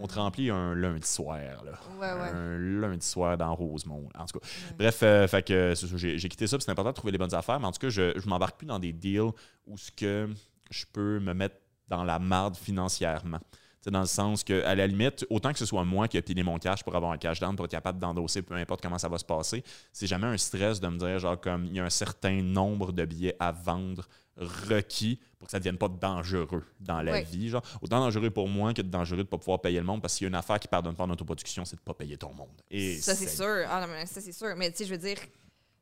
[0.00, 1.78] On te remplit un lundi soir, là.
[2.00, 2.28] Ouais, ouais.
[2.30, 4.08] Un lundi soir dans Rosemont.
[4.18, 4.46] En tout cas.
[4.76, 7.60] Bref, euh, fait que j'ai quitté ça, c'est important de trouver les bonnes affaires.
[7.60, 9.30] Mais en tout cas, je, je m'embarque plus dans des deals
[9.66, 10.28] où ce que
[10.70, 11.56] je peux me mettre
[11.92, 13.38] dans la marde financièrement.
[13.38, 16.16] Tu sais, dans le sens que, à la limite, autant que ce soit moi qui
[16.16, 18.80] ai pilé mon cash pour avoir un cash down, pour être capable d'endosser, peu importe
[18.80, 19.62] comment ça va se passer,
[19.92, 22.92] c'est jamais un stress de me dire, genre, comme il y a un certain nombre
[22.92, 27.50] de billets à vendre requis pour que ça ne devienne pas dangereux dans la vie.
[27.50, 27.62] Genre.
[27.82, 30.24] Autant dangereux pour moi que dangereux de ne pas pouvoir payer le monde, parce qu'il
[30.24, 32.32] y a une affaire qui pardonne pas en autoproduction, c'est de ne pas payer ton
[32.32, 32.62] monde.
[32.70, 33.66] Et ça, c'est sûr.
[33.68, 34.54] Ah, non, mais ça, c'est sûr.
[34.56, 35.18] Mais tu sais, je veux dire,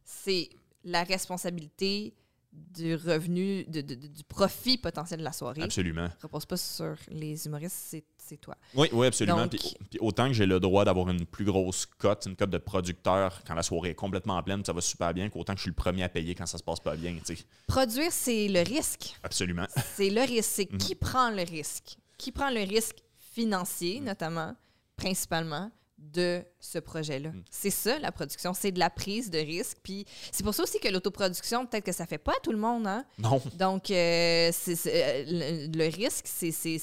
[0.05, 0.49] c'est
[0.83, 2.15] la responsabilité
[2.53, 5.63] du revenu, de- du profit potentiel de la soirée.
[5.63, 6.05] Absolument.
[6.05, 8.57] Ne repose pas sur les humoristes, c'est- c'est toi.
[8.75, 9.43] Oui, oui, absolument.
[9.43, 12.51] Donc- Puis, puis autant que j'ai le droit d'avoir une plus grosse cote, une cote
[12.51, 15.63] de producteur quand la soirée est complètement pleine, ça va super bien, qu'autant que je
[15.63, 17.17] suis le premier à payer quand ça se passe pas bien.
[17.25, 17.45] tu sais.
[17.69, 19.15] Produire, c'est le risque.
[19.23, 19.67] Absolument.
[19.95, 20.51] C'est le risque.
[20.53, 20.79] C'est Mhm.
[20.79, 21.97] qui prend le risque?
[22.19, 24.07] Qui prend le risque financier, Mhm.
[24.07, 24.57] notamment,
[24.97, 25.71] principalement,
[26.01, 27.31] de ce projet-là?
[27.31, 27.43] Mhm.
[27.51, 28.53] C'est ça, la production.
[28.55, 29.79] C'est de la prise de risque.
[29.83, 32.59] Puis c'est pour ça aussi que l'autoproduction, peut-être que ça fait pas à tout le
[32.59, 33.05] monde, hein?
[33.19, 33.41] Non.
[33.59, 35.25] Donc, euh, c'est- c'est- euh,
[35.69, 36.51] le, le risque, c'est...
[36.53, 36.79] c'est-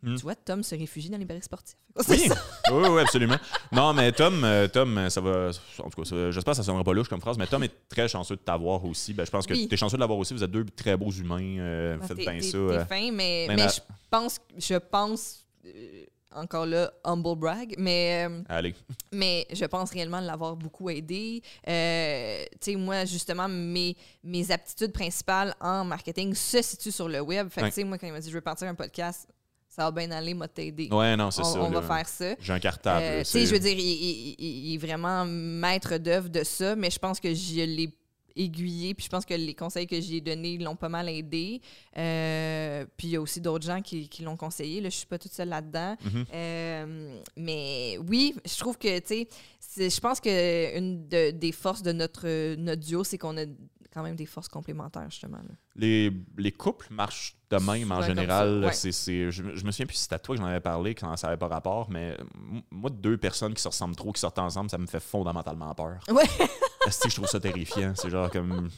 [0.00, 0.14] Mhm.
[0.14, 1.74] Tu vois, Tom se réfugie dans les paris sportifs.
[2.06, 2.28] Oui,
[2.70, 3.36] oui, oui, absolument.
[3.72, 5.50] Non, mais Tom, euh, Tom, ça va.
[5.80, 7.72] En tout cas, ça- j'espère que ça sonnera pas louche comme phrase, mais Tom est
[7.88, 9.12] très chanceux de t'avoir aussi.
[9.12, 9.66] Ben, je pense que Oui.
[9.66, 10.34] tu es chanceux de l'avoir aussi.
[10.34, 11.58] Vous êtes deux très beaux humains.
[11.58, 12.58] euh, Ah, faites t'es- bien t'es- ça.
[12.70, 16.04] t'es fin, mais, Ben, mais la- je pense, je pense euh,
[16.34, 18.74] encore là, humble brag, mais, euh, Allez.
[19.12, 21.42] mais je pense réellement l'avoir beaucoup aidé.
[21.66, 27.20] Euh, tu sais, moi, justement, mes, mes aptitudes principales en marketing se situent sur le
[27.20, 27.48] web.
[27.48, 27.70] Fait que, Ouais.
[27.70, 29.26] tu sais, moi, quand il m'a dit, je veux partir un podcast,
[29.68, 30.88] ça va bien aller, m'a t'aider.
[30.90, 31.60] Ouais, non, c'est ça.
[31.60, 32.34] on va faire ça.
[32.40, 33.02] J'ai un cartable.
[33.04, 36.42] Euh, tu sais, je veux dire, il, il- il- il est vraiment maître d'œuvre de
[36.42, 37.94] ça, mais je pense que je l'ai
[38.38, 41.60] aiguillé, puis je pense que les conseils que j'ai donnés l'ont pas mal aidé.
[41.96, 44.80] Euh, puis il y a aussi d'autres gens qui, qui l'ont conseillé.
[44.80, 45.96] Là, je suis pas toute seule là-dedans.
[46.04, 46.24] Mhm.
[46.32, 49.26] Euh, mais oui, je trouve que, tu
[49.60, 53.44] sais, je pense que une de- des forces de notre, notre duo, c'est qu'on a
[53.92, 55.38] quand même des forces complémentaires, justement.
[55.38, 55.54] là.
[55.74, 58.62] les, les couples marchent de même en général.
[58.64, 58.72] ouais.
[58.74, 61.26] Je, je me souviens plus si c'était à toi que j'en avais parlé quand ça
[61.28, 62.14] n'avait pas rapport, mais
[62.70, 65.98] moi, deux personnes qui se ressemblent trop, qui sortent ensemble, ça me fait fondamentalement peur.
[66.10, 66.24] Ouais.
[66.90, 67.92] Je trouve ça terrifiant?
[67.96, 68.68] C'est genre comme.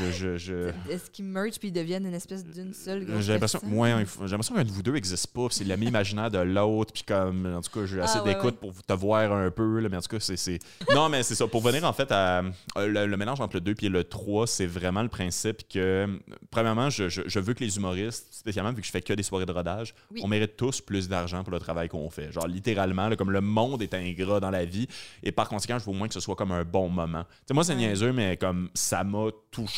[0.00, 3.32] Je, je, je- Est-ce qu'ils mergent puis ils deviennent une espèce d'une seule grosse j'ai
[3.32, 5.46] l'impression, ouais, j'ai l'impression qu'un de vous deux n'existe pas.
[5.50, 6.92] C'est l'ami imaginaire de l'autre.
[6.92, 8.70] Puis comme, en tout cas, j'ai assez Ah, ouais, d'écoute ouais.
[8.72, 9.80] pour te voir un peu.
[9.80, 10.58] là, mais en tout cas, c'est, c'est-
[10.94, 11.46] Non, mais c'est ça.
[11.46, 12.40] Pour venir en fait à.
[12.76, 16.06] euh, Le, le mélange entre le 2 et le 3, c'est vraiment le principe que,
[16.50, 19.22] premièrement, je, je- je veux que les humoristes, spécialement vu que je fais que des
[19.22, 20.20] soirées de rodage, Oui.
[20.22, 22.30] on mérite tous plus d'argent pour le travail qu'on fait.
[22.32, 24.86] Genre, littéralement, là, comme le monde est ingrat dans la vie.
[25.22, 27.22] Et par conséquent, je veux au moins que ce soit comme un bon moment.
[27.24, 29.75] Tu sais, moi, c'est niaiseux, mais comme ça m'a touché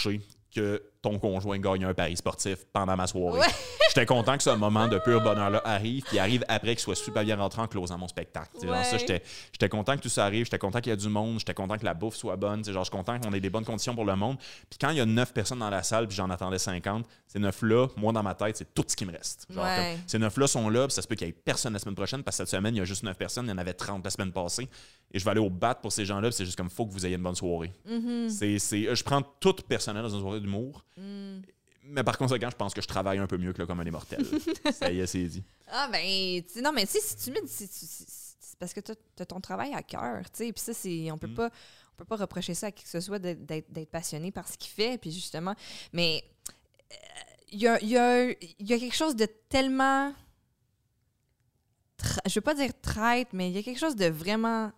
[0.51, 3.39] que ton conjoint gagne un pari sportif pendant ma soirée.
[3.41, 3.47] Ouais.
[3.89, 7.25] J'étais content que ce moment de pur bonheur-là arrive, puis arrive après qu'il soit super
[7.25, 8.51] bien rentré en closant mon spectacle.
[8.63, 9.23] Genre, ça, j'étais
[9.53, 11.79] j'étais content que tout ça arrive, j'étais content qu'il y ait du monde, j'étais content
[11.79, 14.05] que la bouffe soit bonne, genre, je suis content qu'on ait des bonnes conditions pour
[14.05, 14.37] le monde.
[14.69, 17.39] Puis quand il y a neuf personnes dans la salle, puis j'en attendais 50, ces
[17.39, 19.47] neuf-là, moi, dans ma tête, c'est tout ce qui me reste.
[19.51, 19.95] Genre, Ouais.
[19.97, 21.95] comme, ces neuf-là sont là, puis ça se peut qu'il y ait personne la semaine
[21.95, 23.73] prochaine, parce que cette semaine, il y a juste neuf personnes, il y en avait
[23.73, 24.69] 30 la semaine passée.
[25.13, 26.93] Et je vais aller au bat pour ces gens-là, puis c'est juste comme, faut que
[26.93, 27.73] vous ayez une bonne soirée.
[27.89, 28.29] Mhm.
[28.29, 30.85] C'est, je prends tout personnel dans une soirée d'humour.
[30.99, 31.43] Mm.
[31.91, 33.91] Mais par conséquent, je pense que je travaille un peu mieux que le commun des
[33.91, 34.27] mortels.
[34.73, 35.43] ça y est, c'est dit.
[35.69, 38.07] Ah, ben, non, mais si tu si- si-
[38.41, 40.53] C'est parce que tu as ton travail à cœur, tu sais.
[40.53, 41.11] Puis ça, c'est.
[41.13, 41.35] On peut Mm.
[41.35, 41.51] pas.
[41.95, 44.71] On peut pas reprocher ça à qui que ce soit d'être- passionné par ce qu'il
[44.71, 45.55] fait, puis justement.
[45.93, 46.23] Mais
[46.93, 46.95] euh,
[47.53, 50.13] il y, a, y a- il y a quelque chose de tellement
[52.27, 54.71] je veux pas dire traite, mais il y a quelque chose de vraiment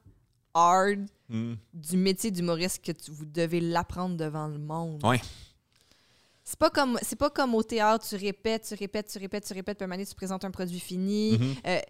[0.54, 1.54] hard Hmm.
[1.72, 5.04] du métier d'humoriste que tu, vous devez l'apprendre devant le monde.
[5.06, 5.20] Ouais.
[6.50, 9.52] C'est pas comme c'est pas comme au théâtre, tu répètes, tu répètes, tu répètes, tu
[9.52, 11.38] répètes, puis un donné, tu présentes un produit fini.
[11.38, 11.54] Mhm.
[11.64, 11.80] Euh,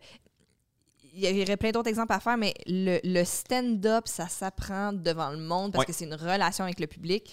[1.14, 5.30] il y aurait plein d'autres exemples à faire, mais le, le stand-up, ça s'apprend devant
[5.30, 5.86] le monde parce Ouais.
[5.86, 7.24] que c'est une relation avec le public.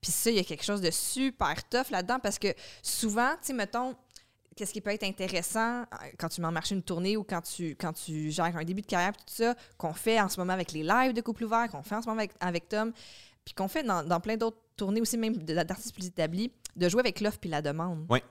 [0.00, 3.48] Puis ça, il y a quelque chose de super tough là-dedans parce que souvent, tu
[3.48, 3.96] sais, mettons,
[4.54, 5.84] qu'est-ce qui peut être intéressant euh,
[6.18, 8.82] quand tu mets en marché une tournée ou quand tu, quand tu gères un début
[8.82, 11.68] de carrière, tout ça, qu'on fait en ce moment avec les lives de couple ouvert,
[11.68, 12.92] qu'on fait en ce moment avec, avec Tom,
[13.46, 17.00] puis qu'on fait dans, dans plein d'autres tournées aussi, même d'artistes plus établis, de jouer
[17.00, 18.04] avec l'offre puis la demande.
[18.10, 18.22] Ouais.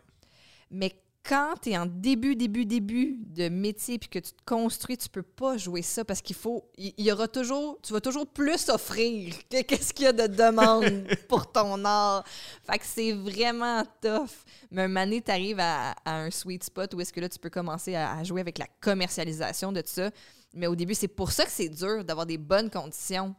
[0.69, 0.93] Mais
[1.27, 5.07] quand tu es en début, début, début de métier puis que tu te construis, tu
[5.07, 6.69] peux pas jouer ça parce qu'il faut.
[6.77, 7.79] Il y, aura toujours.
[7.81, 12.25] Tu vas toujours plus offrir que qu'est-ce qu'il y a de demande pour ton art.
[12.69, 14.43] Fait que c'est vraiment tough.
[14.69, 17.39] Mais un donné, tu arrives à, à un sweet spot où est-ce que là, tu
[17.39, 20.11] peux commencer à, à jouer avec la commercialisation de tout ça.
[20.53, 23.33] Mais au début, c'est pour ça que c'est dur d'avoir des bonnes conditions.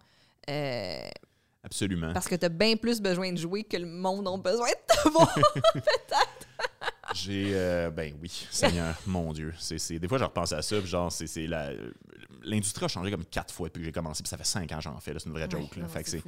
[0.48, 1.08] Euh,
[1.66, 2.12] Absolument.
[2.12, 4.94] parce que tu as bien plus besoin de jouer que le monde a besoin de
[4.94, 5.34] te voir.
[7.14, 7.50] J'ai.
[7.54, 9.52] euh, ben oui, Seigneur, mon Dieu.
[9.58, 11.70] C'est, des fois, je repense à ça, puis genre, c'est, la.
[12.42, 14.76] L'industrie a changé comme quatre fois depuis que j'ai commencé, puis ça fait cinq ans
[14.76, 15.76] que j'en fais, c'est une vraie joke.
[15.76, 15.82] Là.
[15.82, 16.22] non, Fait que c'est.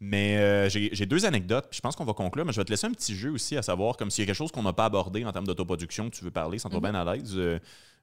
[0.00, 2.70] Mais euh, j'ai, deux anecdotes, puis je pense qu'on va conclure, mais je vais te
[2.70, 4.72] laisser un petit jeu aussi à savoir, comme s'il y a quelque chose qu'on n'a
[4.72, 6.90] pas abordé en termes d'autoproduction que tu veux parler, sans toi Mhm.
[6.92, 7.32] bien à l'aise.
[7.36, 7.58] euh,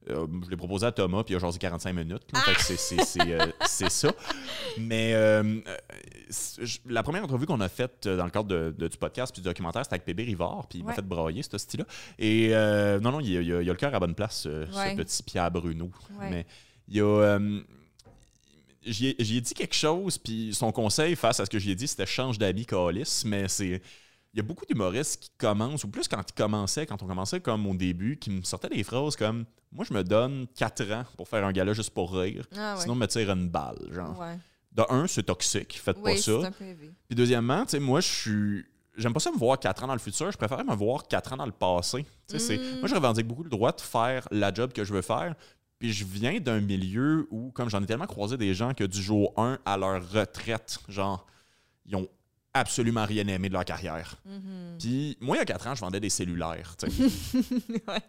[0.09, 2.21] euh, je l'ai proposé à Thomas, puis il a jasé 45 minutes.
[2.45, 4.11] Fait que c'est, euh, ça.
[4.77, 8.87] Mais euh, euh, la première entrevue qu'on a faite euh, dans le cadre de, de-
[8.87, 11.57] du podcast puis du documentaire, c'était avec Pébé Rivard, puis il m'a fait brailler, ce
[11.57, 11.85] style-là.
[12.19, 13.95] Et euh, non, non, il y a, il y a- il y a le cœur
[13.95, 14.91] à bonne place, euh, Ouais.
[14.91, 15.89] ce petit Pierre Bruno.
[16.19, 16.29] Ouais.
[16.29, 16.45] Mais
[16.87, 17.39] il y a.
[18.85, 21.87] J'y ai, dit quelque chose, puis son conseil face à ce que j'y ai dit,
[21.87, 23.25] c'était change d'habit, calice.
[23.25, 23.81] Mais c'est.
[24.33, 27.39] Il y a beaucoup d'humoristes qui commencent, ou plus quand ils commençaient, quand on commençait
[27.39, 31.05] comme au début, qui me sortaient des phrases comme Moi, je me donne 4 ans
[31.15, 32.45] pour faire un gala juste pour rire.
[32.55, 32.81] Ah ouais.
[32.81, 33.79] Sinon, me tire une balle.
[33.91, 34.19] Genre.
[34.19, 34.37] Ouais.
[34.73, 36.51] De un, c'est toxique, faites Oui, pas ça.
[37.07, 38.65] Puis deuxièmement, tu sais, moi, je suis.
[38.97, 41.33] J'aime pas ça me voir 4 ans dans le futur, je préférais me voir 4
[41.33, 42.05] ans dans le passé.
[42.31, 42.79] Mm.
[42.79, 45.35] Moi, je revendique beaucoup le droit de faire la job que je veux faire.
[45.79, 49.01] Puis je viens d'un milieu où, comme j'en ai tellement croisé des gens que du
[49.01, 51.25] jour 1 à leur retraite, genre,
[51.85, 52.07] ils ont
[52.53, 54.15] absolument rien aimé de leur carrière.
[54.25, 54.77] Mhm.
[54.79, 56.75] Puis moi, il y a 4 ans, je vendais des cellulaires.
[57.87, 58.01] Ouais.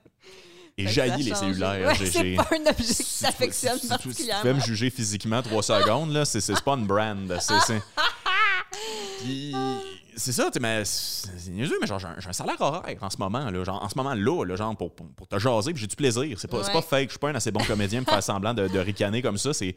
[0.78, 1.88] Et a les cellulaires.
[1.98, 4.42] Ouais, c'est pas un objet tu- t'affectionnes si tu- particulièrement.
[4.42, 7.34] pouvais me juger physiquement 3 secondes, là, c'est, pas une brand.
[7.40, 7.82] C'est-
[9.18, 9.54] Puis,
[10.16, 13.10] c'est ça, tu sais, mais c'est c'est niaiseux, mais genre, j'ai un, salaire horaire en
[13.10, 15.80] ce moment, là, genre, en ce moment-là, là, genre, pour, pour, pour te jaser, puis
[15.80, 16.38] j'ai du plaisir.
[16.38, 16.72] C'est pas, Ouais.
[16.72, 19.22] pas fake, je suis pas un assez bon comédien pour faire semblant de, de ricaner
[19.22, 19.52] comme ça.
[19.52, 19.74] C'est,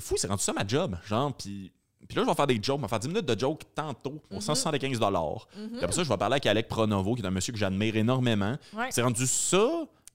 [0.00, 1.72] fou, c'est rendu ça ma job, genre, puis...
[2.08, 4.10] Puis là, je vais faire des jokes, je vais faire 10 minutes de jokes tantôt
[4.14, 4.20] Mhm.
[4.28, 7.52] pour 175 Puis après ça, je vais parler avec Alec Pronovo, qui est un monsieur
[7.52, 8.56] que j'admire énormément.
[8.74, 8.88] Ouais.
[8.90, 9.64] C'est rendu ça,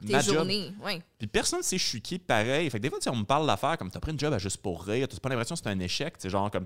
[0.02, 0.46] ma job.
[0.46, 1.02] oui.
[1.18, 2.70] Puis personne sait je suis qui pareil.
[2.70, 4.58] Fait que des fois, on me parle d'affaires comme t'as pris une job à juste
[4.58, 6.16] pour rire, t'as pas l'impression que c'est un échec.
[6.20, 6.66] C'est genre comme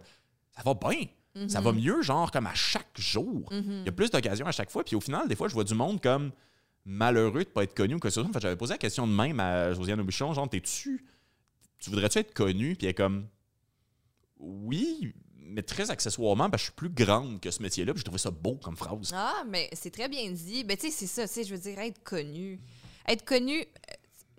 [0.56, 1.06] ça va bien.
[1.48, 3.48] Ça va mieux, genre comme à chaque jour.
[3.52, 4.84] Il y a plus d'occasions à chaque fois.
[4.84, 6.32] Puis au final, des fois, je vois du monde comme
[6.86, 8.30] malheureux de pas être connu ou que ce soit.
[8.30, 11.06] En fait, j'avais posé la question de même à Josiane Aubuchon, genre, t'es-tu.
[11.80, 12.76] Tu voudrais-tu être connu?
[12.76, 13.28] Puis elle est comme.
[14.40, 17.94] Oui, mais très accessoirement, parce que je suis plus grande que ce métier-là.
[17.94, 19.12] Puis je trouvais ça beau comme phrase.
[19.14, 20.64] Ah, mais c'est très bien dit.
[20.64, 22.60] Ben, tu sais, c'est ça, tu sais, je veux dire, être connu.
[23.08, 23.64] Être connu, euh,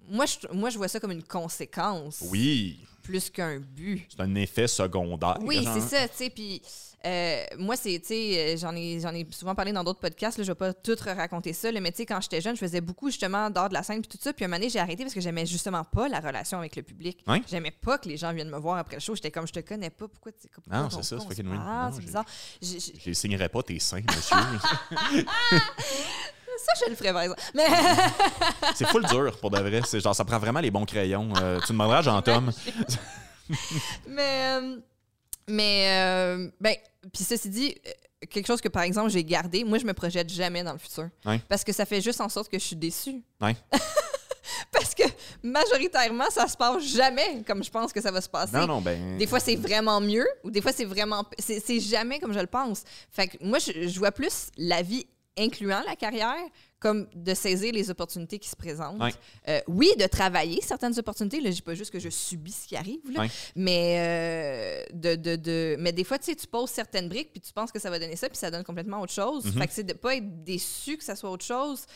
[0.09, 2.23] moi je, moi, je vois ça comme une conséquence.
[2.31, 4.07] Oui, Plus qu'un but.
[4.09, 5.39] c'est un effet secondaire.
[5.43, 6.31] Oui, c'est ça, tu sais.
[6.31, 6.63] Puis
[7.05, 10.39] euh, moi, c'est, tu sais, euh, j'en ai, j'en ai souvent parlé dans d'autres podcasts,
[10.39, 12.61] là, je vais pas tout raconter ça, là, mais tu sais, quand j'étais jeune, je
[12.61, 14.33] faisais beaucoup justement d'art de la scène puis tout ça.
[14.33, 16.83] Puis un moment donné, j'ai arrêté parce que j'aimais justement pas la relation avec le
[16.83, 17.19] public.
[17.27, 17.43] Ouais.
[17.51, 19.15] J'aimais pas que les gens viennent me voir après le show.
[19.15, 21.43] J'étais comme, je te connais pas, pourquoi tu Non, on- c'est ça, c'est?
[21.43, 22.25] Non, C'est bizarre.
[22.61, 22.77] Je
[23.07, 24.37] les signerai pas tes seins, monsieur.
[26.65, 27.43] Ça, je le ferais, par exemple.
[27.55, 27.67] Mais
[28.75, 29.81] c'est full dur, pour de vrai.
[29.85, 31.33] C'est genre, ça prend vraiment les bons crayons.
[31.41, 32.53] Euh, tu demanderas à Jean-Tom.
[34.09, 34.77] Mais, euh,
[35.49, 36.75] mais euh, ben,
[37.13, 37.91] puis ceci dit, euh,
[38.31, 41.09] quelque chose que par exemple j'ai gardé, moi je me projette jamais dans le futur.
[41.25, 41.41] Ouais.
[41.49, 43.23] Parce que ça fait juste en sorte que je suis déçue.
[43.41, 43.57] Ouais.
[44.71, 45.03] Parce que
[45.43, 48.57] majoritairement, ça se passe jamais comme je pense que ça va se passer.
[48.57, 49.17] Non, non, ben.
[49.17, 51.25] Des fois, c'est vraiment mieux, ou des fois, c'est vraiment.
[51.39, 52.83] C'est c'est jamais comme je le pense.
[53.11, 55.07] Fait que moi, je, je vois plus la vie
[55.39, 56.45] incluant la carrière
[56.83, 59.01] comme de saisir les opportunités qui se présentent.
[59.01, 59.15] Ouais.
[59.49, 61.41] Euh, oui, de travailler certaines opportunités.
[61.41, 63.31] Là, je dis pas juste que je subis ce qui arrive, là, Ouais.
[63.55, 67.41] mais, euh, de, de, de- mais des fois, tu sais, tu poses certaines briques, puis
[67.41, 69.45] tu penses que ça va donner ça, puis ça donne complètement autre chose.
[69.47, 69.53] Mhm.
[69.53, 71.87] Fait que c'est de pas être déçu que ça soit autre chose.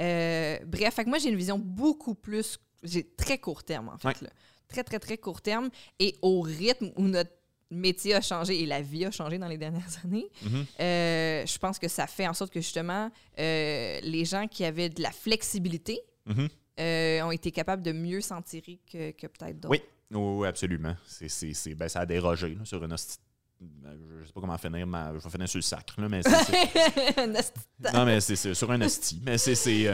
[0.00, 2.58] Euh, bref, fait que moi, j'ai une vision beaucoup plus...
[2.82, 4.08] J'ai très court terme, en fait.
[4.08, 4.14] Ouais.
[4.22, 4.30] là.
[4.68, 5.70] Très, très, très court terme.
[5.98, 7.30] Et au rythme où notre
[7.70, 10.66] métier a changé et la vie a changé dans les dernières années, Mhm.
[10.80, 14.88] euh, je pense que ça fait en sorte que, justement, euh, les gens qui avaient
[14.88, 16.48] de la flexibilité Mhm.
[16.80, 19.70] euh, ont été capables de mieux s'en tirer que, que peut-être d'autres.
[19.70, 19.80] Oui,
[20.38, 20.94] oui, absolument.
[21.06, 22.90] C'est, ben, ça a dérogé là, sur une
[23.60, 25.12] ben, Je sais pas comment finir, ma...
[25.14, 26.30] je vais finir sur le sacre, là, mais c'est,
[27.94, 29.20] Non, mais c'est c'est sur un hostie.
[29.24, 29.88] Mais c'est.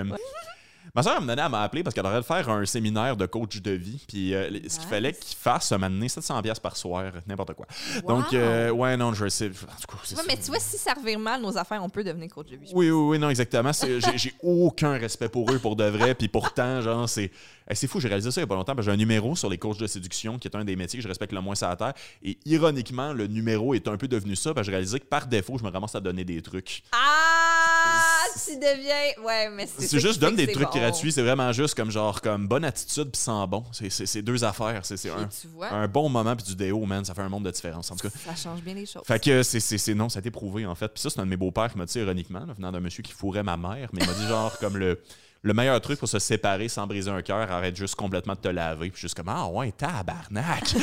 [0.94, 3.62] Ma soeur, elle me à m'appeler parce qu'elle aurait de faire un séminaire de coach
[3.62, 4.04] de vie.
[4.06, 7.54] Puis euh, ce qu'il fallait qu'il fasse, ça m'a donné 700$ piastres par soir, n'importe
[7.54, 7.66] quoi.
[8.04, 8.08] Wow.
[8.08, 9.46] Donc, euh, ouais, non, je sais.
[9.46, 9.50] En
[9.80, 12.04] tout cas, c'est Ouais, mais tu vois, si ça revire mal nos affaires, on peut
[12.04, 12.70] devenir coach de vie.
[12.74, 13.72] Oui, oui, oui, non, exactement.
[13.72, 16.14] C'est- J'ai j'ai aucun respect pour eux pour de vrai.
[16.14, 17.30] Puis pourtant, genre, c'est.
[17.70, 18.74] eh, C'est fou, j'ai réalisé ça il y a pas longtemps.
[18.74, 20.98] parce que J'ai un numéro sur les coachs de séduction qui est un des métiers
[20.98, 21.94] que je respecte le moins sur la terre.
[22.22, 24.52] Et ironiquement, le numéro est un peu devenu ça.
[24.52, 26.82] Parce que j'ai réalisé que par défaut, je me ramasse à donner des trucs.
[26.92, 26.98] Ah,
[28.32, 29.24] tu deviens.
[29.24, 29.98] Ouais, mais c'est.
[30.00, 30.78] juste donne des trucs bon.
[30.78, 33.64] gratuits, c'est vraiment juste comme genre comme bonne attitude puis sans bon.
[33.72, 34.80] C'est- deux affaires.
[34.84, 35.28] C'est un,
[35.70, 37.04] un bon moment puis du déo, man.
[37.04, 37.90] Ça fait un monde de différence.
[37.90, 38.14] En tout cas.
[38.24, 39.02] ça change bien les choses.
[39.06, 40.88] Fait que c'est- non, ça a été prouvé en fait.
[40.88, 43.02] Puis ça, c'est un de mes beaux-pères qui m'a dit ironiquement, là, venant d'un monsieur
[43.02, 45.00] qui fourrait ma mère, mais il m'a dit genre comme le.
[45.44, 48.46] Le meilleur truc pour se séparer sans briser un cœur, arrête juste complètement de te
[48.46, 48.90] laver.
[48.90, 50.72] Puis juste comme, ah ouais, tabarnak.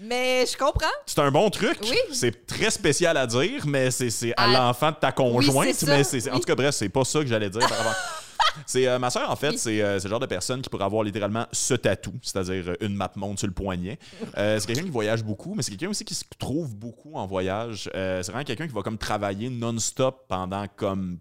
[0.00, 0.86] Mais je comprends.
[1.06, 1.78] c'est un bon truc.
[1.82, 1.96] Oui.
[2.12, 4.46] C'est très spécial à dire, mais c'est à Ah.
[4.52, 5.82] l'enfant de ta conjointe.
[5.86, 7.60] mais En tout cas, bref, c'est pas ça que j'allais dire.
[7.60, 7.96] par
[8.66, 11.04] C'est euh, ma soeur, en fait, c'est euh, le genre de personne qui pourrait avoir
[11.04, 13.98] littéralement ce tatou, c'est-à-dire euh, une map monde sur le poignet.
[14.36, 17.26] Euh, c'est quelqu'un qui voyage beaucoup, mais c'est quelqu'un aussi qui se trouve beaucoup en
[17.26, 17.88] voyage.
[17.92, 21.18] C'est vraiment quelqu'un qui va comme travailler non-stop pendant comme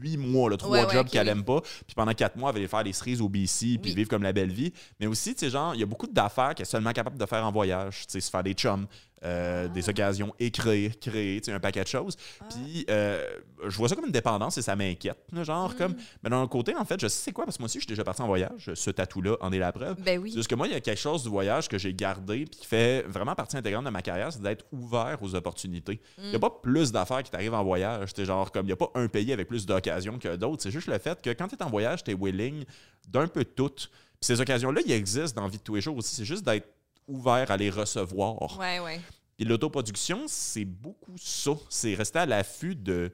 [0.00, 1.60] huit mois, là, trois Ouais, ouais, jobs qu'elle aime pas.
[1.60, 3.94] Puis pendant quatre mois, elle va aller faire des cerises au BC, puis Oui.
[3.94, 4.72] vivre comme la belle vie.
[5.00, 7.26] Mais aussi, tu sais, genre, il y a beaucoup d'affaires qu'elle est seulement capable de
[7.26, 8.00] faire en voyage.
[8.06, 8.86] Tu sais, se faire des chums,
[9.24, 12.16] euh, des occasions écrire, créer, tu sais, un paquet de choses.
[12.40, 12.44] Ah.
[12.50, 13.24] Puis euh,
[13.66, 15.18] je vois ça comme une dépendance et ça m'inquiète.
[15.42, 15.74] Genre, Mm.
[15.76, 15.94] comme.
[16.22, 17.82] Mais d'un autre côté, en fait, je sais c'est quoi, parce que moi aussi, je
[17.84, 18.70] suis déjà parti en voyage.
[18.74, 19.96] Ce tatou-là en est la preuve.
[20.02, 20.32] Ben oui.
[20.32, 22.66] Juste que moi, il y a quelque chose du voyage que j'ai gardé puis qui
[22.66, 26.00] fait vraiment partie intégrante de ma carrière, c'est d'être ouvert aux opportunités.
[26.18, 26.30] Il Mm.
[26.30, 28.10] n'y a pas plus d'affaires qui t'arrivent en voyage.
[28.14, 30.62] C'est genre comme il n'y a pas un pays avec plus d'occasions que d'autres.
[30.62, 32.64] C'est juste le fait que quand tu es en voyage, tu es willing
[33.08, 33.70] d'un peu tout.
[33.70, 33.88] Puis
[34.20, 36.14] ces occasions-là, ils existent dans la vie de tous les jours aussi.
[36.14, 36.68] C'est juste d'être
[37.06, 38.58] ouvert à les recevoir.
[38.58, 39.00] Ouais, ouais.
[39.36, 41.52] Puis l'autoproduction, c'est beaucoup ça.
[41.68, 43.12] C'est rester à l'affût de,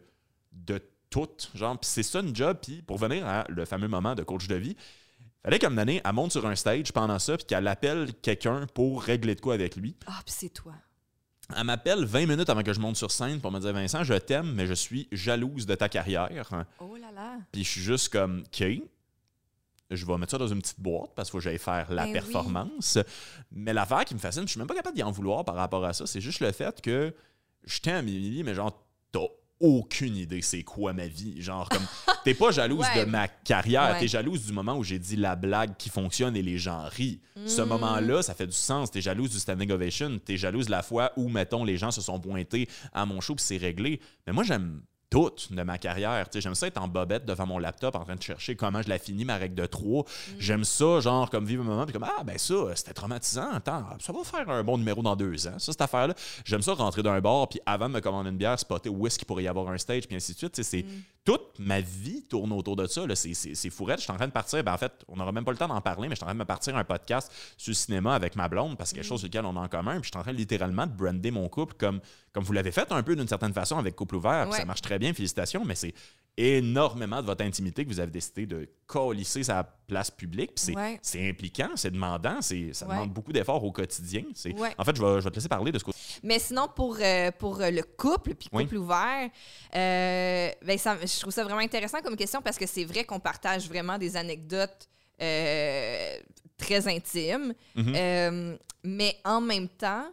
[0.52, 1.28] de tout.
[1.54, 2.58] Genre, puis c'est ça une job.
[2.62, 4.76] Puis pour venir à le fameux moment de coach de vie,
[5.42, 9.02] fallait comme donné, elle monte sur un stage pendant ça, puis qu'elle appelle quelqu'un pour
[9.02, 9.96] régler de quoi avec lui.
[10.06, 10.74] Ah, puis c'est toi.
[11.56, 14.14] Elle m'appelle 20 minutes avant que je monte sur scène pour me dire Vincent, je
[14.14, 16.64] t'aime, mais je suis jalouse de ta carrière.
[16.78, 17.38] Oh là là.
[17.50, 18.64] Puis je suis juste comme, OK,
[19.90, 22.02] je vais mettre ça dans une petite boîte parce qu'il faut que j'aille faire la
[22.04, 22.12] Ben oui.
[22.12, 22.98] performance.
[23.52, 25.84] Mais l'affaire qui me fascine, je suis même pas capable d'y en vouloir par rapport
[25.84, 26.06] à ça.
[26.06, 27.14] C'est juste le fait que
[27.64, 28.72] je t'aime, Émilie, mais genre,
[29.12, 29.20] t'as
[29.62, 31.42] aucune idée c'est quoi ma vie.
[31.42, 31.82] Genre, comme,
[32.24, 33.04] t'es pas jalouse Ouais.
[33.04, 34.00] de ma carrière, Ouais.
[34.00, 37.20] t'es jalouse du moment où j'ai dit la blague qui fonctionne et les gens rient.
[37.46, 37.68] Ce Mm.
[37.68, 38.90] moment-là, ça fait du sens.
[38.90, 42.00] T'es jalouse du standing ovation, t'es jalouse de la fois où, mettons, les gens se
[42.00, 44.00] sont pointés à mon show puis c'est réglé.
[44.26, 44.80] Mais moi, j'aime
[45.10, 46.26] tout de ma carrière.
[46.32, 48.98] J'aime ça être en bobette devant mon laptop en train de chercher comment je la
[48.98, 50.04] finis, ma règle de 3.
[50.38, 53.50] J'aime ça, genre, comme vivre un moment, puis comme, ah, ben ça, c'était traumatisant.
[53.52, 56.14] Attends, ça va faire un bon numéro dans deux ans, ça, cette affaire-là.
[56.44, 59.18] J'aime ça rentrer d'un bar, puis avant de me commander une bière, spotter où est-ce
[59.18, 60.62] qu'il pourrait y avoir un stage, puis ainsi de suite.
[60.62, 60.84] C'est
[61.24, 63.02] toute ma vie tourne autour de ça.
[63.14, 63.98] C'est- fourrette.
[63.98, 64.64] Je suis en train de partir.
[64.64, 66.28] Ben, en fait, on n'aura même pas le temps d'en parler, mais je suis en
[66.28, 69.00] train de me partir un podcast sur le cinéma avec ma blonde parce que c'est
[69.02, 70.00] quelque chose sur lequel on a en commun.
[70.00, 72.00] Puis je suis en train littéralement de brander mon couple comme,
[72.32, 74.42] comme vous l'avez fait un peu d'une certaine façon avec Couple Ouvert.
[74.44, 74.58] puis Ouais.
[74.58, 75.92] Ça marche très bien, félicitations, mais c'est
[76.36, 80.52] énormément de votre intimité que vous avez décidé de colisser sa place publique.
[80.56, 81.00] C'est Ouais.
[81.28, 82.70] impliquant, c'est demandant, ça Ouais.
[82.82, 84.22] demande beaucoup d'efforts au quotidien.
[84.56, 84.72] Ouais.
[84.78, 85.98] En fait, je vais, je vais te laisser parler de ce côté.
[86.22, 88.64] Mais sinon, pour, euh, pour euh, le couple, puis Oui.
[88.64, 89.28] couple ouvert,
[89.76, 93.20] euh, ben, ça- je trouve ça vraiment intéressant comme question parce que c'est vrai qu'on
[93.20, 94.88] partage vraiment des anecdotes
[95.22, 96.16] euh,
[96.56, 97.52] très intimes.
[97.74, 97.92] Mhm.
[97.94, 100.06] Euh, mais en même temps,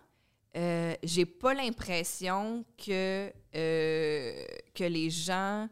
[1.03, 5.69] j'ai pas l'impression que, que les gens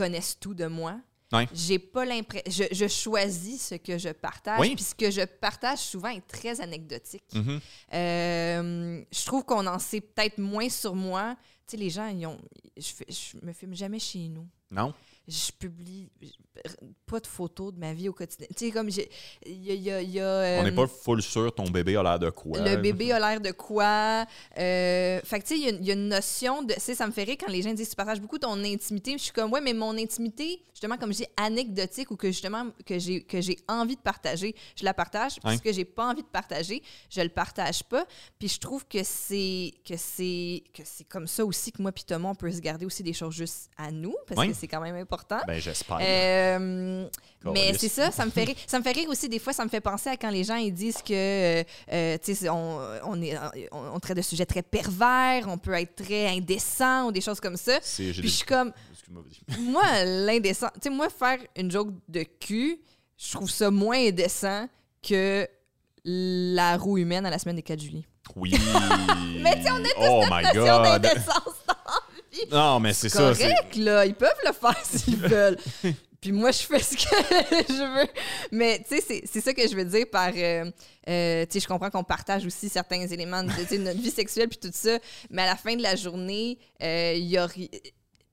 [0.00, 0.98] connaissent tout de moi.
[1.32, 1.46] Ouais.
[1.52, 2.50] J'ai pas l'impression.
[2.50, 4.58] Je, je choisis ce que je partage.
[4.58, 4.74] Oui.
[4.74, 7.22] Puis ce que je partage souvent est très anecdotique.
[7.34, 7.60] Mhm.
[7.92, 11.36] Euh, je trouve qu'on en sait peut-être moins sur moi.
[11.66, 12.38] Tu sais, les gens, ils ont,
[12.76, 14.48] je, je me filme jamais chez nous.
[14.70, 14.94] Non?
[15.28, 16.08] Je publie
[17.06, 18.46] pas de photos de ma vie au quotidien.
[18.56, 19.08] Tu sais, comme j'ai.
[19.46, 19.74] Il y a.
[19.74, 22.30] y a- y a, On n'est euh, pas full sûr ton bébé a l'air de
[22.30, 22.58] quoi.
[22.58, 24.26] le bébé a l'air de quoi?
[24.58, 26.74] Euh, fait que, tu sais, il y a- il y, a une notion de.
[26.74, 29.12] Tu sais, ça me fait rire quand les gens disent tu partages beaucoup ton intimité.
[29.12, 32.66] Je suis comme, ouais, mais mon intimité, justement, comme je dis, anecdotique ou que justement,
[32.84, 35.36] que j'ai, que j'ai envie de partager, je la partage.
[35.40, 35.56] Puis Ouais.
[35.56, 38.04] ce que j'ai pas envie de partager, je le partage pas.
[38.38, 42.04] Puis je trouve que c'est, que c'est, que c'est comme ça aussi que moi, puis
[42.04, 44.80] Thomas, on peut se garder aussi des choses juste à nous, parce que c'est quand
[44.80, 45.40] même important.
[45.46, 45.98] Ben, j'espère.
[46.00, 47.08] Euh,
[47.52, 48.56] mais c'est ça, ça me fait rire.
[48.66, 50.56] Ça me fait rire aussi des fois, ça me fait penser à quand les gens
[50.56, 53.36] ils disent que euh, euh, tu sais on, on est
[53.72, 57.40] on, on traite de sujets très pervers, on peut être très indécent ou des choses
[57.40, 57.80] comme ça.
[57.80, 58.72] Puis je suis comme
[59.58, 60.68] moi, l'indécent.
[60.74, 62.80] Tu sais, moi, faire une joke de cul,
[63.16, 64.68] je trouve ça moins indécent
[65.02, 65.48] que
[66.04, 68.04] la roue humaine à la semaine des 4 juillet.
[68.36, 68.52] Oui.
[69.40, 71.02] Mais tu sais, on a tous oh notre my god.
[71.02, 71.59] d'indécence
[72.50, 73.34] Non, mais c'est ça.
[73.34, 74.06] c'est- correct, là.
[74.06, 75.58] Ils peuvent le faire s'ils veulent.
[76.20, 77.00] Puis moi, je fais ce que
[77.68, 78.08] je veux.
[78.52, 80.30] Mais tu sais, c'est- ça que je veux dire par.
[80.36, 80.70] euh,
[81.08, 84.58] euh, tu sais, je comprends qu'on partage aussi certains éléments de, notre vie sexuelle puis
[84.58, 84.98] tout ça.
[85.30, 87.48] Mais à la fin de la journée, euh, il y a.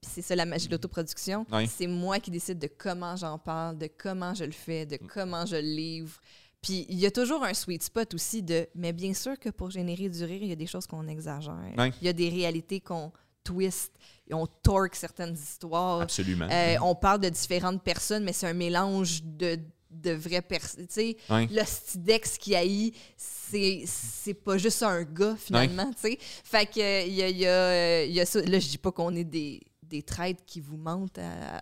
[0.01, 1.45] C'est ça la magie de l'autoproduction.
[1.51, 1.67] Oui.
[1.67, 5.45] C'est moi qui décide de comment j'en parle, de comment je le fais, de comment
[5.45, 6.17] je le livre.
[6.61, 8.67] Puis il y a toujours un sweet spot aussi de.
[8.75, 11.57] Mais bien sûr que pour générer du rire, il y a des choses qu'on exagère.
[11.77, 11.91] Oui.
[12.01, 13.11] Il y a des réalités qu'on
[13.47, 13.91] twist,
[14.29, 16.01] et on torque certaines histoires.
[16.01, 16.47] Absolument.
[16.51, 19.57] Euh, on parle de différentes personnes, mais c'est un mélange de,
[19.89, 20.87] de vraies personnes.
[20.87, 26.17] Tu sais, le Stidex qui haït, c'est c'est pas juste un gars, finalement, tu sais.
[26.19, 28.41] Fait que, il y a, y a ça.
[28.41, 31.59] Là, je dis pas qu'on est des, des traîtres qui vous mentent à-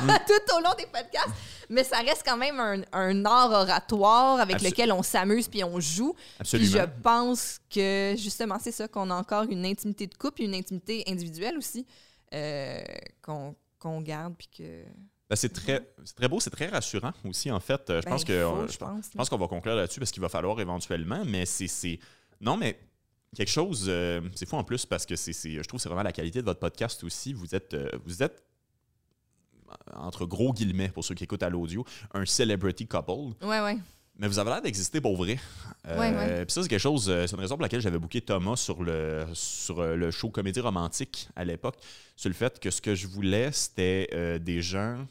[0.00, 0.08] Mm.
[0.26, 1.28] tout au long des podcasts,
[1.68, 5.62] mais ça reste quand même un, un art oratoire avec Absol- lequel on s'amuse puis
[5.64, 6.14] on joue.
[6.14, 6.70] Puis Absolument.
[6.72, 11.04] je pense que justement, c'est ça, qu'on a encore une intimité de couple, une intimité
[11.06, 11.86] individuelle aussi,
[12.34, 12.82] euh,
[13.22, 14.82] qu'on qu'on garde, puis que.
[15.28, 15.80] Ben, c'est très,
[16.16, 17.88] très beau, c'est très rassurant aussi, en fait.
[17.90, 18.42] Euh, Je Ben, pense que.
[18.42, 20.58] faut, on- je je pense, je pense qu'on va conclure là-dessus parce qu'il va falloir
[20.60, 21.98] éventuellement, mais c'est-
[22.40, 22.78] Non, mais
[23.34, 23.86] quelque chose.
[23.88, 26.40] euh, c'est fou en plus parce que c'est, je trouve que c'est vraiment la qualité
[26.40, 27.32] de votre podcast aussi.
[27.32, 27.74] Vous êtes.
[27.74, 28.42] euh, vous êtes
[29.94, 33.34] entre gros guillemets, pour ceux qui écoutent à l'audio, un celebrity couple.
[33.44, 33.76] Ouais, ouais.
[34.16, 35.36] Mais vous avez l'air d'exister pour vrai.
[35.88, 36.44] Euh, Ouais, ouais.
[36.44, 37.06] Puis ça, c'est quelque chose.
[37.10, 40.60] euh, C'est une raison pour laquelle j'avais booké Thomas sur le, sur le show Comédie
[40.60, 41.76] romantique à l'époque.
[42.14, 45.04] Sur le fait que ce que je voulais, c'était des gens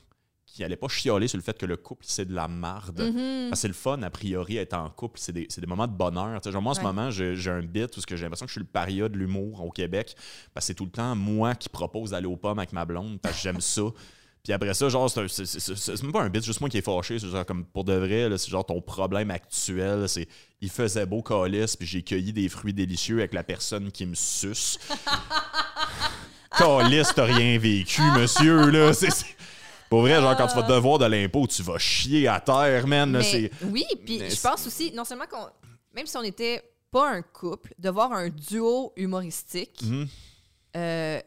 [0.53, 3.01] qui n'allaient pas chialer sur le fait que le couple, c'est de la marde.
[3.01, 3.49] Mhm.
[3.49, 5.19] Parce que c'est le fun, a priori, être en couple.
[5.19, 6.39] C'est des, des moments de bonheur.
[6.43, 8.67] Genre, moi, en ce moment, j'ai un bit où j'ai l'impression que je suis le
[8.67, 10.15] paria de l'humour au Québec.
[10.53, 13.19] Parce que c'est tout le temps moi qui propose d'aller aux pommes avec ma blonde.
[13.19, 13.81] Parce que j'aime ça.
[14.43, 17.17] Puis après ça, genre, c'est même pas un bit, juste moi qui est fâché.
[17.17, 20.07] C'est genre comme pour de vrai, c'est genre ton problème actuel.
[20.07, 20.27] C'est
[20.61, 24.13] il faisait beau calice, puis j'ai cueilli des fruits délicieux avec la personne qui me
[24.13, 24.77] suce.
[26.57, 28.93] calice, t'as rien vécu, monsieur, là.
[28.93, 29.32] C'est.
[29.93, 32.87] Pour vrai, genre, quand tu vas te devoir de l'impôt, tu vas chier à terre,
[32.87, 33.11] man.
[33.13, 35.45] là, c'est- oui, puis je pense aussi, non seulement qu'on.
[35.93, 40.07] Même si on n'était pas un couple, de voir un duo humoristique Mhm.
[40.77, 41.19] euh,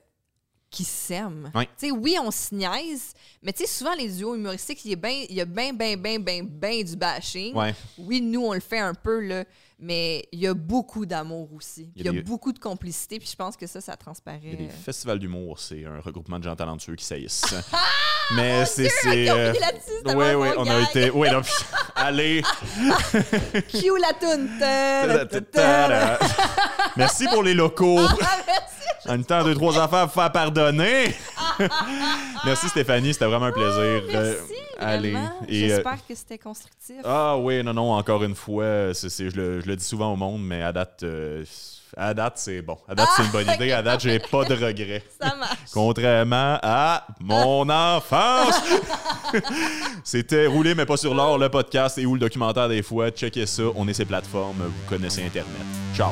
[0.77, 1.51] qui s'aime.
[1.55, 1.65] Ouais.
[1.78, 4.93] Tu sais, oui, on se niaise, mais tu sais, souvent, les duos humoristiques, il y
[4.93, 7.55] a bien, bien, bien, bien, bien, bien du bashing.
[7.55, 7.74] Ouais.
[7.97, 9.44] Oui, nous, on le fait un peu, là,
[9.78, 11.90] mais il y a beaucoup d'amour aussi.
[11.97, 14.40] Il y a des- beaucoup de complicité, puis je pense que ça, ça transparaît.
[14.43, 17.43] Il y a des festivals d'humour, c'est un regroupement de gens talentueux qui saillissent.
[18.35, 18.90] Mais c'est.
[19.03, 19.53] c'est ont euh,
[20.07, 21.11] Oui, oui, on a été.
[21.11, 21.40] Oui, non,
[21.94, 22.43] allez.
[23.70, 24.51] Cue la toune!
[26.97, 28.01] Merci pour les locaux.
[29.07, 29.11] Ah.
[29.11, 31.15] En même temps, deux, trois affaires à faire pardonner.
[32.45, 34.03] Merci Stéphanie, c'était vraiment un plaisir.
[34.15, 35.15] Euh, Merci, allez.
[35.15, 35.19] euh,
[35.49, 36.97] J'espère que c'était constructif.
[37.05, 40.43] Ah oui, non, non, encore une fois, je, le, je le dis souvent au monde,
[40.43, 41.45] mais à date, euh,
[41.97, 42.77] à date, c'est bon.
[42.89, 43.73] À date, c'est une bonne idée.
[43.73, 45.03] À date, j'ai pas de regrets.
[45.20, 45.57] Ça marche.
[45.73, 48.61] Contrairement à mon enfance.
[50.05, 53.11] C'était Rouler mais pas sur l'or, le podcast et ou le documentaire des fois.
[53.11, 55.53] Checkez ça, on est ces plateformes, vous connaissez Internet.
[55.97, 56.11] Ciao.